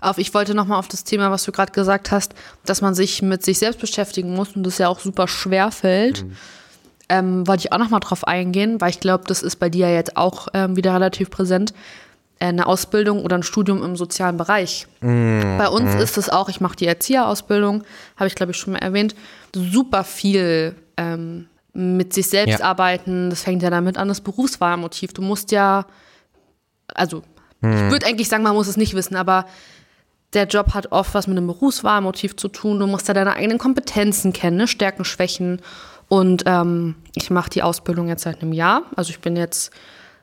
Auf, 0.00 0.18
ich 0.18 0.34
wollte 0.34 0.54
nochmal 0.54 0.78
auf 0.78 0.88
das 0.88 1.04
Thema, 1.04 1.30
was 1.30 1.44
du 1.44 1.52
gerade 1.52 1.72
gesagt 1.72 2.10
hast, 2.10 2.34
dass 2.64 2.82
man 2.82 2.94
sich 2.94 3.22
mit 3.22 3.42
sich 3.42 3.58
selbst 3.58 3.80
beschäftigen 3.80 4.34
muss 4.34 4.54
und 4.54 4.62
das 4.62 4.78
ja 4.78 4.88
auch 4.88 5.00
super 5.00 5.26
schwer 5.26 5.70
fällt. 5.70 6.24
Mhm. 6.24 6.36
Ähm, 7.08 7.46
wollte 7.46 7.66
ich 7.66 7.72
auch 7.72 7.78
nochmal 7.78 8.00
drauf 8.00 8.26
eingehen, 8.26 8.80
weil 8.80 8.90
ich 8.90 8.98
glaube, 8.98 9.24
das 9.28 9.42
ist 9.42 9.56
bei 9.56 9.70
dir 9.70 9.92
jetzt 9.92 10.16
auch 10.16 10.48
ähm, 10.54 10.74
wieder 10.76 10.92
relativ 10.92 11.30
präsent. 11.30 11.72
Äh, 12.38 12.46
eine 12.46 12.66
Ausbildung 12.66 13.24
oder 13.24 13.36
ein 13.36 13.42
Studium 13.42 13.82
im 13.82 13.96
sozialen 13.96 14.36
Bereich. 14.36 14.86
Mhm. 15.00 15.56
Bei 15.56 15.68
uns 15.68 15.94
mhm. 15.94 16.00
ist 16.00 16.18
es 16.18 16.28
auch, 16.28 16.48
ich 16.48 16.60
mache 16.60 16.76
die 16.76 16.86
Erzieherausbildung, 16.86 17.84
habe 18.16 18.26
ich 18.26 18.34
glaube 18.34 18.52
ich 18.52 18.58
schon 18.58 18.74
mal 18.74 18.80
erwähnt, 18.80 19.14
super 19.54 20.04
viel 20.04 20.74
ähm, 20.98 21.46
mit 21.72 22.12
sich 22.12 22.28
selbst 22.28 22.60
ja. 22.60 22.64
arbeiten. 22.64 23.30
Das 23.30 23.42
fängt 23.42 23.62
ja 23.62 23.70
damit 23.70 23.96
an, 23.96 24.08
das 24.08 24.20
Berufswahlmotiv. 24.20 25.12
Du 25.14 25.22
musst 25.22 25.50
ja, 25.50 25.86
also 26.88 27.22
mhm. 27.60 27.72
ich 27.72 27.90
würde 27.90 28.06
eigentlich 28.06 28.28
sagen, 28.28 28.42
man 28.42 28.54
muss 28.54 28.68
es 28.68 28.76
nicht 28.76 28.94
wissen, 28.94 29.16
aber 29.16 29.46
der 30.34 30.46
Job 30.46 30.74
hat 30.74 30.92
oft 30.92 31.14
was 31.14 31.26
mit 31.26 31.38
einem 31.38 31.46
Berufswahlmotiv 31.46 32.36
zu 32.36 32.48
tun. 32.48 32.78
Du 32.78 32.86
musst 32.86 33.08
da 33.08 33.14
deine 33.14 33.34
eigenen 33.34 33.58
Kompetenzen 33.58 34.34
kennen, 34.34 34.58
ne? 34.58 34.68
Stärken, 34.68 35.04
Schwächen. 35.04 35.62
Und 36.08 36.44
ähm, 36.46 36.94
ich 37.14 37.30
mache 37.30 37.50
die 37.50 37.62
Ausbildung 37.62 38.08
jetzt 38.08 38.22
seit 38.22 38.42
einem 38.42 38.52
Jahr. 38.52 38.82
Also 38.94 39.10
ich 39.10 39.20
bin 39.20 39.36
jetzt 39.36 39.72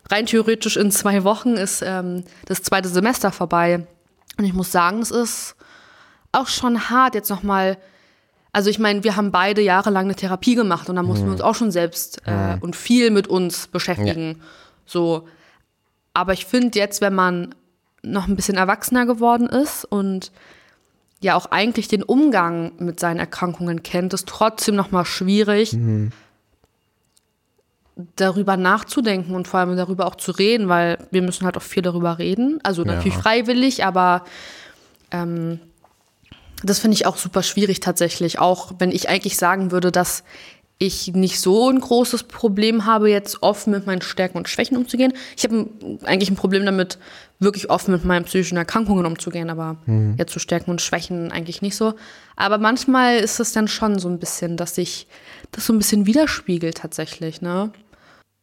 rein 0.10 0.26
theoretisch 0.26 0.78
in 0.78 0.92
zwei 0.92 1.24
Wochen 1.24 1.54
ist 1.54 1.82
ähm, 1.82 2.24
das 2.46 2.62
zweite 2.64 2.90
Semester 2.90 3.32
vorbei. 3.32 3.86
Und 4.38 4.46
ich 4.46 4.54
muss 4.54 4.72
sagen, 4.72 5.02
es 5.02 5.12
ist 5.12 5.56
auch 6.32 6.48
schon 6.48 6.90
hart, 6.90 7.16
jetzt 7.16 7.30
nochmal. 7.30 7.78
Also 8.52 8.70
ich 8.70 8.80
meine, 8.80 9.04
wir 9.04 9.16
haben 9.16 9.32
beide 9.32 9.62
jahrelang 9.62 10.06
eine 10.06 10.16
Therapie 10.16 10.56
gemacht 10.56 10.90
und 10.90 10.96
da 10.96 11.04
mussten 11.04 11.26
mhm. 11.26 11.30
wir 11.30 11.34
uns 11.34 11.42
auch 11.42 11.56
schon 11.56 11.72
selbst 11.72 12.22
äh, 12.26 12.58
und 12.62 12.76
viel 12.76 13.10
mit 13.10 13.28
uns 13.28 13.68
beschäftigen. 13.68 14.38
Ja. 14.38 14.46
So. 14.86 15.28
Aber 16.14 16.34
ich 16.34 16.46
finde 16.46 16.78
jetzt, 16.78 17.02
wenn 17.02 17.16
man 17.16 17.56
noch 18.04 18.28
ein 18.28 18.36
bisschen 18.36 18.58
erwachsener 18.58 19.06
geworden 19.06 19.48
ist 19.48 19.86
und 19.86 20.32
ja 21.24 21.36
auch 21.36 21.48
eigentlich 21.48 21.88
den 21.88 22.04
Umgang 22.04 22.74
mit 22.78 23.00
seinen 23.00 23.20
Erkrankungen 23.20 23.82
kennt, 23.82 24.14
ist 24.14 24.28
trotzdem 24.28 24.76
noch 24.76 24.92
mal 24.92 25.06
schwierig, 25.06 25.74
mhm 25.74 26.12
darüber 28.16 28.58
nachzudenken 28.58 29.36
und 29.36 29.48
vor 29.48 29.60
allem 29.60 29.78
darüber 29.78 30.08
auch 30.08 30.16
zu 30.16 30.32
reden, 30.32 30.68
weil 30.68 30.98
wir 31.12 31.22
müssen 31.22 31.46
halt 31.46 31.58
auch 31.58 31.62
viel 31.62 31.84
darüber 31.84 32.18
reden. 32.18 32.60
Also 32.64 32.84
natürlich 32.84 33.14
ja. 33.14 33.22
freiwillig, 33.22 33.86
aber 33.86 34.24
ähm, 35.12 35.60
das 36.64 36.80
finde 36.80 36.96
ich 36.96 37.06
auch 37.06 37.18
super 37.18 37.44
schwierig 37.44 37.82
tatsächlich. 37.82 38.40
Auch 38.40 38.74
wenn 38.80 38.92
ich 38.92 39.10
eigentlich 39.10 39.38
sagen 39.38 39.72
würde, 39.72 39.92
dass 39.92 40.24
ich 40.86 41.14
nicht 41.14 41.40
so 41.40 41.70
ein 41.70 41.80
großes 41.80 42.24
Problem 42.24 42.86
habe, 42.86 43.10
jetzt 43.10 43.42
offen 43.42 43.72
mit 43.72 43.86
meinen 43.86 44.02
Stärken 44.02 44.38
und 44.38 44.50
Schwächen 44.50 44.78
umzugehen. 44.78 45.14
Ich 45.38 45.44
habe 45.44 45.68
eigentlich 46.04 46.30
ein 46.30 46.36
Problem 46.36 46.66
damit, 46.66 46.98
wirklich 47.40 47.70
offen 47.70 47.92
mit 47.92 48.06
meinen 48.06 48.26
psychischen 48.26 48.58
Erkrankungen 48.58 49.06
umzugehen, 49.06 49.50
aber 49.50 49.78
mhm. 49.86 50.16
jetzt 50.18 50.32
zu 50.32 50.40
Stärken 50.40 50.72
und 50.72 50.82
Schwächen 50.82 51.32
eigentlich 51.32 51.62
nicht 51.62 51.76
so. 51.76 51.94
Aber 52.36 52.58
manchmal 52.58 53.18
ist 53.18 53.40
es 53.40 53.52
dann 53.52 53.68
schon 53.68 54.00
so 54.00 54.10
ein 54.10 54.20
bisschen, 54.20 54.58
dass 54.58 54.76
sich 54.76 55.08
das 55.52 55.66
so 55.66 55.74
ein 55.74 55.78
bisschen 55.78 56.06
widerspiegelt 56.06 56.78
tatsächlich, 56.78 57.42
ne? 57.42 57.72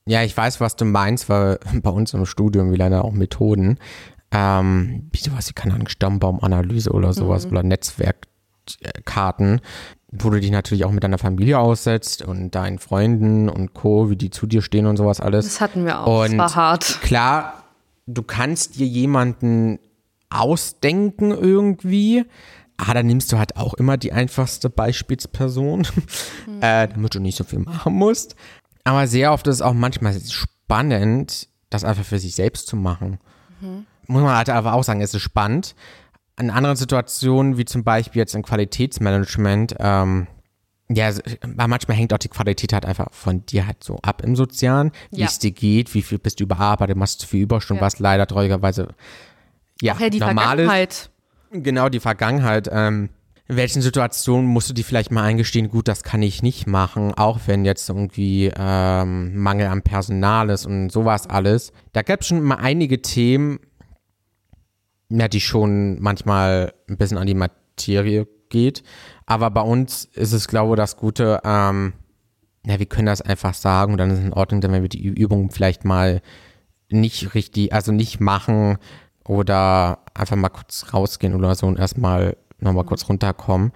Ja, 0.07 0.23
ich 0.23 0.37
weiß, 0.37 0.61
was 0.61 0.77
du 0.77 0.85
meinst, 0.85 1.29
weil 1.29 1.59
bei 1.83 1.91
uns 1.91 2.15
im 2.15 2.27
Studium, 2.27 2.73
wie 2.73 2.77
leider 2.77 3.05
auch 3.05 3.13
Methoden, 3.13 3.79
ähm, 4.33 5.09
wie 5.13 5.19
sowas 5.19 5.49
wie, 5.49 5.55
keine 5.55 5.75
Ahnung, 5.75 5.89
Stammbaumanalyse 5.89 6.91
oder 6.91 7.13
sowas 7.13 7.47
mhm. 7.47 7.53
oder 7.53 7.63
Netzwerkkarten, 7.65 9.61
wo 10.13 10.31
du 10.31 10.41
dich 10.41 10.51
natürlich 10.51 10.85
auch 10.85 10.91
mit 10.91 11.05
deiner 11.05 11.19
Familie 11.19 11.59
aussetzt 11.59 12.23
und 12.23 12.55
deinen 12.55 12.79
Freunden 12.79 13.49
und 13.49 13.75
Co., 13.75 14.11
wie 14.11 14.17
die 14.17 14.31
zu 14.31 14.47
dir 14.47 14.63
stehen 14.63 14.87
und 14.87 14.97
sowas 14.97 15.21
alles. 15.21 15.45
Das 15.45 15.61
hatten 15.61 15.85
wir 15.85 16.01
auch, 16.01 16.25
und 16.25 16.37
das 16.37 16.39
war 16.39 16.55
hart. 16.57 17.01
Klar, 17.03 17.65
du 18.07 18.23
kannst 18.23 18.79
dir 18.79 18.87
jemanden 18.87 19.79
ausdenken 20.31 21.31
irgendwie, 21.31 22.25
aber 22.77 22.95
dann 22.95 23.07
nimmst 23.07 23.31
du 23.33 23.39
halt 23.39 23.57
auch 23.57 23.75
immer 23.75 23.97
die 23.97 24.13
einfachste 24.13 24.71
Beispielsperson, 24.71 25.87
mhm. 26.47 26.61
äh, 26.61 26.89
damit 26.89 27.15
du 27.15 27.21
nicht 27.21 27.37
so 27.37 27.45
viel 27.45 27.61
machen 27.61 27.95
musst. 27.95 28.35
Aber 28.85 29.07
sehr 29.07 29.33
oft 29.33 29.47
ist 29.47 29.57
es 29.57 29.63
auch 29.63 29.75
manchmal 29.75 30.19
spannend, 30.21 31.49
das 31.69 31.85
einfach 31.85 32.05
für 32.05 32.19
sich 32.19 32.35
selbst 32.35 32.67
zu 32.67 32.77
machen. 32.77 33.19
Mhm. 33.61 33.87
Muss 34.07 34.23
man 34.23 34.37
halt 34.37 34.51
aber 34.51 34.73
auch 34.73 34.83
sagen, 34.83 35.03
es 35.03 35.15
ist 35.15 35.23
spannend. 35.23 35.77
In 36.41 36.51
anderen 36.51 36.77
Situationen, 36.77 37.59
wie 37.59 37.65
zum 37.65 37.85
Beispiel 37.85 38.21
jetzt 38.21 38.35
im 38.35 38.43
Qualitätsmanagement, 38.43 39.75
ähm, 39.79 40.27
ja, 40.89 41.13
manchmal 41.47 41.97
hängt 41.97 42.13
auch 42.13 42.19
die 42.19 42.29
Qualität 42.29 42.73
halt 42.73 42.85
einfach 42.85 43.09
von 43.13 43.47
dir 43.47 43.67
halt 43.67 43.85
so 43.85 43.99
ab 44.03 44.23
im 44.25 44.35
Sozialen, 44.35 44.91
wie 45.11 45.21
ja. 45.21 45.27
es 45.27 45.39
dir 45.39 45.53
geht, 45.53 45.95
wie 45.95 46.03
viel 46.03 46.19
bist 46.19 46.41
du 46.41 46.45
überarbeitet, 46.45 46.97
machst 46.97 47.23
du 47.23 47.27
viel 47.27 47.43
Überstunden, 47.43 47.81
ja. 47.81 47.87
was 47.87 47.99
leider 48.01 48.27
traurigerweise 48.27 48.89
ja, 49.81 49.97
ja 49.99 50.11
die 50.11 50.19
Vergangenheit. 50.19 51.11
Genau, 51.53 51.89
die 51.89 52.01
Vergangenheit. 52.01 52.69
Ähm, 52.73 53.11
in 53.49 53.57
welchen 53.57 53.83
Situationen 53.83 54.47
musst 54.47 54.71
du 54.71 54.75
dir 54.75 54.85
vielleicht 54.85 55.11
mal 55.11 55.25
eingestehen, 55.25 55.69
gut, 55.69 55.89
das 55.89 56.05
kann 56.05 56.23
ich 56.23 56.43
nicht 56.43 56.67
machen, 56.67 57.13
auch 57.15 57.41
wenn 57.47 57.65
jetzt 57.65 57.89
irgendwie 57.89 58.51
ähm, 58.57 59.37
Mangel 59.37 59.67
an 59.67 59.83
Personal 59.83 60.51
ist 60.51 60.67
und 60.67 60.91
sowas 60.91 61.29
alles. 61.29 61.73
Da 61.93 62.03
gab 62.03 62.21
es 62.21 62.29
schon 62.29 62.43
mal 62.43 62.57
einige 62.57 63.03
Themen, 63.03 63.59
ja, 65.11 65.29
die 65.29 65.41
schon 65.41 66.01
manchmal 66.01 66.73
ein 66.89 66.97
bisschen 66.97 67.19
an 67.19 67.27
die 67.27 67.35
Materie 67.35 68.27
geht. 68.49 68.83
Aber 69.27 69.51
bei 69.51 69.63
uns 69.63 70.05
ist 70.15 70.33
es, 70.33 70.49
glaube 70.49 70.75
ich, 70.75 70.77
das 70.77 70.97
Gute, 70.97 71.41
ähm, 71.45 71.93
ja, 72.67 72.79
wir 72.79 72.87
können 72.87 73.07
das 73.07 73.23
einfach 73.23 73.55
sagen 73.55 73.93
und 73.93 73.99
dann 73.99 74.11
ist 74.11 74.19
es 74.19 74.25
in 74.25 74.33
Ordnung, 74.33 74.63
wenn 74.63 74.83
wir 74.83 74.89
die 74.89 75.07
Übung 75.07 75.51
vielleicht 75.51 75.85
mal 75.85 76.21
nicht 76.91 77.35
richtig, 77.35 77.73
also 77.73 77.93
nicht 77.93 78.21
machen 78.21 78.79
oder 79.25 80.01
einfach 80.15 80.37
mal 80.37 80.49
kurz 80.49 80.93
rausgehen 80.93 81.35
oder 81.35 81.55
so 81.55 81.67
und 81.67 81.79
erstmal 81.79 82.37
nochmal 82.59 82.85
kurz 82.85 83.09
runterkommen. 83.09 83.73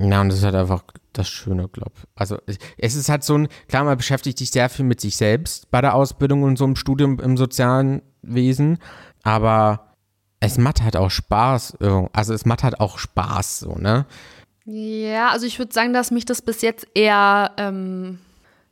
Ja, 0.00 0.20
und 0.20 0.28
das 0.28 0.38
ist 0.38 0.44
halt 0.44 0.54
einfach 0.54 0.84
das 1.12 1.28
Schöne, 1.28 1.68
glaube 1.68 1.92
ich. 1.96 2.04
Also 2.14 2.38
es 2.76 2.94
ist 2.94 3.08
halt 3.08 3.24
so 3.24 3.36
ein, 3.36 3.48
klar, 3.66 3.84
man 3.84 3.96
beschäftigt 3.96 4.38
sich 4.38 4.50
sehr 4.50 4.68
viel 4.68 4.84
mit 4.84 5.00
sich 5.00 5.16
selbst 5.16 5.70
bei 5.70 5.80
der 5.80 5.94
Ausbildung 5.94 6.42
und 6.42 6.56
so 6.56 6.64
im 6.64 6.76
Studium 6.76 7.18
im 7.18 7.36
sozialen 7.36 8.02
Wesen, 8.22 8.78
aber 9.22 9.87
es 10.40 10.58
macht 10.58 10.82
halt 10.82 10.96
auch 10.96 11.10
Spaß. 11.10 11.78
Also 12.12 12.34
es 12.34 12.44
macht 12.44 12.62
halt 12.62 12.80
auch 12.80 12.98
Spaß, 12.98 13.60
so, 13.60 13.74
ne? 13.74 14.06
Ja, 14.64 15.30
also 15.30 15.46
ich 15.46 15.58
würde 15.58 15.72
sagen, 15.72 15.92
dass 15.92 16.10
mich 16.10 16.26
das 16.26 16.42
bis 16.42 16.60
jetzt 16.60 16.86
eher 16.94 17.52
ähm, 17.56 18.18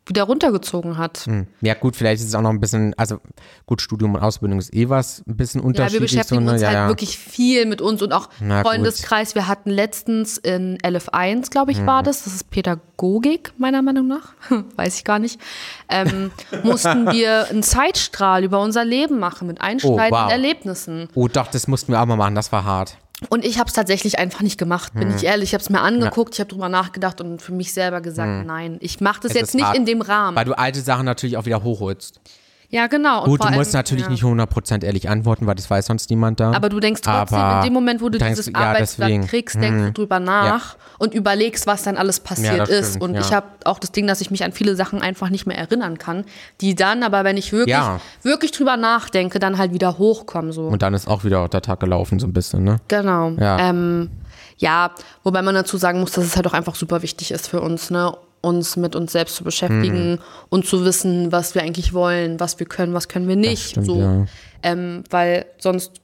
wieder 0.06 0.22
runtergezogen 0.24 0.98
hat. 0.98 1.18
Hm. 1.26 1.46
Ja, 1.60 1.74
gut, 1.74 1.96
vielleicht 1.96 2.22
ist 2.22 2.28
es 2.28 2.34
auch 2.34 2.40
noch 2.40 2.50
ein 2.50 2.60
bisschen, 2.60 2.94
also 2.96 3.18
gut, 3.66 3.82
Studium 3.82 4.14
und 4.14 4.20
Ausbildung 4.20 4.58
ist 4.58 4.74
eh 4.74 4.88
was, 4.88 5.22
ein 5.26 5.36
bisschen 5.36 5.60
unterschiedlich. 5.60 5.92
Ja, 5.92 6.00
wir 6.00 6.22
beschäftigen 6.22 6.40
so, 6.42 6.46
ne? 6.46 6.52
uns 6.52 6.62
ja, 6.62 6.68
halt 6.68 6.76
ja. 6.76 6.88
wirklich 6.88 7.18
viel 7.18 7.66
mit 7.66 7.80
uns 7.80 8.02
und 8.02 8.12
auch 8.12 8.28
Na, 8.40 8.62
Freundeskreis. 8.62 9.30
Gut. 9.30 9.36
Wir 9.36 9.48
hatten 9.48 9.70
letztens 9.70 10.38
in 10.38 10.78
LF1, 10.78 11.50
glaube 11.50 11.72
ich, 11.72 11.78
hm. 11.78 11.86
war 11.86 12.02
das, 12.02 12.24
das 12.24 12.34
ist 12.34 12.50
Pädagogik, 12.50 13.52
meiner 13.58 13.82
Meinung 13.82 14.06
nach, 14.06 14.34
weiß 14.76 14.96
ich 14.96 15.04
gar 15.04 15.18
nicht, 15.18 15.40
ähm, 15.88 16.30
mussten 16.62 17.06
wir 17.12 17.48
einen 17.50 17.62
Zeitstrahl 17.62 18.44
über 18.44 18.60
unser 18.60 18.84
Leben 18.84 19.18
machen 19.18 19.48
mit 19.48 19.60
einschneidenden 19.60 20.12
oh, 20.12 20.24
wow. 20.24 20.30
Erlebnissen. 20.30 21.08
Oh 21.14 21.28
doch, 21.28 21.48
das 21.48 21.66
mussten 21.66 21.92
wir 21.92 22.00
auch 22.00 22.06
mal 22.06 22.16
machen, 22.16 22.34
das 22.34 22.52
war 22.52 22.64
hart. 22.64 22.96
Und 23.30 23.44
ich 23.46 23.58
habe 23.58 23.68
es 23.68 23.72
tatsächlich 23.72 24.18
einfach 24.18 24.42
nicht 24.42 24.58
gemacht, 24.58 24.92
bin 24.92 25.08
hm. 25.08 25.16
ich 25.16 25.24
ehrlich. 25.24 25.50
Ich 25.50 25.54
habe 25.54 25.62
es 25.62 25.70
mir 25.70 25.80
angeguckt, 25.80 26.34
ja. 26.34 26.36
ich 26.36 26.40
habe 26.40 26.50
drüber 26.50 26.68
nachgedacht 26.68 27.20
und 27.20 27.40
für 27.40 27.52
mich 27.52 27.72
selber 27.72 28.02
gesagt, 28.02 28.40
hm. 28.40 28.46
nein, 28.46 28.76
ich 28.80 29.00
mache 29.00 29.22
das 29.22 29.30
es 29.30 29.36
jetzt 29.36 29.54
nicht 29.54 29.64
hart, 29.64 29.76
in 29.76 29.86
dem 29.86 30.02
Rahmen. 30.02 30.36
Weil 30.36 30.44
du 30.44 30.56
alte 30.56 30.80
Sachen 30.82 31.06
natürlich 31.06 31.36
auch 31.38 31.46
wieder 31.46 31.62
hochholst. 31.62 32.20
Ja, 32.68 32.86
genau. 32.88 33.24
Gut, 33.24 33.42
du 33.42 33.48
musst 33.50 33.74
allem, 33.74 33.78
natürlich 33.78 34.04
ja. 34.04 34.10
nicht 34.10 34.24
100% 34.24 34.84
ehrlich 34.84 35.08
antworten, 35.08 35.46
weil 35.46 35.54
das 35.54 35.70
weiß 35.70 35.86
sonst 35.86 36.10
niemand 36.10 36.40
da. 36.40 36.52
Aber 36.52 36.68
du 36.68 36.80
denkst 36.80 37.00
trotzdem, 37.00 37.38
Aber 37.38 37.58
in 37.58 37.64
dem 37.66 37.72
Moment, 37.72 38.00
wo 38.00 38.08
du 38.08 38.18
denkst, 38.18 38.40
dieses 38.40 38.46
ja, 38.46 38.54
Arbeitsblatt 38.54 39.08
deswegen. 39.08 39.26
kriegst, 39.26 39.54
denkst 39.54 39.68
hm. 39.68 39.86
du 39.86 39.92
drüber 39.92 40.20
nach 40.20 40.74
ja. 40.74 40.80
und 40.98 41.14
überlegst, 41.14 41.66
was 41.66 41.84
dann 41.84 41.96
alles 41.96 42.20
passiert 42.20 42.68
ist. 42.68 42.90
Stimmt, 42.90 43.04
und 43.04 43.16
ich 43.16 43.32
habe 43.32 43.46
auch 43.64 43.78
das 43.78 43.92
Ding, 43.92 44.06
dass 44.06 44.20
ich 44.20 44.30
mich 44.30 44.44
an 44.44 44.52
viele 44.52 44.74
Sachen 44.76 45.02
einfach 45.02 45.30
nicht 45.30 45.46
mehr 45.46 45.58
erinnern 45.58 45.98
kann, 45.98 46.24
die 46.60 46.74
dann 46.74 47.02
aber, 47.02 47.24
wenn 47.24 47.36
ich 47.36 47.52
wirklich, 47.52 47.76
wirklich 48.22 48.52
drüber 48.52 48.76
nachdenke, 48.76 49.38
dann 49.38 49.58
halt 49.58 49.72
wieder 49.72 49.98
hochkommen. 49.98 50.52
So. 50.52 50.66
Und 50.66 50.82
dann 50.82 50.94
ist 50.94 51.06
auch 51.06 51.24
wieder 51.24 51.48
der 51.48 51.62
Tag 51.62 51.80
gelaufen, 51.80 52.18
so 52.18 52.26
ein 52.26 52.32
bisschen, 52.32 52.64
ne? 52.64 52.78
Genau. 52.88 53.30
Ja. 53.38 53.58
Ähm, 53.58 54.10
ja, 54.58 54.92
wobei 55.22 55.42
man 55.42 55.54
dazu 55.54 55.76
sagen 55.76 56.00
muss, 56.00 56.12
dass 56.12 56.24
es 56.24 56.36
halt 56.36 56.46
auch 56.46 56.54
einfach 56.54 56.74
super 56.74 57.02
wichtig 57.02 57.30
ist 57.30 57.48
für 57.48 57.60
uns, 57.60 57.90
ne? 57.90 58.12
Uns 58.46 58.76
mit 58.76 58.94
uns 58.94 59.12
selbst 59.12 59.36
zu 59.36 59.44
beschäftigen 59.44 60.12
mhm. 60.12 60.18
und 60.48 60.66
zu 60.66 60.84
wissen, 60.84 61.32
was 61.32 61.54
wir 61.54 61.62
eigentlich 61.62 61.92
wollen, 61.92 62.40
was 62.40 62.58
wir 62.58 62.66
können, 62.66 62.94
was 62.94 63.08
können 63.08 63.28
wir 63.28 63.36
nicht. 63.36 63.70
Stimmt, 63.70 63.86
so, 63.86 64.00
ja. 64.00 64.26
ähm, 64.62 65.04
weil 65.10 65.46
sonst 65.58 66.00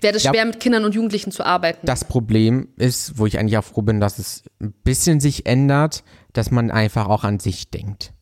wäre 0.00 0.16
es 0.16 0.22
schwer, 0.22 0.44
mit 0.44 0.60
Kindern 0.60 0.84
und 0.84 0.94
Jugendlichen 0.94 1.30
zu 1.30 1.46
arbeiten. 1.46 1.86
Das 1.86 2.04
Problem 2.04 2.68
ist, 2.76 3.18
wo 3.18 3.26
ich 3.26 3.38
eigentlich 3.38 3.56
auch 3.58 3.64
froh 3.64 3.82
bin, 3.82 4.00
dass 4.00 4.18
es 4.18 4.42
ein 4.60 4.72
bisschen 4.84 5.20
sich 5.20 5.46
ändert, 5.46 6.02
dass 6.32 6.50
man 6.50 6.70
einfach 6.70 7.08
auch 7.08 7.24
an 7.24 7.38
sich 7.38 7.70
denkt. 7.70 8.12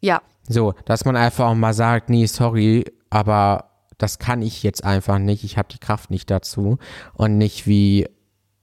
Ja. 0.00 0.22
So, 0.48 0.74
dass 0.84 1.04
man 1.04 1.16
einfach 1.16 1.46
auch 1.46 1.54
mal 1.54 1.74
sagt, 1.74 2.10
nee, 2.10 2.26
sorry, 2.26 2.84
aber 3.10 3.70
das 3.98 4.18
kann 4.18 4.42
ich 4.42 4.62
jetzt 4.62 4.84
einfach 4.84 5.18
nicht, 5.18 5.44
ich 5.44 5.58
habe 5.58 5.68
die 5.70 5.78
Kraft 5.78 6.10
nicht 6.10 6.30
dazu 6.30 6.78
und 7.14 7.38
nicht 7.38 7.66
wie 7.66 8.08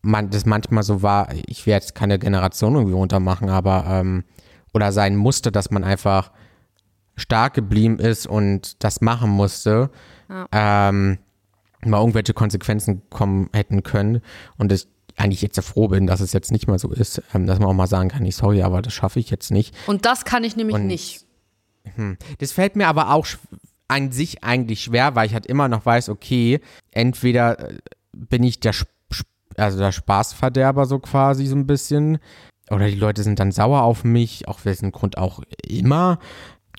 man 0.01 0.29
das 0.29 0.45
manchmal 0.45 0.83
so 0.83 1.01
war, 1.01 1.29
ich 1.47 1.65
will 1.65 1.73
jetzt 1.73 1.95
keine 1.95 2.19
Generation 2.19 2.75
irgendwie 2.75 2.95
runtermachen, 2.95 3.49
aber 3.49 3.85
ähm, 3.87 4.23
oder 4.73 4.91
sein 4.91 5.15
musste, 5.15 5.51
dass 5.51 5.71
man 5.71 5.83
einfach 5.83 6.31
stark 7.15 7.53
geblieben 7.53 7.99
ist 7.99 8.27
und 8.27 8.83
das 8.83 9.01
machen 9.01 9.29
musste, 9.29 9.89
ja. 10.29 10.47
ähm, 10.51 11.17
mal 11.83 11.99
irgendwelche 11.99 12.33
Konsequenzen 12.33 13.01
kommen 13.09 13.49
hätten 13.53 13.83
können 13.83 14.21
und 14.57 14.71
ich 14.71 14.87
eigentlich 15.17 15.41
jetzt 15.41 15.55
sehr 15.55 15.63
froh 15.63 15.89
bin, 15.89 16.07
dass 16.07 16.21
es 16.21 16.31
jetzt 16.31 16.51
nicht 16.51 16.67
mal 16.67 16.79
so 16.79 16.91
ist, 16.91 17.21
ähm, 17.33 17.45
dass 17.45 17.59
man 17.59 17.67
auch 17.67 17.73
mal 17.73 17.87
sagen 17.87 18.09
kann, 18.09 18.25
ich 18.25 18.35
sorry, 18.35 18.61
aber 18.63 18.81
das 18.81 18.93
schaffe 18.93 19.19
ich 19.19 19.29
jetzt 19.29 19.51
nicht. 19.51 19.75
Und 19.87 20.05
das 20.05 20.23
kann 20.23 20.43
ich 20.43 20.55
nämlich 20.55 20.75
und, 20.75 20.87
nicht. 20.87 21.25
Hm, 21.95 22.17
das 22.37 22.53
fällt 22.53 22.75
mir 22.75 22.87
aber 22.87 23.11
auch 23.13 23.27
an 23.89 24.11
sich 24.11 24.43
eigentlich 24.43 24.83
schwer, 24.83 25.15
weil 25.15 25.27
ich 25.27 25.33
halt 25.33 25.45
immer 25.45 25.67
noch 25.67 25.85
weiß, 25.85 26.09
okay, 26.09 26.61
entweder 26.91 27.59
äh, 27.59 27.77
bin 28.13 28.43
ich 28.43 28.59
der 28.59 28.73
also 29.57 29.77
der 29.77 29.91
Spaßverderber 29.91 30.85
so 30.85 30.99
quasi 30.99 31.45
so 31.45 31.55
ein 31.55 31.67
bisschen. 31.67 32.19
Oder 32.69 32.87
die 32.87 32.95
Leute 32.95 33.23
sind 33.23 33.39
dann 33.39 33.51
sauer 33.51 33.81
auf 33.81 34.03
mich, 34.03 34.47
auf 34.47 34.65
welchen 34.65 34.91
Grund 34.91 35.17
auch 35.17 35.41
immer. 35.67 36.19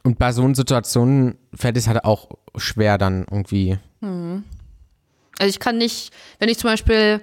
Und 0.03 0.19
bei 0.19 0.33
so 0.33 0.53
Situationen 0.55 1.37
fällt 1.55 1.77
es 1.77 1.89
halt 1.89 2.05
auch 2.05 2.31
schwer 2.57 2.97
dann 2.97 3.27
irgendwie. 3.31 3.79
Hm. 4.01 4.45
Also 5.39 5.51
ich 5.51 5.59
kann 5.59 5.79
nicht, 5.79 6.13
wenn 6.39 6.49
ich 6.49 6.59
zum 6.59 6.71
Beispiel 6.71 7.21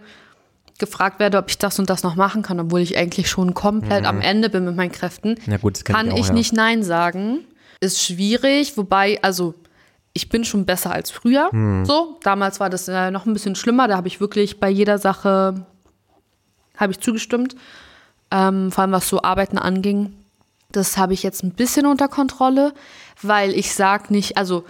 gefragt 0.80 1.20
werde, 1.20 1.38
ob 1.38 1.50
ich 1.50 1.58
das 1.58 1.80
und 1.80 1.90
das 1.90 2.04
noch 2.04 2.16
machen 2.16 2.42
kann, 2.42 2.60
obwohl 2.60 2.82
ich 2.82 2.98
eigentlich 2.98 3.30
schon 3.30 3.54
komplett 3.54 4.02
mhm. 4.02 4.08
am 4.08 4.22
Ende 4.22 4.50
bin 4.50 4.66
mit 4.66 4.76
meinen 4.76 4.92
Kräften, 4.92 5.36
gut, 5.62 5.84
kann, 5.86 6.08
ich, 6.08 6.14
auch, 6.14 6.18
ich 6.20 6.28
ja. 6.28 6.34
nicht 6.34 6.54
Nein 6.54 6.84
sagen. 6.84 7.40
Ist 7.80 8.02
schwierig, 8.04 8.78
wobei, 8.78 9.20
also 9.22 9.54
ich 10.18 10.30
bin 10.30 10.44
schon 10.44 10.66
besser 10.66 10.92
als 10.92 11.12
früher. 11.12 11.50
Hm. 11.52 11.86
So, 11.86 12.18
damals 12.24 12.60
war 12.60 12.70
das 12.72 12.88
äh, 12.88 13.12
noch 13.12 13.26
ein 13.26 13.34
bisschen 13.34 13.56
schlimmer. 13.56 13.88
Da 13.88 13.96
habe 13.96 14.08
ich 14.08 14.20
wirklich 14.20 14.60
bei 14.60 14.68
jeder 14.70 14.98
Sache 14.98 15.66
habe 16.76 16.92
ich 16.92 17.00
zugestimmt. 17.00 17.56
Ähm, 18.32 18.72
vor 18.72 18.82
allem 18.82 18.92
was 18.92 19.08
so 19.08 19.22
Arbeiten 19.22 19.58
anging. 19.58 20.14
Das 20.72 20.98
habe 20.98 21.14
ich 21.14 21.24
jetzt 21.24 21.44
ein 21.44 21.52
bisschen 21.52 21.86
unter 21.86 22.08
Kontrolle, 22.08 22.74
weil 23.22 23.52
ich 23.52 23.74
sage 23.74 24.12
nicht, 24.12 24.38
also 24.38 24.66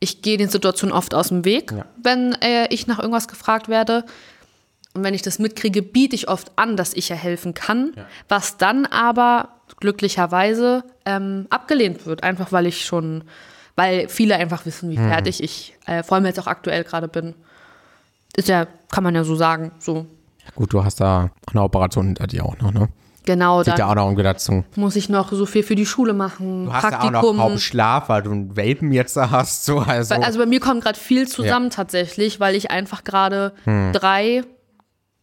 ich 0.00 0.22
gehe 0.22 0.36
den 0.36 0.48
Situationen 0.48 0.94
oft 0.94 1.14
aus 1.14 1.28
dem 1.28 1.44
Weg, 1.44 1.72
ja. 1.72 1.86
wenn 2.02 2.32
äh, 2.40 2.68
ich 2.68 2.86
nach 2.86 2.98
irgendwas 2.98 3.26
gefragt 3.26 3.68
werde. 3.68 4.04
Und 4.92 5.02
wenn 5.02 5.14
ich 5.14 5.22
das 5.22 5.38
mitkriege, 5.38 5.82
biete 5.82 6.14
ich 6.14 6.28
oft 6.28 6.52
an, 6.56 6.76
dass 6.76 6.92
ich 6.94 7.08
ja 7.08 7.16
helfen 7.16 7.54
kann, 7.54 7.92
ja. 7.96 8.06
was 8.28 8.58
dann 8.58 8.86
aber 8.86 9.48
glücklicherweise 9.78 10.84
ähm, 11.06 11.46
abgelehnt 11.48 12.06
wird, 12.06 12.22
einfach 12.22 12.52
weil 12.52 12.66
ich 12.66 12.84
schon 12.84 13.24
weil 13.80 14.08
viele 14.08 14.36
einfach 14.36 14.66
wissen, 14.66 14.90
wie 14.90 14.98
mhm. 14.98 15.08
fertig 15.08 15.42
ich 15.42 15.74
äh, 15.86 16.02
vor 16.02 16.16
allem 16.16 16.26
jetzt 16.26 16.38
auch 16.38 16.46
aktuell 16.46 16.84
gerade 16.84 17.08
bin. 17.08 17.34
Ist 18.36 18.48
ja, 18.48 18.66
kann 18.90 19.02
man 19.02 19.14
ja 19.14 19.24
so 19.24 19.36
sagen. 19.36 19.72
So. 19.78 20.04
Gut, 20.54 20.74
du 20.74 20.84
hast 20.84 21.00
da 21.00 21.30
eine 21.50 21.62
Operation 21.62 22.08
hinter 22.08 22.26
dir 22.26 22.44
auch 22.44 22.58
noch, 22.58 22.72
ne? 22.72 22.90
Genau, 23.24 23.62
Sieht 23.62 23.78
dann 23.78 23.78
ja 23.78 23.88
auch 23.88 23.94
noch 23.94 24.22
dazu. 24.22 24.64
muss 24.76 24.96
ich 24.96 25.08
noch 25.08 25.32
so 25.32 25.46
viel 25.46 25.62
für 25.62 25.76
die 25.76 25.86
Schule 25.86 26.12
machen. 26.12 26.66
Du 26.66 26.72
hast 26.74 26.82
Praktikum. 26.82 27.14
ja 27.14 27.20
auch 27.20 27.32
noch 27.32 27.38
kaum 27.38 27.58
Schlaf, 27.58 28.10
weil 28.10 28.22
du 28.22 28.32
einen 28.32 28.56
Welpen 28.56 28.92
jetzt 28.92 29.16
da 29.16 29.30
hast. 29.30 29.64
So, 29.64 29.78
also. 29.78 30.14
also 30.14 30.38
bei 30.38 30.46
mir 30.46 30.60
kommt 30.60 30.84
gerade 30.84 30.98
viel 30.98 31.26
zusammen 31.26 31.66
ja. 31.66 31.76
tatsächlich, 31.76 32.38
weil 32.38 32.54
ich 32.56 32.70
einfach 32.70 33.02
gerade 33.02 33.54
hm. 33.64 33.92
drei 33.94 34.42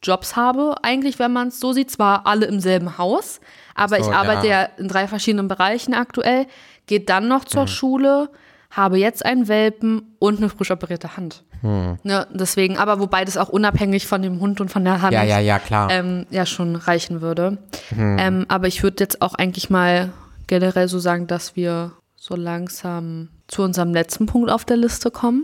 Jobs 0.02 0.36
habe, 0.36 0.76
eigentlich, 0.82 1.20
wenn 1.20 1.34
man 1.34 1.50
es 1.50 1.60
so 1.60 1.74
sieht. 1.74 1.92
Zwar 1.92 2.26
alle 2.26 2.48
im 2.48 2.60
selben 2.60 2.98
Haus, 2.98 3.40
aber 3.76 4.02
so, 4.02 4.10
ich 4.10 4.16
arbeite 4.16 4.48
ja. 4.48 4.62
ja. 4.62 4.70
in 4.78 4.88
drei 4.88 5.08
verschiedenen 5.08 5.48
Bereichen 5.48 5.94
aktuell 5.94 6.48
gehe 6.88 7.02
dann 7.02 7.28
noch 7.28 7.46
zur 7.46 7.64
hm. 7.64 7.68
Schule, 7.68 8.30
habe 8.78 8.98
jetzt 8.98 9.26
einen 9.26 9.48
Welpen 9.48 10.16
und 10.20 10.38
eine 10.38 10.50
frisch 10.50 10.72
operierte 10.72 11.18
Hand. 11.18 11.44
Hm. 11.62 11.98
Ja, 12.04 12.28
deswegen, 12.32 12.78
aber 12.78 13.00
wobei 13.00 13.26
das 13.26 13.36
auch 13.36 13.50
unabhängig 13.50 14.06
von 14.06 14.22
dem 14.22 14.40
Hund 14.40 14.62
und 14.62 14.70
von 14.70 14.86
der 14.86 15.02
Hand 15.02 15.14
ja, 15.14 15.24
ja, 15.24 15.40
ja, 15.40 15.58
klar. 15.58 15.90
Ähm, 15.92 16.28
ja 16.30 16.46
schon 16.46 16.76
reichen 16.76 17.22
würde. 17.22 17.58
Hm. 17.90 18.18
Ähm, 18.20 18.46
aber 18.48 18.68
ich 18.68 18.84
würde 18.84 19.04
jetzt 19.04 19.22
auch 19.22 19.34
eigentlich 19.34 19.70
mal 19.72 20.14
generell 20.46 20.88
so 20.88 21.00
sagen, 21.00 21.26
dass 21.26 21.56
wir 21.56 21.92
so 22.16 22.36
langsam 22.36 23.30
zu 23.48 23.64
unserem 23.64 23.94
letzten 23.94 24.28
Punkt 24.28 24.52
auf 24.52 24.64
der 24.64 24.78
Liste 24.78 25.10
kommen. 25.10 25.44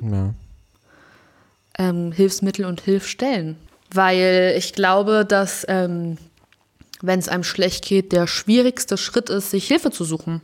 Ja. 1.79 1.87
Ähm, 1.89 2.11
Hilfsmittel 2.11 2.65
und 2.65 2.81
Hilfsstellen. 2.81 3.57
Weil 3.91 4.53
ich 4.57 4.73
glaube, 4.73 5.25
dass 5.25 5.65
ähm, 5.67 6.17
wenn 7.01 7.19
es 7.19 7.29
einem 7.29 7.43
schlecht 7.43 7.85
geht, 7.85 8.11
der 8.11 8.27
schwierigste 8.27 8.97
Schritt 8.97 9.29
ist, 9.29 9.51
sich 9.51 9.67
Hilfe 9.67 9.91
zu 9.91 10.03
suchen. 10.03 10.41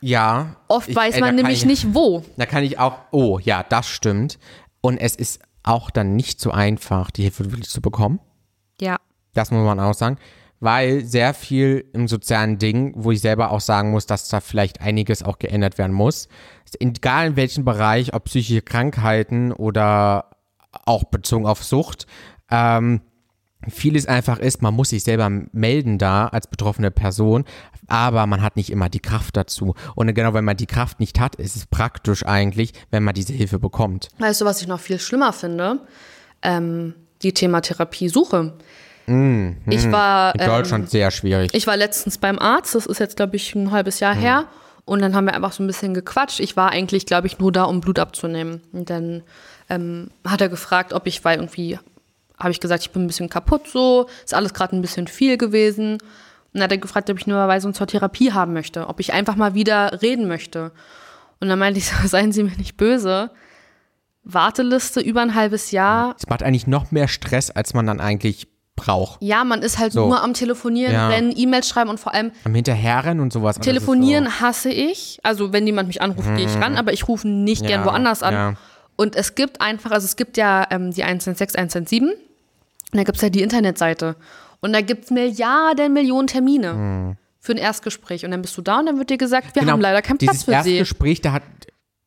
Ja. 0.00 0.56
Oft 0.68 0.88
ich, 0.88 0.96
weiß 0.96 1.20
man 1.20 1.34
nämlich 1.34 1.58
ich, 1.58 1.66
nicht 1.66 1.94
wo. 1.94 2.24
Da 2.36 2.46
kann 2.46 2.64
ich 2.64 2.78
auch, 2.78 2.98
oh 3.10 3.38
ja, 3.38 3.62
das 3.62 3.88
stimmt. 3.88 4.38
Und 4.80 4.98
es 4.98 5.14
ist 5.16 5.40
auch 5.62 5.90
dann 5.90 6.16
nicht 6.16 6.40
so 6.40 6.50
einfach, 6.50 7.10
die 7.10 7.22
Hilfe 7.22 7.50
wirklich 7.50 7.68
zu 7.68 7.80
bekommen. 7.80 8.20
Ja. 8.80 8.96
Das 9.34 9.50
muss 9.50 9.64
man 9.64 9.78
auch 9.78 9.94
sagen. 9.94 10.16
Weil 10.62 11.04
sehr 11.04 11.32
viel 11.32 11.86
im 11.94 12.06
sozialen 12.06 12.58
Ding, 12.58 12.92
wo 12.94 13.12
ich 13.12 13.22
selber 13.22 13.50
auch 13.50 13.60
sagen 13.60 13.92
muss, 13.92 14.04
dass 14.06 14.28
da 14.28 14.40
vielleicht 14.40 14.82
einiges 14.82 15.22
auch 15.22 15.38
geändert 15.38 15.78
werden 15.78 15.92
muss. 15.92 16.28
Egal 16.78 17.28
in 17.28 17.36
welchem 17.36 17.64
Bereich, 17.64 18.12
ob 18.12 18.24
psychische 18.24 18.60
Krankheiten 18.60 19.52
oder 19.52 20.30
auch 20.84 21.04
bezogen 21.04 21.46
auf 21.46 21.64
Sucht, 21.64 22.06
ähm, 22.50 23.00
vieles 23.68 24.06
einfach 24.06 24.38
ist, 24.38 24.62
man 24.62 24.74
muss 24.74 24.90
sich 24.90 25.04
selber 25.04 25.30
melden 25.52 25.98
da 25.98 26.26
als 26.28 26.46
betroffene 26.46 26.90
Person, 26.90 27.44
aber 27.86 28.26
man 28.26 28.42
hat 28.42 28.56
nicht 28.56 28.70
immer 28.70 28.88
die 28.88 29.00
Kraft 29.00 29.36
dazu. 29.36 29.74
Und 29.94 30.14
genau, 30.14 30.32
wenn 30.34 30.44
man 30.44 30.56
die 30.56 30.66
Kraft 30.66 31.00
nicht 31.00 31.20
hat, 31.20 31.36
ist 31.36 31.56
es 31.56 31.66
praktisch 31.66 32.24
eigentlich, 32.24 32.72
wenn 32.90 33.02
man 33.02 33.14
diese 33.14 33.32
Hilfe 33.32 33.58
bekommt. 33.58 34.08
Weißt 34.18 34.40
du, 34.40 34.44
was 34.44 34.62
ich 34.62 34.68
noch 34.68 34.80
viel 34.80 34.98
schlimmer 34.98 35.32
finde? 35.32 35.80
Ähm, 36.42 36.94
die 37.22 37.34
Thema 37.34 37.60
Therapiesuche. 37.60 38.54
Mm, 39.06 39.50
ich 39.66 39.86
mm. 39.86 39.92
war 39.92 40.34
in 40.34 40.46
Deutschland 40.46 40.84
ähm, 40.84 40.90
sehr 40.90 41.10
schwierig. 41.10 41.50
Ich 41.52 41.66
war 41.66 41.76
letztens 41.76 42.18
beim 42.18 42.38
Arzt, 42.38 42.74
das 42.74 42.86
ist 42.86 43.00
jetzt 43.00 43.16
glaube 43.16 43.36
ich 43.36 43.54
ein 43.54 43.72
halbes 43.72 44.00
Jahr 44.00 44.14
mm. 44.14 44.18
her, 44.18 44.44
und 44.84 45.02
dann 45.02 45.14
haben 45.14 45.26
wir 45.26 45.34
einfach 45.34 45.52
so 45.52 45.62
ein 45.62 45.66
bisschen 45.66 45.94
gequatscht. 45.94 46.40
Ich 46.40 46.56
war 46.56 46.70
eigentlich 46.70 47.06
glaube 47.06 47.26
ich 47.26 47.38
nur 47.38 47.52
da, 47.52 47.64
um 47.64 47.80
Blut 47.80 47.98
abzunehmen. 47.98 48.62
Und 48.72 48.90
dann 48.90 49.22
ähm, 49.68 50.10
hat 50.26 50.40
er 50.40 50.48
gefragt, 50.48 50.92
ob 50.92 51.06
ich, 51.06 51.24
weil 51.24 51.38
irgendwie 51.38 51.78
habe 52.40 52.50
ich 52.50 52.60
gesagt, 52.60 52.82
ich 52.82 52.90
bin 52.90 53.04
ein 53.04 53.06
bisschen 53.06 53.28
kaputt 53.28 53.68
so, 53.68 54.08
ist 54.24 54.34
alles 54.34 54.54
gerade 54.54 54.74
ein 54.74 54.82
bisschen 54.82 55.06
viel 55.06 55.36
gewesen. 55.36 55.92
Und 55.92 56.00
dann 56.54 56.64
hat 56.64 56.72
er 56.72 56.78
gefragt, 56.78 57.08
ob 57.10 57.18
ich 57.18 57.26
nur 57.26 57.36
Überweisung 57.36 57.74
zur 57.74 57.86
Therapie 57.86 58.32
haben 58.32 58.52
möchte, 58.52 58.88
ob 58.88 58.98
ich 58.98 59.12
einfach 59.12 59.36
mal 59.36 59.54
wieder 59.54 60.02
reden 60.02 60.26
möchte. 60.26 60.72
Und 61.38 61.48
dann 61.48 61.58
meinte 61.58 61.78
ich 61.78 61.88
so, 61.88 61.94
seien 62.06 62.32
Sie 62.32 62.42
mir 62.42 62.56
nicht 62.56 62.76
böse. 62.76 63.30
Warteliste 64.24 65.00
über 65.00 65.22
ein 65.22 65.34
halbes 65.34 65.70
Jahr. 65.70 66.14
Es 66.18 66.28
macht 66.28 66.42
eigentlich 66.42 66.66
noch 66.66 66.90
mehr 66.90 67.08
Stress, 67.08 67.50
als 67.50 67.72
man 67.72 67.86
dann 67.86 68.00
eigentlich 68.00 68.48
braucht. 68.76 69.22
Ja, 69.22 69.44
man 69.44 69.62
ist 69.62 69.78
halt 69.78 69.92
so. 69.92 70.06
nur 70.06 70.22
am 70.22 70.34
Telefonieren, 70.34 70.92
ja. 70.92 71.08
rennen, 71.08 71.32
E-Mails 71.34 71.68
schreiben 71.68 71.90
und 71.90 72.00
vor 72.00 72.14
allem. 72.14 72.32
Am 72.44 72.54
Hinterherrennen 72.54 73.20
und 73.20 73.32
sowas. 73.32 73.58
Telefonieren 73.58 74.24
so. 74.24 74.40
hasse 74.40 74.70
ich. 74.70 75.20
Also, 75.22 75.52
wenn 75.52 75.66
jemand 75.66 75.88
mich 75.88 76.02
anruft, 76.02 76.28
mhm. 76.28 76.36
gehe 76.36 76.46
ich 76.46 76.56
ran, 76.56 76.76
aber 76.76 76.92
ich 76.92 77.08
rufe 77.08 77.28
nicht 77.28 77.62
ja, 77.62 77.68
gern 77.68 77.84
woanders 77.84 78.22
an. 78.22 78.34
Ja. 78.34 78.54
Und 78.96 79.16
es 79.16 79.34
gibt 79.34 79.60
einfach, 79.60 79.92
also 79.92 80.04
es 80.04 80.16
gibt 80.16 80.36
ja 80.36 80.66
ähm, 80.70 80.90
die 80.90 81.04
116, 81.04 81.58
117 81.58 82.08
und 82.08 82.16
da 82.92 83.04
gibt 83.04 83.16
es 83.16 83.22
ja 83.22 83.30
die 83.30 83.42
Internetseite. 83.42 84.16
Und 84.60 84.72
da 84.72 84.80
gibt 84.80 85.04
es 85.04 85.10
Milliarden, 85.10 85.92
Millionen 85.92 86.26
Termine 86.26 86.72
hm. 86.72 87.16
für 87.38 87.52
ein 87.52 87.58
Erstgespräch. 87.58 88.24
Und 88.24 88.30
dann 88.30 88.42
bist 88.42 88.56
du 88.56 88.62
da 88.62 88.80
und 88.80 88.86
dann 88.86 88.98
wird 88.98 89.10
dir 89.10 89.18
gesagt, 89.18 89.54
wir 89.54 89.60
genau. 89.60 89.72
haben 89.72 89.80
leider 89.80 90.02
keinen 90.02 90.18
Platz 90.18 90.44
für 90.44 90.62
Sie. 90.62 90.76
Erstgespräch, 90.76 91.20
da 91.20 91.32
hat 91.32 91.42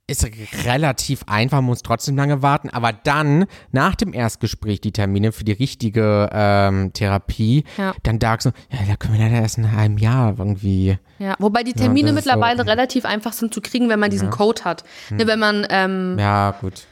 ist 0.06 0.28
relativ 0.66 1.24
einfach, 1.28 1.62
muss 1.62 1.82
trotzdem 1.82 2.18
lange 2.18 2.42
warten, 2.42 2.70
aber 2.70 2.92
dann 2.92 3.46
nach 3.72 3.96
dem 3.96 4.14
Erstgespräch 4.14 4.82
die 4.82 4.92
Termine 4.92 5.32
für 5.32 5.46
die 5.46 5.54
richtige 5.54 6.30
ähm, 6.34 6.92
Therapie, 6.92 7.64
ja. 7.78 7.94
dann 8.04 8.20
sagst 8.20 8.48
du, 8.48 8.52
ja, 8.70 8.80
da 8.86 8.98
können 8.98 9.14
wir 9.14 9.22
leider 9.22 9.42
erst 9.42 9.58
in 9.58 9.64
einem 9.64 9.78
halben 9.78 9.98
Jahr 9.98 10.36
irgendwie. 10.38 10.98
Ja, 11.20 11.36
wobei 11.40 11.64
die 11.64 11.72
Termine 11.72 12.10
ja, 12.10 12.14
mittlerweile 12.14 12.64
so, 12.64 12.70
relativ 12.70 13.06
einfach 13.06 13.32
sind 13.32 13.54
zu 13.54 13.62
kriegen, 13.62 13.88
wenn 13.88 14.00
man 14.00 14.12
diesen. 14.12 14.30
Code 14.30 14.64
hat. 14.66 14.84
Hm. 15.10 15.18
Ne, 15.18 15.28
wenn 15.28 15.40
man 15.40 15.68
ähm, 15.70 16.18
ja 16.20 16.52
gut 16.60 16.86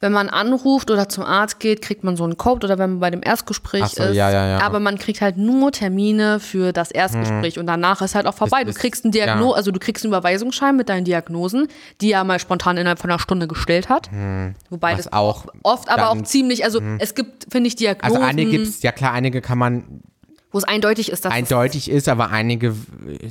wenn 0.00 0.12
man 0.12 0.28
anruft 0.28 0.92
oder 0.92 1.08
zum 1.08 1.24
Arzt 1.24 1.58
geht, 1.58 1.82
kriegt 1.82 2.04
man 2.04 2.16
so 2.16 2.22
einen 2.22 2.36
Code 2.36 2.66
oder 2.66 2.78
wenn 2.78 2.90
man 2.90 3.00
bei 3.00 3.10
dem 3.10 3.20
Erstgespräch 3.22 3.84
so, 3.86 4.04
ist. 4.04 4.14
Ja, 4.14 4.30
ja, 4.30 4.46
ja. 4.46 4.60
Aber 4.60 4.78
man 4.78 4.96
kriegt 4.96 5.20
halt 5.20 5.36
nur 5.36 5.72
Termine 5.72 6.38
für 6.38 6.72
das 6.72 6.92
Erstgespräch 6.92 7.56
hm. 7.56 7.60
und 7.60 7.66
danach 7.66 8.00
ist 8.00 8.14
halt 8.14 8.26
auch 8.26 8.34
vorbei. 8.34 8.62
Ist, 8.62 8.76
du 8.76 8.80
kriegst 8.80 9.04
einen 9.04 9.12
Diagno 9.12 9.52
also 9.52 9.72
du 9.72 9.80
kriegst 9.80 10.04
einen 10.04 10.12
Überweisungsschein 10.12 10.76
mit 10.76 10.88
deinen 10.88 11.04
Diagnosen, 11.04 11.66
die 12.00 12.12
er 12.12 12.22
mal 12.22 12.38
spontan 12.38 12.76
innerhalb 12.76 13.00
von 13.00 13.10
einer 13.10 13.18
Stunde 13.18 13.48
gestellt 13.48 13.88
hat. 13.88 14.10
Hm. 14.12 14.54
Wobei 14.70 14.92
Was 14.92 15.04
das 15.04 15.12
auch 15.12 15.46
oft 15.64 15.88
aber 15.88 16.10
auch 16.10 16.22
ziemlich, 16.22 16.64
also 16.64 16.78
hm. 16.78 16.98
es 17.00 17.16
gibt, 17.16 17.46
finde 17.50 17.66
ich, 17.66 17.74
Diagnosen. 17.74 18.16
Also 18.16 18.28
einige 18.28 18.50
gibt 18.52 18.68
es, 18.68 18.82
ja 18.82 18.92
klar, 18.92 19.12
einige 19.12 19.40
kann 19.40 19.58
man. 19.58 20.02
Wo 20.50 20.58
es 20.58 20.64
eindeutig 20.64 21.10
ist, 21.10 21.24
dass 21.24 21.32
Eindeutig 21.32 21.90
ist, 21.90 22.08
aber 22.08 22.30
einige 22.30 22.74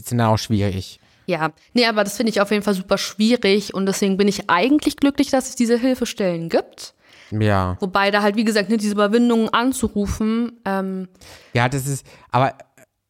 sind 0.03 0.21
auch 0.21 0.37
schwierig. 0.37 0.99
Ja, 1.27 1.51
nee, 1.73 1.85
aber 1.85 2.05
das 2.05 2.15
finde 2.15 2.31
ich 2.31 2.39
auf 2.39 2.51
jeden 2.51 2.63
Fall 2.63 2.73
super 2.73 2.97
schwierig 2.97 3.73
und 3.73 3.85
deswegen 3.85 4.15
bin 4.15 4.29
ich 4.29 4.49
eigentlich 4.49 4.95
glücklich, 4.95 5.29
dass 5.29 5.49
es 5.49 5.55
diese 5.55 5.77
Hilfestellen 5.77 6.47
gibt. 6.47 6.95
Ja. 7.31 7.75
Wobei 7.81 8.11
da 8.11 8.21
halt, 8.21 8.37
wie 8.37 8.45
gesagt, 8.45 8.69
ne, 8.69 8.77
diese 8.77 8.93
Überwindungen 8.93 9.49
anzurufen. 9.49 10.61
Ähm, 10.63 11.09
ja, 11.53 11.67
das 11.67 11.85
ist, 11.85 12.05
aber 12.31 12.53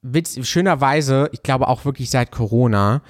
witz, 0.02 0.44
schönerweise, 0.48 1.30
ich 1.32 1.44
glaube 1.44 1.68
auch 1.68 1.86
wirklich 1.86 2.10
seit 2.10 2.32
Corona, 2.32 3.02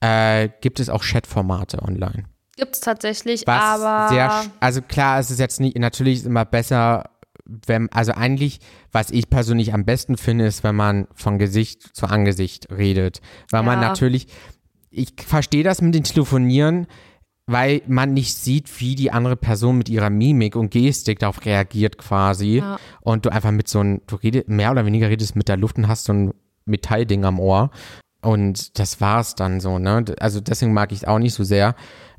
äh, 0.00 0.48
gibt 0.62 0.80
es 0.80 0.88
auch 0.88 1.02
Chatformate 1.02 1.82
online. 1.82 2.24
Gibt 2.56 2.74
es 2.74 2.80
tatsächlich, 2.80 3.46
Was 3.46 3.62
aber. 3.62 4.08
Sehr, 4.08 4.44
also 4.60 4.80
klar, 4.80 5.18
es 5.20 5.30
ist 5.30 5.38
jetzt 5.38 5.60
nicht, 5.60 5.76
natürlich 5.78 6.20
ist 6.20 6.26
immer 6.26 6.46
besser, 6.46 7.10
wenn, 7.46 7.90
also 7.92 8.12
eigentlich, 8.12 8.60
was 8.92 9.10
ich 9.10 9.30
persönlich 9.30 9.72
am 9.72 9.84
besten 9.84 10.16
finde, 10.16 10.46
ist, 10.46 10.64
wenn 10.64 10.76
man 10.76 11.06
von 11.14 11.38
Gesicht 11.38 11.96
zu 11.96 12.06
Angesicht 12.06 12.68
redet. 12.70 13.20
Weil 13.50 13.60
ja. 13.60 13.66
man 13.66 13.80
natürlich, 13.80 14.26
ich 14.90 15.14
verstehe 15.24 15.64
das 15.64 15.80
mit 15.80 15.94
dem 15.94 16.04
Telefonieren, 16.04 16.86
weil 17.46 17.82
man 17.86 18.12
nicht 18.12 18.34
sieht, 18.34 18.80
wie 18.80 18.96
die 18.96 19.12
andere 19.12 19.36
Person 19.36 19.78
mit 19.78 19.88
ihrer 19.88 20.10
Mimik 20.10 20.56
und 20.56 20.70
Gestik 20.70 21.20
darauf 21.20 21.44
reagiert 21.44 21.96
quasi. 21.98 22.58
Ja. 22.58 22.78
Und 23.00 23.24
du 23.24 23.30
einfach 23.30 23.52
mit 23.52 23.68
so 23.68 23.80
einem, 23.80 24.02
du 24.06 24.16
redest, 24.16 24.48
mehr 24.48 24.72
oder 24.72 24.84
weniger 24.84 25.08
redest 25.08 25.36
mit 25.36 25.48
der 25.48 25.56
Luft 25.56 25.78
und 25.78 25.88
hast 25.88 26.04
so 26.04 26.12
ein 26.12 26.34
Metallding 26.64 27.24
am 27.24 27.38
Ohr. 27.38 27.70
Und 28.20 28.78
das 28.80 29.00
war's 29.00 29.36
dann 29.36 29.60
so, 29.60 29.78
ne? 29.78 30.04
Also 30.18 30.40
deswegen 30.40 30.72
mag 30.72 30.90
ich 30.90 30.98
es 30.98 31.04
auch 31.04 31.20
nicht 31.20 31.34
so 31.34 31.44
sehr. 31.44 31.76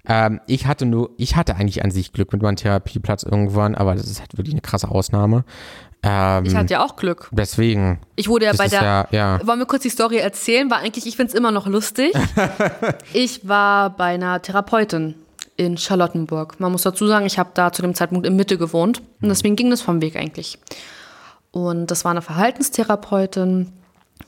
Ähm, 0.08 0.40
ich 0.48 0.66
hatte 0.66 0.86
nur, 0.86 1.12
ich 1.18 1.36
hatte 1.36 1.56
eigentlich 1.56 1.84
an 1.84 1.92
sich 1.92 2.14
Glück 2.14 2.32
mit 2.32 2.42
meinem 2.42 2.56
Therapieplatz 2.56 3.24
irgendwann, 3.24 3.76
aber 3.76 3.96
das 3.96 4.10
ist 4.10 4.20
halt 4.20 4.38
wirklich 4.38 4.54
eine 4.54 4.62
krasse 4.62 4.90
Ausnahme. 4.90 5.44
Ähm, 6.04 6.46
ich 6.46 6.56
hatte 6.56 6.74
ja 6.74 6.86
auch 6.86 6.96
Glück. 6.96 7.30
Deswegen. 7.32 8.00
Ich 8.16 8.30
wurde 8.30 8.46
ja 8.46 8.54
bei 8.54 8.68
der. 8.68 8.82
Ja, 8.82 9.08
ja. 9.12 9.48
Wollen 9.48 9.60
wir 9.60 9.66
kurz 9.66 9.84
die 9.84 9.90
Story 9.90 10.18
erzählen? 10.18 10.70
War 10.72 10.80
eigentlich, 10.80 11.06
ich 11.06 11.18
finde 11.18 11.32
es 11.32 11.38
immer 11.38 11.52
noch 11.52 11.68
lustig. 11.68 12.14
ich 13.14 13.48
war 13.48 13.90
bei 13.90 14.14
einer 14.14 14.42
Therapeutin 14.42 15.16
in 15.58 15.78
Charlottenburg. 15.78 16.60
Man 16.60 16.72
muss 16.72 16.84
dazu 16.84 17.08
sagen, 17.08 17.26
ich 17.26 17.40
habe 17.40 17.50
da 17.54 17.74
zu 17.74 17.82
dem 17.82 17.96
Zeitpunkt 17.96 18.26
in 18.28 18.36
Mitte 18.36 18.58
gewohnt 18.58 19.02
und 19.22 19.30
deswegen 19.30 19.56
ging 19.56 19.70
das 19.72 19.82
vom 19.82 20.02
Weg 20.02 20.16
eigentlich. 20.16 20.60
Und 21.52 21.88
das 21.88 22.06
war 22.06 22.12
eine 22.12 22.22
Verhaltenstherapeutin 22.22 23.74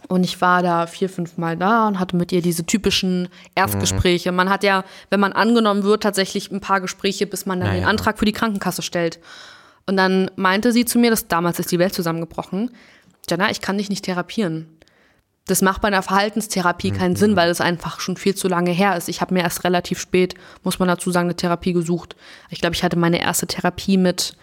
und 0.07 0.23
ich 0.23 0.41
war 0.41 0.63
da 0.63 0.87
vier, 0.87 1.09
fünf 1.09 1.37
Mal 1.37 1.55
da 1.55 1.87
und 1.87 1.99
hatte 1.99 2.15
mit 2.15 2.31
ihr 2.31 2.41
diese 2.41 2.65
typischen 2.65 3.29
Erstgespräche. 3.55 4.31
Man 4.31 4.49
hat 4.49 4.63
ja, 4.63 4.83
wenn 5.09 5.19
man 5.19 5.33
angenommen 5.33 5.83
wird, 5.83 6.03
tatsächlich 6.03 6.51
ein 6.51 6.61
paar 6.61 6.81
Gespräche, 6.81 7.27
bis 7.27 7.45
man 7.45 7.59
dann 7.59 7.69
naja. 7.69 7.81
den 7.81 7.87
Antrag 7.87 8.17
für 8.17 8.25
die 8.25 8.31
Krankenkasse 8.31 8.81
stellt. 8.81 9.19
Und 9.85 9.97
dann 9.97 10.31
meinte 10.35 10.71
sie 10.71 10.85
zu 10.85 10.99
mir, 10.99 11.09
dass 11.09 11.27
damals 11.27 11.59
ist 11.59 11.71
die 11.71 11.79
Welt 11.79 11.93
zusammengebrochen. 11.93 12.71
Jana, 13.29 13.51
ich 13.51 13.61
kann 13.61 13.77
dich 13.77 13.89
nicht 13.89 14.05
therapieren. 14.05 14.67
Das 15.45 15.61
macht 15.63 15.81
bei 15.81 15.87
einer 15.87 16.03
Verhaltenstherapie 16.03 16.91
keinen 16.91 17.13
mhm. 17.13 17.17
Sinn, 17.17 17.35
weil 17.35 17.49
es 17.49 17.61
einfach 17.61 17.99
schon 17.99 18.17
viel 18.17 18.35
zu 18.35 18.47
lange 18.47 18.71
her 18.71 18.95
ist. 18.95 19.09
Ich 19.09 19.21
habe 19.21 19.33
mir 19.33 19.41
erst 19.41 19.63
relativ 19.63 19.99
spät, 19.99 20.35
muss 20.63 20.77
man 20.77 20.87
dazu 20.87 21.09
sagen, 21.11 21.27
eine 21.27 21.35
Therapie 21.35 21.73
gesucht. 21.73 22.15
Ich 22.49 22.61
glaube, 22.61 22.75
ich 22.75 22.83
hatte 22.83 22.97
meine 22.97 23.19
erste 23.19 23.47
Therapie 23.47 23.97
mit 23.97 24.35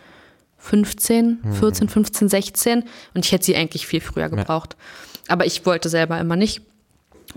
15, 0.58 1.40
14, 1.60 1.88
15, 1.88 2.28
16 2.28 2.84
und 3.14 3.24
ich 3.24 3.30
hätte 3.30 3.44
sie 3.44 3.54
eigentlich 3.54 3.86
viel 3.86 4.00
früher 4.00 4.28
gebraucht. 4.28 4.76
Ja. 4.78 5.15
Aber 5.28 5.46
ich 5.46 5.66
wollte 5.66 5.88
selber 5.88 6.18
immer 6.18 6.36
nicht. 6.36 6.62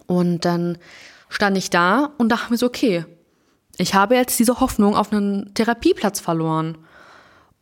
Und 0.06 0.46
dann 0.46 0.78
stand 1.30 1.58
ich 1.58 1.70
da 1.70 2.12
und 2.18 2.30
dachte 2.30 2.52
mir 2.52 2.58
so, 2.58 2.66
okay, 2.66 3.06
ich 3.78 3.94
habe 3.94 4.16
jetzt 4.16 4.38
diese 4.40 4.60
Hoffnung 4.60 4.96
auf 4.96 5.12
einen 5.12 5.54
Therapieplatz 5.54 6.20
verloren. 6.20 6.78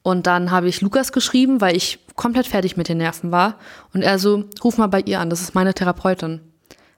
Und 0.01 0.25
dann 0.25 0.51
habe 0.51 0.67
ich 0.69 0.81
Lukas 0.81 1.11
geschrieben, 1.11 1.61
weil 1.61 1.75
ich 1.75 1.99
komplett 2.15 2.47
fertig 2.47 2.77
mit 2.77 2.89
den 2.89 2.97
Nerven 2.97 3.31
war. 3.31 3.55
Und 3.93 4.01
er 4.01 4.19
so, 4.19 4.45
ruf 4.63 4.77
mal 4.77 4.87
bei 4.87 5.01
ihr 5.01 5.19
an, 5.19 5.29
das 5.29 5.41
ist 5.41 5.53
meine 5.53 5.73
Therapeutin. 5.73 6.41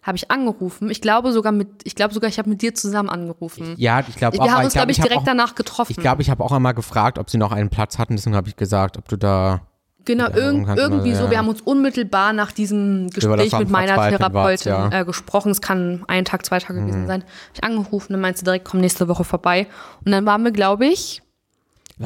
Habe 0.02 0.16
ich 0.16 0.32
angerufen. 0.32 0.90
Ich 0.90 1.02
glaube 1.02 1.34
sogar 1.34 1.52
mit, 1.52 1.68
ich 1.84 1.96
glaube 1.96 2.14
sogar, 2.14 2.30
ich 2.30 2.40
habe 2.40 2.50
mit 2.50 2.62
dir 2.62 2.74
zusammen 2.74 3.10
angerufen. 3.10 3.76
Ja, 3.78 4.00
ich 4.08 4.16
glaube 4.16 4.40
auch. 4.40 4.46
Wir 4.46 4.54
haben 4.54 4.64
uns, 4.64 4.74
glaube 4.74 4.92
ich, 4.92 4.98
direkt 4.98 5.22
auch, 5.22 5.26
danach 5.26 5.56
getroffen. 5.56 5.92
Ich 5.92 5.98
glaube, 5.98 6.22
ich 6.22 6.30
habe 6.30 6.44
auch 6.44 6.54
einmal 6.54 6.74
gefragt, 6.74 7.18
ob 7.18 7.30
sie 7.30 7.38
noch 7.38 7.52
einen 7.52 7.70
Platz 7.70 7.98
hatten. 7.98 8.16
Deswegen 8.16 8.36
habe 8.36 8.48
ich 8.48 8.56
gesagt, 8.56 8.98
ob 8.98 9.10
du 9.10 9.18
da. 9.18 9.62
Genau, 10.06 10.28
irg 10.30 10.78
irgendwie 10.78 11.14
so. 11.14 11.30
Wir 11.30 11.38
haben 11.38 11.50
uns 11.50 11.62
unmittelbar 11.62 12.34
nach 12.34 12.52
diesem 12.52 13.10
Gespräch 13.10 13.58
mit 13.58 13.70
meiner 13.70 13.96
Therapeutin 14.10 14.72
ja. 14.72 15.02
äh, 15.02 15.06
gesprochen. 15.06 15.52
Es 15.52 15.62
kann 15.62 16.04
ein 16.08 16.26
Tag, 16.26 16.46
zwei 16.46 16.60
Tage 16.60 16.80
mhm. 16.80 16.88
gewesen 16.88 17.08
sein. 17.08 17.22
Habe 17.22 17.32
ich 17.54 17.64
angerufen, 17.64 18.14
dann 18.14 18.22
meinte 18.22 18.44
direkt, 18.44 18.66
komm 18.66 18.80
nächste 18.80 19.08
Woche 19.08 19.24
vorbei. 19.24 19.68
Und 20.06 20.12
dann 20.12 20.26
waren 20.26 20.44
wir, 20.44 20.52
glaube 20.52 20.88
ich, 20.88 21.22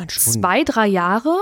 zwei, 0.07 0.63
drei 0.63 0.87
Jahre. 0.87 1.33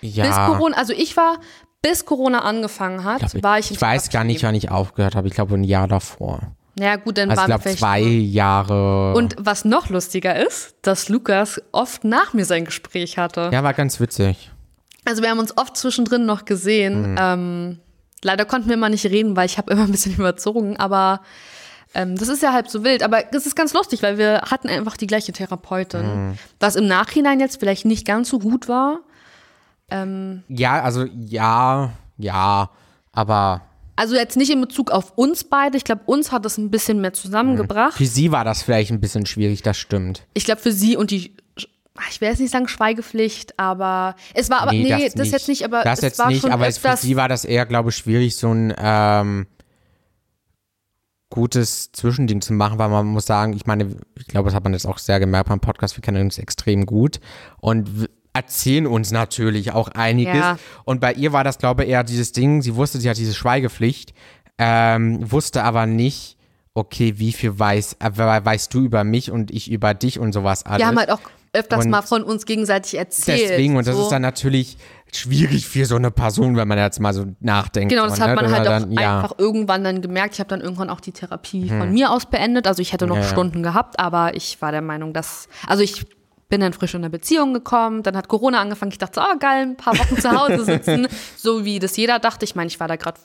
Ja. 0.00 0.26
Bis 0.26 0.36
Corona, 0.36 0.76
also 0.76 0.92
ich 0.92 1.16
war, 1.16 1.38
bis 1.82 2.04
Corona 2.04 2.40
angefangen 2.40 3.04
hat, 3.04 3.22
ich 3.22 3.30
glaub, 3.32 3.42
war 3.42 3.58
ich 3.58 3.70
in 3.70 3.76
Ich 3.76 3.82
weiß 3.82 4.10
gar 4.10 4.24
nicht, 4.24 4.42
wann 4.42 4.54
ich 4.54 4.70
aufgehört 4.70 5.14
habe. 5.14 5.28
Ich 5.28 5.34
glaube, 5.34 5.54
ein 5.54 5.64
Jahr 5.64 5.88
davor. 5.88 6.40
Ja, 6.78 6.96
gut, 6.96 7.16
dann 7.16 7.30
also 7.30 7.42
waren 7.42 7.50
ich 7.50 7.62
glaube 7.62 7.76
zwei 7.78 8.00
Jahre. 8.00 9.14
Und 9.14 9.36
was 9.38 9.64
noch 9.64 9.88
lustiger 9.88 10.36
ist, 10.36 10.76
dass 10.82 11.08
Lukas 11.08 11.62
oft 11.72 12.04
nach 12.04 12.34
mir 12.34 12.44
sein 12.44 12.66
Gespräch 12.66 13.16
hatte. 13.16 13.50
Ja, 13.52 13.62
war 13.62 13.72
ganz 13.72 13.98
witzig. 13.98 14.50
Also 15.06 15.22
wir 15.22 15.30
haben 15.30 15.38
uns 15.38 15.56
oft 15.56 15.76
zwischendrin 15.76 16.26
noch 16.26 16.44
gesehen. 16.44 17.12
Mhm. 17.12 17.16
Ähm, 17.18 17.78
leider 18.22 18.44
konnten 18.44 18.68
wir 18.68 18.74
immer 18.74 18.90
nicht 18.90 19.06
reden, 19.06 19.36
weil 19.36 19.46
ich 19.46 19.56
habe 19.56 19.72
immer 19.72 19.84
ein 19.84 19.92
bisschen 19.92 20.14
überzogen, 20.18 20.76
aber 20.76 21.22
ähm, 21.94 22.16
das 22.16 22.28
ist 22.28 22.42
ja 22.42 22.52
halb 22.52 22.68
so 22.68 22.84
wild, 22.84 23.02
aber 23.02 23.22
das 23.22 23.46
ist 23.46 23.56
ganz 23.56 23.72
lustig, 23.72 24.02
weil 24.02 24.18
wir 24.18 24.42
hatten 24.42 24.68
einfach 24.68 24.96
die 24.96 25.06
gleiche 25.06 25.32
Therapeutin. 25.32 26.02
Mhm. 26.02 26.38
Was 26.60 26.76
im 26.76 26.86
Nachhinein 26.86 27.40
jetzt 27.40 27.58
vielleicht 27.58 27.86
nicht 27.86 28.06
ganz 28.06 28.28
so 28.28 28.38
gut 28.38 28.68
war. 28.68 29.00
Ähm, 29.88 30.42
ja, 30.48 30.82
also 30.82 31.04
ja, 31.04 31.92
ja, 32.18 32.70
aber. 33.12 33.62
Also 33.94 34.14
jetzt 34.16 34.36
nicht 34.36 34.50
in 34.50 34.60
Bezug 34.60 34.90
auf 34.90 35.12
uns 35.16 35.44
beide. 35.44 35.78
Ich 35.78 35.84
glaube, 35.84 36.02
uns 36.04 36.32
hat 36.32 36.44
das 36.44 36.58
ein 36.58 36.70
bisschen 36.70 37.00
mehr 37.00 37.14
zusammengebracht. 37.14 37.94
Für 37.94 38.04
sie 38.04 38.30
war 38.30 38.44
das 38.44 38.62
vielleicht 38.62 38.90
ein 38.90 39.00
bisschen 39.00 39.24
schwierig, 39.24 39.62
das 39.62 39.78
stimmt. 39.78 40.26
Ich 40.34 40.44
glaube, 40.44 40.60
für 40.60 40.72
sie 40.72 40.96
und 40.96 41.10
die 41.10 41.35
ich 42.10 42.20
will 42.20 42.28
jetzt 42.28 42.40
nicht 42.40 42.52
sagen 42.52 42.68
Schweigepflicht, 42.68 43.58
aber 43.58 44.14
es 44.34 44.50
war 44.50 44.60
aber 44.62 44.72
nee, 44.72 44.82
nee 44.82 45.04
das, 45.04 45.14
das 45.14 45.30
jetzt 45.30 45.48
nicht, 45.48 45.64
aber 45.64 45.82
das 45.82 46.00
jetzt 46.00 46.24
nicht, 46.26 46.44
aber 46.44 46.70
für 46.70 46.96
sie 46.96 47.16
war 47.16 47.28
das 47.28 47.44
eher, 47.44 47.66
glaube 47.66 47.90
ich, 47.90 47.96
schwierig, 47.96 48.36
so 48.36 48.52
ein 48.52 48.74
ähm, 48.78 49.46
gutes 51.30 51.92
Zwischending 51.92 52.40
zu 52.40 52.52
machen, 52.52 52.78
weil 52.78 52.88
man 52.88 53.06
muss 53.06 53.26
sagen, 53.26 53.52
ich 53.52 53.66
meine, 53.66 53.96
ich 54.16 54.26
glaube, 54.26 54.46
das 54.46 54.54
hat 54.54 54.64
man 54.64 54.72
jetzt 54.72 54.86
auch 54.86 54.98
sehr 54.98 55.20
gemerkt 55.20 55.48
beim 55.48 55.60
Podcast, 55.60 55.96
wir 55.96 56.02
kennen 56.02 56.22
uns 56.22 56.38
extrem 56.38 56.86
gut 56.86 57.20
und 57.58 58.08
erzählen 58.32 58.86
uns 58.86 59.10
natürlich 59.10 59.72
auch 59.72 59.88
einiges. 59.88 60.36
Ja. 60.36 60.58
Und 60.84 61.00
bei 61.00 61.12
ihr 61.14 61.32
war 61.32 61.42
das, 61.42 61.58
glaube 61.58 61.84
ich, 61.84 61.90
eher 61.90 62.04
dieses 62.04 62.32
Ding, 62.32 62.62
sie 62.62 62.76
wusste, 62.76 62.98
sie 62.98 63.08
hat 63.08 63.16
diese 63.16 63.34
Schweigepflicht, 63.34 64.12
ähm, 64.58 65.30
wusste 65.30 65.64
aber 65.64 65.86
nicht, 65.86 66.36
okay, 66.74 67.14
wie 67.16 67.32
viel 67.32 67.58
weiß, 67.58 67.96
äh, 68.00 68.10
weißt 68.16 68.72
du 68.72 68.80
über 68.80 69.04
mich 69.04 69.30
und 69.30 69.50
ich 69.50 69.70
über 69.70 69.94
dich 69.94 70.18
und 70.18 70.32
sowas 70.32 70.64
alles. 70.64 70.80
Wir 70.80 70.86
haben 70.86 70.98
halt 70.98 71.10
auch 71.10 71.20
öfters 71.56 71.84
und 71.84 71.90
mal 71.90 72.02
von 72.02 72.22
uns 72.22 72.46
gegenseitig 72.46 72.98
erzählt. 72.98 73.50
Deswegen, 73.50 73.76
und 73.76 73.86
das 73.86 73.96
so. 73.96 74.02
ist 74.02 74.10
dann 74.10 74.22
natürlich 74.22 74.78
schwierig 75.12 75.66
für 75.66 75.86
so 75.86 75.96
eine 75.96 76.10
Person, 76.10 76.56
wenn 76.56 76.68
man 76.68 76.78
jetzt 76.78 77.00
mal 77.00 77.14
so 77.14 77.26
nachdenkt. 77.40 77.90
Genau, 77.90 78.04
das 78.04 78.20
hat 78.20 78.28
ne? 78.30 78.34
man 78.34 78.50
halt 78.50 78.66
dann, 78.66 78.84
auch 78.84 79.00
ja. 79.00 79.16
einfach 79.16 79.38
irgendwann 79.38 79.84
dann 79.84 80.02
gemerkt. 80.02 80.34
Ich 80.34 80.40
habe 80.40 80.48
dann 80.48 80.60
irgendwann 80.60 80.90
auch 80.90 81.00
die 81.00 81.12
Therapie 81.12 81.70
hm. 81.70 81.78
von 81.78 81.92
mir 81.92 82.10
aus 82.10 82.26
beendet. 82.26 82.66
Also 82.66 82.82
ich 82.82 82.92
hätte 82.92 83.06
noch 83.06 83.16
ja, 83.16 83.22
Stunden 83.22 83.58
ja. 83.58 83.70
gehabt, 83.70 83.98
aber 83.98 84.34
ich 84.34 84.60
war 84.60 84.72
der 84.72 84.82
Meinung, 84.82 85.12
dass, 85.12 85.48
also 85.66 85.82
ich 85.82 86.06
bin 86.48 86.60
dann 86.60 86.72
frisch 86.72 86.94
in 86.94 87.00
eine 87.00 87.10
Beziehung 87.10 87.54
gekommen, 87.54 88.02
dann 88.02 88.16
hat 88.16 88.28
Corona 88.28 88.60
angefangen. 88.60 88.92
Ich 88.92 88.98
dachte, 88.98 89.20
oh 89.20 89.38
geil, 89.38 89.62
ein 89.62 89.76
paar 89.76 89.98
Wochen 89.98 90.16
zu 90.16 90.30
Hause 90.30 90.64
sitzen, 90.64 91.08
so 91.36 91.64
wie 91.64 91.78
das 91.78 91.96
jeder 91.96 92.18
dachte. 92.18 92.44
Ich 92.44 92.54
meine, 92.54 92.68
ich 92.68 92.78
war 92.78 92.88
da 92.88 92.96
gerade 92.96 93.20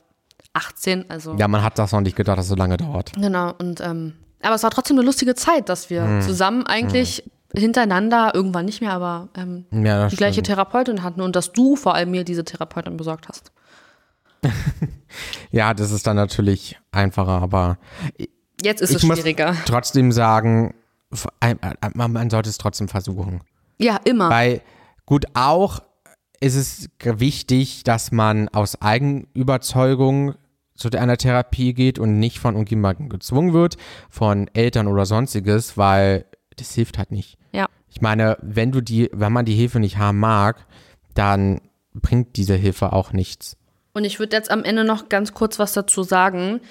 18, 0.54 1.10
also. 1.10 1.36
Ja, 1.38 1.48
man 1.48 1.64
hat 1.64 1.78
das 1.78 1.92
noch 1.92 2.02
nicht 2.02 2.16
gedacht, 2.16 2.38
dass 2.38 2.46
es 2.46 2.50
so 2.50 2.56
lange 2.56 2.78
dauert. 2.78 3.12
Genau, 3.14 3.54
und 3.58 3.80
ähm, 3.82 4.14
aber 4.42 4.56
es 4.56 4.64
war 4.64 4.72
trotzdem 4.72 4.98
eine 4.98 5.06
lustige 5.06 5.36
Zeit, 5.36 5.70
dass 5.70 5.92
wir 5.92 6.04
hm. 6.04 6.22
zusammen 6.22 6.66
eigentlich 6.66 7.20
hm 7.20 7.32
hintereinander, 7.56 8.32
irgendwann 8.34 8.66
nicht 8.66 8.82
mehr, 8.82 8.94
aber 8.94 9.30
ähm, 9.36 9.66
ja, 9.72 10.08
die 10.08 10.16
gleiche 10.16 10.42
Therapeutin 10.42 11.04
hatten 11.04 11.22
und 11.22 11.36
dass 11.36 11.52
du 11.52 11.76
vor 11.76 11.96
allem 11.96 12.12
mir 12.12 12.24
diese 12.24 12.46
Therapeutin 12.46 12.98
besorgt 12.98 13.28
hast. 13.28 13.52
ja, 15.52 15.74
das 15.74 15.92
ist 15.92 16.08
dann 16.08 16.16
natürlich 16.16 16.80
einfacher, 16.92 17.42
aber 17.42 17.78
jetzt 18.62 18.82
ist 18.82 18.96
es 18.96 19.02
schwieriger. 19.02 19.56
trotzdem 19.66 20.12
sagen, 20.12 20.74
man 21.94 22.30
sollte 22.30 22.50
es 22.50 22.58
trotzdem 22.58 22.88
versuchen. 22.88 23.42
Ja, 23.78 24.00
immer. 24.04 24.30
Weil, 24.30 24.62
gut, 25.06 25.26
auch 25.34 25.82
ist 26.40 26.56
es 26.56 26.90
wichtig, 27.04 27.84
dass 27.84 28.12
man 28.12 28.50
aus 28.50 28.82
Eigenüberzeugung 28.82 30.36
zu 30.76 30.90
einer 30.90 31.18
Therapie 31.18 31.74
geht 31.74 32.00
und 32.00 32.20
nicht 32.20 32.40
von 32.40 32.56
irgendjemandem 32.56 33.10
gezwungen 33.10 33.54
wird, 33.54 33.78
von 34.10 34.50
Eltern 34.54 34.88
oder 34.88 35.06
sonstiges, 35.06 35.78
weil 35.78 36.26
das 36.58 36.74
hilft 36.74 36.98
halt 36.98 37.12
nicht. 37.12 37.38
Ja. 37.52 37.68
Ich 37.90 38.02
meine, 38.02 38.38
wenn 38.42 38.72
du 38.72 38.82
die, 38.82 39.10
wenn 39.14 39.34
man 39.34 39.46
die 39.46 39.56
Hilfe 39.56 39.80
nicht 39.80 39.98
haben 39.98 40.20
mag, 40.20 40.66
dann 41.14 41.62
bringt 41.94 42.38
diese 42.38 42.56
Hilfe 42.56 42.94
auch 42.94 43.14
nichts. 43.14 43.58
Und 43.94 44.06
ich 44.06 44.20
würde 44.20 44.36
jetzt 44.36 44.52
am 44.52 44.64
Ende 44.64 44.84
noch 44.84 45.10
ganz 45.10 45.34
kurz 45.34 45.60
was 45.60 45.74
dazu 45.74 46.04
sagen. 46.04 46.62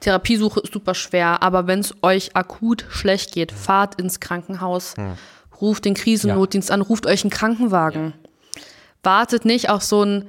Therapiesuche 0.00 0.60
ist 0.60 0.72
super 0.72 0.94
schwer, 0.94 1.42
aber 1.42 1.66
wenn 1.66 1.78
es 1.78 1.94
euch 2.02 2.34
akut 2.34 2.84
schlecht 2.88 3.32
geht, 3.32 3.52
fahrt 3.52 4.00
ins 4.00 4.18
Krankenhaus, 4.18 4.96
hm. 4.96 5.12
ruft 5.60 5.84
den 5.84 5.94
Krisennotdienst 5.94 6.70
ja. 6.70 6.74
an, 6.74 6.82
ruft 6.82 7.06
euch 7.06 7.22
einen 7.22 7.30
Krankenwagen. 7.30 8.12
Ja. 8.56 8.62
Wartet 9.04 9.44
nicht 9.44 9.70
auf 9.70 9.82
so 9.84 10.02
einen, 10.02 10.26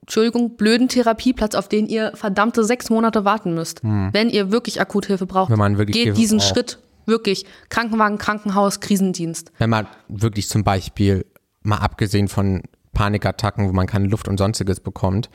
Entschuldigung, 0.00 0.56
blöden 0.56 0.88
Therapieplatz, 0.88 1.54
auf 1.54 1.68
den 1.68 1.86
ihr 1.86 2.12
verdammte 2.14 2.64
sechs 2.64 2.88
Monate 2.88 3.24
warten 3.24 3.54
müsst. 3.54 3.82
Hm. 3.82 4.08
Wenn 4.12 4.30
ihr 4.30 4.50
wirklich 4.50 4.80
Akuthilfe 4.80 5.26
braucht, 5.26 5.50
wenn 5.50 5.58
man 5.58 5.76
wirklich 5.76 5.94
geht 5.94 6.04
Hilfe 6.04 6.20
diesen 6.20 6.38
braucht. 6.38 6.48
Schritt. 6.48 6.78
Wirklich. 7.06 7.46
Krankenwagen, 7.68 8.18
Krankenhaus, 8.18 8.80
Krisendienst. 8.80 9.52
Wenn 9.58 9.70
man 9.70 9.86
wirklich 10.08 10.48
zum 10.48 10.64
Beispiel, 10.64 11.24
mal 11.62 11.78
abgesehen 11.78 12.28
von 12.28 12.62
Panikattacken, 12.92 13.68
wo 13.68 13.72
man 13.72 13.86
keine 13.86 14.08
Luft 14.08 14.28
und 14.28 14.38
sonstiges 14.38 14.80
bekommt, 14.80 15.30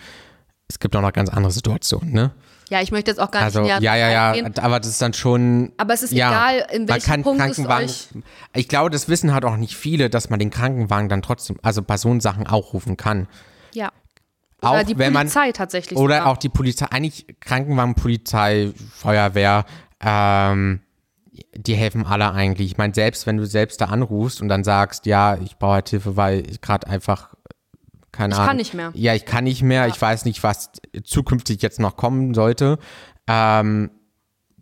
es 0.67 0.79
gibt 0.79 0.95
auch 0.95 1.01
noch 1.01 1.13
ganz 1.13 1.29
andere 1.29 1.51
Situationen, 1.51 2.13
ne? 2.13 2.31
Ja, 2.69 2.81
ich 2.81 2.91
möchte 2.91 3.11
jetzt 3.11 3.19
auch 3.19 3.31
gar 3.31 3.43
also, 3.43 3.59
nicht 3.59 3.81
näher 3.81 3.81
Ja, 3.81 3.95
ja, 3.95 4.33
ja, 4.33 4.45
aber 4.61 4.79
das 4.79 4.87
ist 4.87 5.01
dann 5.01 5.13
schon. 5.13 5.73
Aber 5.75 5.93
es 5.93 6.03
ist 6.03 6.13
ja, 6.13 6.29
egal, 6.29 6.67
in 6.71 6.87
welchem 6.87 7.21
Punkt 7.21 7.41
Krankenwagen, 7.41 7.85
es 7.85 8.07
euch 8.15 8.23
Ich 8.53 8.69
glaube, 8.69 8.89
das 8.89 9.09
wissen 9.09 9.33
halt 9.33 9.43
auch 9.43 9.57
nicht 9.57 9.75
viele, 9.75 10.09
dass 10.09 10.29
man 10.29 10.39
den 10.39 10.51
Krankenwagen 10.51 11.09
dann 11.09 11.21
trotzdem, 11.21 11.59
also 11.63 11.81
Personensachen 11.81 12.47
auch 12.47 12.71
rufen 12.71 12.95
kann. 12.95 13.27
Ja. 13.73 13.91
Oder 14.61 14.71
auch 14.71 14.83
die 14.83 14.97
wenn 14.97 15.11
Polizei 15.11 15.47
man, 15.47 15.53
tatsächlich. 15.53 15.99
Oder 15.99 16.19
sogar. 16.19 16.31
auch 16.31 16.37
die 16.37 16.47
Polizei, 16.47 16.85
eigentlich 16.89 17.25
Krankenwagen, 17.41 17.95
Polizei, 17.95 18.71
Feuerwehr, 18.95 19.65
ähm, 19.99 20.79
die 21.55 21.75
helfen 21.75 22.05
alle 22.05 22.31
eigentlich. 22.31 22.71
Ich 22.71 22.77
meine, 22.77 22.93
selbst 22.93 23.27
wenn 23.27 23.37
du 23.37 23.45
selbst 23.45 23.81
da 23.81 23.85
anrufst 23.85 24.41
und 24.41 24.49
dann 24.49 24.63
sagst, 24.63 25.05
ja, 25.05 25.37
ich 25.37 25.57
brauche 25.57 25.73
halt 25.73 25.89
Hilfe, 25.89 26.17
weil 26.17 26.49
ich 26.49 26.61
gerade 26.61 26.87
einfach 26.87 27.33
keine 28.11 28.33
ich 28.33 28.39
Ahnung. 28.39 28.43
Ich 28.43 28.47
kann 28.47 28.57
nicht 28.57 28.73
mehr. 28.73 28.91
Ja, 28.93 29.15
ich 29.15 29.25
kann 29.25 29.43
nicht 29.43 29.61
mehr. 29.61 29.83
Ja. 29.83 29.87
Ich 29.87 30.01
weiß 30.01 30.25
nicht, 30.25 30.43
was 30.43 30.71
zukünftig 31.03 31.61
jetzt 31.61 31.79
noch 31.79 31.95
kommen 31.95 32.33
sollte. 32.33 32.77
Ähm, 33.27 33.91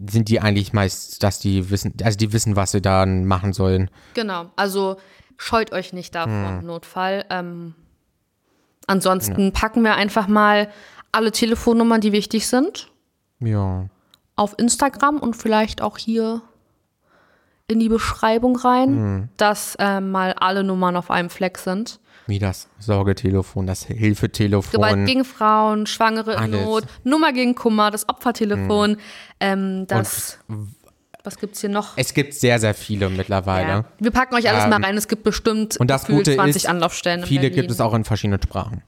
sind 0.07 0.29
die 0.29 0.39
eigentlich 0.39 0.71
meist, 0.73 1.23
dass 1.23 1.39
die 1.39 1.69
wissen, 1.69 1.93
also 2.03 2.17
die 2.17 2.31
wissen, 2.31 2.55
was 2.55 2.71
sie 2.71 2.81
dann 2.81 3.25
machen 3.25 3.53
sollen. 3.53 3.89
Genau, 4.13 4.49
also 4.55 4.97
scheut 5.37 5.71
euch 5.73 5.93
nicht 5.93 6.15
davor, 6.15 6.59
hm. 6.59 6.65
Notfall. 6.65 7.25
Ähm, 7.29 7.75
ansonsten 8.87 9.45
ja. 9.45 9.51
packen 9.51 9.83
wir 9.83 9.95
einfach 9.95 10.27
mal 10.27 10.69
alle 11.11 11.31
Telefonnummern, 11.31 12.01
die 12.01 12.11
wichtig 12.11 12.47
sind. 12.47 12.91
Ja. 13.39 13.87
Auf 14.35 14.57
Instagram 14.57 15.17
und 15.17 15.35
vielleicht 15.35 15.81
auch 15.81 15.97
hier 15.97 16.41
in 17.69 17.79
die 17.79 17.89
Beschreibung 17.89 18.57
rein, 18.57 18.89
hm. 18.89 19.29
dass 19.37 19.75
äh, 19.75 20.01
mal 20.01 20.33
alle 20.33 20.63
Nummern 20.63 20.97
auf 20.97 21.09
einem 21.09 21.29
Fleck 21.29 21.57
sind. 21.57 21.99
Wie 22.27 22.39
das 22.39 22.67
Sorgetelefon, 22.79 23.65
das 23.65 23.85
Hilfetelefon. 23.85 24.71
Gewalt 24.71 25.05
gegen 25.05 25.25
Frauen, 25.25 25.87
Schwangere 25.87 26.43
in 26.43 26.51
Not, 26.51 26.83
Nummer 27.03 27.31
gegen 27.31 27.55
Kummer, 27.55 27.89
das 27.89 28.07
Opfertelefon, 28.07 28.91
hm. 28.91 28.97
ähm, 29.39 29.87
das. 29.87 30.39
Und 30.47 30.75
was 31.23 31.37
gibt 31.37 31.55
es 31.55 31.61
hier 31.61 31.69
noch? 31.69 31.93
Es 31.95 32.13
gibt 32.13 32.33
sehr, 32.33 32.59
sehr 32.59 32.73
viele 32.73 33.09
mittlerweile. 33.09 33.67
Ja. 33.67 33.85
Wir 33.99 34.11
packen 34.11 34.35
euch 34.35 34.49
alles 34.49 34.63
ähm, 34.63 34.69
mal 34.69 34.83
rein. 34.83 34.97
Es 34.97 35.07
gibt 35.07 35.23
bestimmt 35.23 35.77
und 35.77 35.89
das 35.89 36.05
Gute 36.05 36.35
20 36.35 36.63
ist, 36.63 36.69
Anlaufstellen. 36.69 37.25
Viele 37.25 37.51
gibt 37.51 37.69
es 37.69 37.81
auch 37.81 37.93
in 37.93 38.03
verschiedenen 38.03 38.41
Sprachen. 38.41 38.83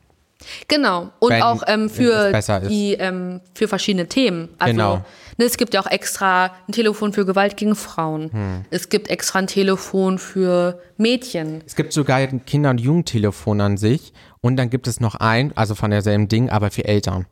Genau. 0.67 1.11
Und 1.19 1.29
wenn, 1.29 1.43
auch 1.43 1.63
ähm, 1.67 1.89
für 1.89 2.31
die 2.67 2.93
ähm, 2.93 3.41
für 3.53 3.67
verschiedene 3.67 4.07
Themen. 4.07 4.49
Also 4.57 4.73
genau. 4.73 5.05
Ne, 5.41 5.47
es 5.47 5.57
gibt 5.57 5.73
ja 5.73 5.81
auch 5.81 5.89
extra 5.89 6.51
ein 6.67 6.71
Telefon 6.71 7.13
für 7.13 7.25
Gewalt 7.25 7.57
gegen 7.57 7.75
Frauen. 7.75 8.31
Hm. 8.31 8.65
Es 8.69 8.89
gibt 8.89 9.09
extra 9.09 9.39
ein 9.39 9.47
Telefon 9.47 10.19
für 10.19 10.79
Mädchen. 10.97 11.61
Es 11.65 11.75
gibt 11.75 11.93
sogar 11.93 12.17
ein 12.17 12.45
Kinder- 12.45 12.69
und 12.69 12.79
Jugendtelefon 12.79 13.59
an 13.59 13.77
sich. 13.77 14.13
Und 14.39 14.57
dann 14.57 14.69
gibt 14.69 14.87
es 14.87 14.99
noch 14.99 15.15
ein, 15.15 15.55
also 15.55 15.75
von 15.75 15.91
derselben 15.91 16.27
Ding, 16.27 16.49
aber 16.49 16.71
für 16.71 16.85
Eltern. 16.85 17.25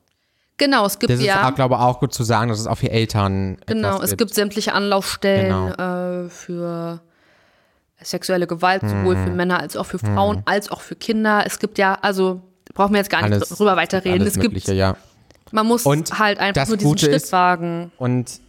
Genau, 0.57 0.85
es 0.85 0.99
gibt 0.99 1.11
das 1.11 1.21
ja. 1.21 1.41
Das 1.41 1.49
ist, 1.51 1.55
glaube 1.55 1.75
ich, 1.75 1.79
auch 1.79 1.99
gut 1.99 2.13
zu 2.13 2.23
sagen, 2.23 2.49
dass 2.49 2.59
es 2.59 2.67
auch 2.67 2.77
für 2.77 2.91
Eltern. 2.91 3.57
Genau, 3.65 4.01
es 4.01 4.09
gibt. 4.09 4.19
gibt 4.19 4.33
sämtliche 4.33 4.73
Anlaufstellen 4.73 5.71
genau. 5.71 6.25
äh, 6.25 6.29
für 6.29 7.01
sexuelle 8.01 8.47
Gewalt, 8.47 8.81
sowohl 8.81 9.15
hm. 9.15 9.23
für 9.25 9.31
Männer 9.31 9.59
als 9.59 9.77
auch 9.77 9.85
für 9.85 9.99
Frauen, 9.99 10.37
hm. 10.37 10.43
als 10.45 10.71
auch 10.71 10.81
für 10.81 10.95
Kinder. 10.95 11.43
Es 11.45 11.59
gibt 11.59 11.77
ja, 11.77 11.97
also 12.01 12.41
brauchen 12.73 12.93
wir 12.93 12.99
jetzt 12.99 13.09
gar 13.09 13.27
nicht 13.27 13.59
drüber 13.59 13.75
weiterreden. 13.75 14.25
es 14.25 14.39
gibt, 14.39 14.67
ja. 14.67 14.95
Man 15.51 15.67
muss 15.67 15.85
und 15.85 16.19
halt 16.19 16.39
einfach 16.39 16.67
nur 16.67 16.77
diesen 16.77 16.89
Gute 16.89 17.05
Schritt 17.05 17.15
ist, 17.15 17.31
wagen. 17.31 17.91
Und 17.97 18.41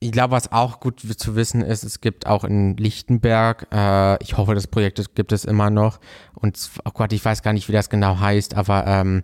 ich 0.00 0.12
glaube, 0.12 0.32
was 0.32 0.50
auch 0.50 0.80
gut 0.80 1.00
zu 1.00 1.36
wissen 1.36 1.60
ist, 1.60 1.84
es 1.84 2.00
gibt 2.00 2.26
auch 2.26 2.44
in 2.44 2.76
Lichtenberg, 2.76 3.66
äh, 3.70 4.22
ich 4.22 4.36
hoffe, 4.36 4.54
das 4.54 4.66
Projekt 4.66 5.14
gibt 5.14 5.32
es 5.32 5.44
immer 5.44 5.68
noch. 5.68 6.00
Und 6.34 6.58
oh 6.84 6.90
Gott, 6.92 7.12
ich 7.12 7.22
weiß 7.24 7.42
gar 7.42 7.52
nicht, 7.52 7.68
wie 7.68 7.72
das 7.72 7.90
genau 7.90 8.18
heißt, 8.18 8.54
aber 8.54 8.86
ähm, 8.86 9.22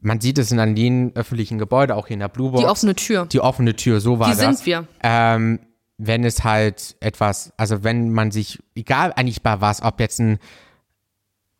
man 0.00 0.20
sieht 0.20 0.38
es 0.38 0.52
in 0.52 0.60
einem 0.60 1.12
öffentlichen 1.14 1.58
Gebäude, 1.58 1.96
auch 1.96 2.06
hier 2.06 2.14
in 2.14 2.20
der 2.20 2.28
Blue 2.28 2.52
Box. 2.52 2.62
Die 2.62 2.68
offene 2.68 2.94
Tür. 2.94 3.26
Die 3.26 3.40
offene 3.40 3.74
Tür, 3.74 4.00
so 4.00 4.18
war 4.18 4.30
die 4.30 4.36
das. 4.36 4.40
Die 4.40 4.56
sind 4.56 4.66
wir. 4.66 4.86
Ähm, 5.02 5.60
wenn 5.98 6.24
es 6.24 6.44
halt 6.44 6.96
etwas, 7.00 7.52
also 7.56 7.84
wenn 7.84 8.10
man 8.10 8.30
sich, 8.30 8.58
egal 8.74 9.12
eigentlich 9.14 9.42
bei 9.42 9.60
was, 9.60 9.82
ob 9.82 10.00
jetzt 10.00 10.18
ein 10.18 10.38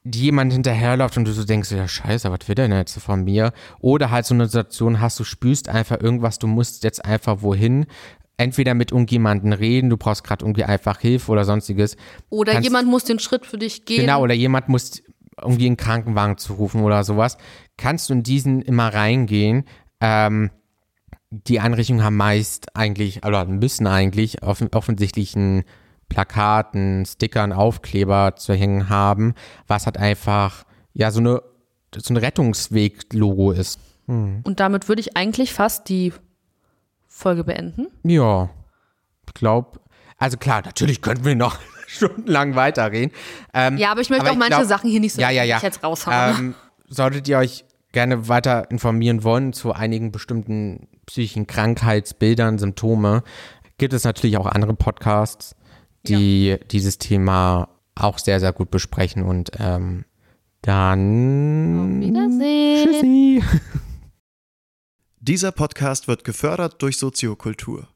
jemand 0.04 0.52
hinterherläuft 0.52 1.16
und 1.16 1.26
du 1.26 1.32
so 1.32 1.44
denkst, 1.44 1.70
ja 1.72 1.86
scheiße, 1.86 2.30
was 2.30 2.48
will 2.48 2.54
der 2.54 2.68
denn 2.68 2.76
jetzt 2.76 2.98
von 2.98 3.24
mir? 3.24 3.52
Oder 3.80 4.10
halt 4.10 4.26
so 4.26 4.34
eine 4.34 4.46
Situation 4.46 5.00
hast, 5.00 5.20
du 5.20 5.24
spürst 5.24 5.68
einfach 5.68 6.00
irgendwas, 6.00 6.38
du 6.38 6.46
musst 6.46 6.84
jetzt 6.84 7.04
einfach 7.04 7.42
wohin, 7.42 7.86
entweder 8.38 8.72
mit 8.72 8.92
irgendjemandem 8.92 9.52
reden, 9.52 9.90
du 9.90 9.98
brauchst 9.98 10.24
gerade 10.24 10.44
irgendwie 10.44 10.64
einfach 10.64 11.00
Hilfe 11.00 11.30
oder 11.30 11.44
sonstiges. 11.44 11.96
Oder 12.30 12.54
Kannst, 12.54 12.66
jemand 12.66 12.88
muss 12.88 13.04
den 13.04 13.18
Schritt 13.18 13.44
für 13.44 13.58
dich 13.58 13.84
gehen. 13.84 14.00
Genau, 14.00 14.22
oder 14.22 14.32
jemand 14.32 14.68
muss 14.68 15.02
irgendwie 15.40 15.66
einen 15.66 15.76
Krankenwagen 15.76 16.38
zu 16.38 16.54
rufen 16.54 16.82
oder 16.82 17.04
sowas. 17.04 17.36
Kannst 17.76 18.08
du 18.08 18.14
in 18.14 18.22
diesen 18.22 18.62
immer 18.62 18.92
reingehen. 18.92 19.64
Ähm, 20.00 20.50
die 21.30 21.60
Einrichtungen 21.60 22.02
haben 22.02 22.16
meist 22.16 22.74
eigentlich, 22.74 23.24
oder 23.24 23.44
müssen 23.44 23.86
eigentlich 23.86 24.42
off 24.42 24.64
offensichtlich 24.72 25.36
einen 25.36 25.64
Plakaten, 26.10 27.06
Stickern, 27.06 27.54
Aufkleber 27.54 28.36
zu 28.36 28.52
hängen 28.52 28.90
haben, 28.90 29.34
was 29.66 29.86
halt 29.86 29.96
einfach 29.96 30.64
ja 30.92 31.10
so 31.10 31.20
eine 31.20 31.42
so 31.96 32.12
ein 32.12 32.18
Rettungsweg-Logo 32.18 33.52
ist. 33.52 33.80
Hm. 34.06 34.42
Und 34.44 34.60
damit 34.60 34.88
würde 34.88 35.00
ich 35.00 35.16
eigentlich 35.16 35.54
fast 35.54 35.88
die 35.88 36.12
Folge 37.08 37.44
beenden. 37.44 37.88
Ja, 38.04 38.50
ich 39.26 39.34
glaube, 39.34 39.80
also 40.18 40.36
klar, 40.36 40.62
natürlich 40.64 41.00
könnten 41.00 41.24
wir 41.24 41.34
noch 41.34 41.58
stundenlang 41.86 42.54
weiterreden. 42.54 43.12
Ähm, 43.54 43.78
ja, 43.78 43.90
aber 43.90 44.02
ich 44.02 44.10
möchte 44.10 44.26
aber 44.26 44.34
auch 44.34 44.38
manche 44.38 44.56
glaub, 44.56 44.68
Sachen 44.68 44.90
hier 44.90 45.00
nicht 45.00 45.14
so 45.14 45.20
ja, 45.20 45.30
ja, 45.30 45.44
ja. 45.44 45.58
jetzt 45.58 45.82
raushauen. 45.82 46.36
Ähm, 46.38 46.54
solltet 46.88 47.26
ihr 47.28 47.38
euch 47.38 47.64
gerne 47.92 48.28
weiter 48.28 48.70
informieren 48.70 49.24
wollen 49.24 49.52
zu 49.52 49.72
einigen 49.72 50.12
bestimmten 50.12 50.86
psychischen 51.06 51.46
Krankheitsbildern, 51.48 52.58
Symptome, 52.58 53.24
gibt 53.78 53.94
es 53.94 54.04
natürlich 54.04 54.36
auch 54.36 54.46
andere 54.46 54.74
Podcasts 54.74 55.56
die 56.06 56.48
ja. 56.48 56.56
dieses 56.56 56.98
Thema 56.98 57.68
auch 57.94 58.18
sehr, 58.18 58.40
sehr 58.40 58.52
gut 58.52 58.70
besprechen. 58.70 59.22
Und 59.22 59.52
ähm, 59.58 60.04
dann. 60.62 61.78
Auf 61.78 62.08
Wiedersehen. 62.08 62.88
Tschüssi. 62.92 63.42
Dieser 65.20 65.52
Podcast 65.52 66.08
wird 66.08 66.24
gefördert 66.24 66.80
durch 66.80 66.96
Soziokultur. 66.96 67.88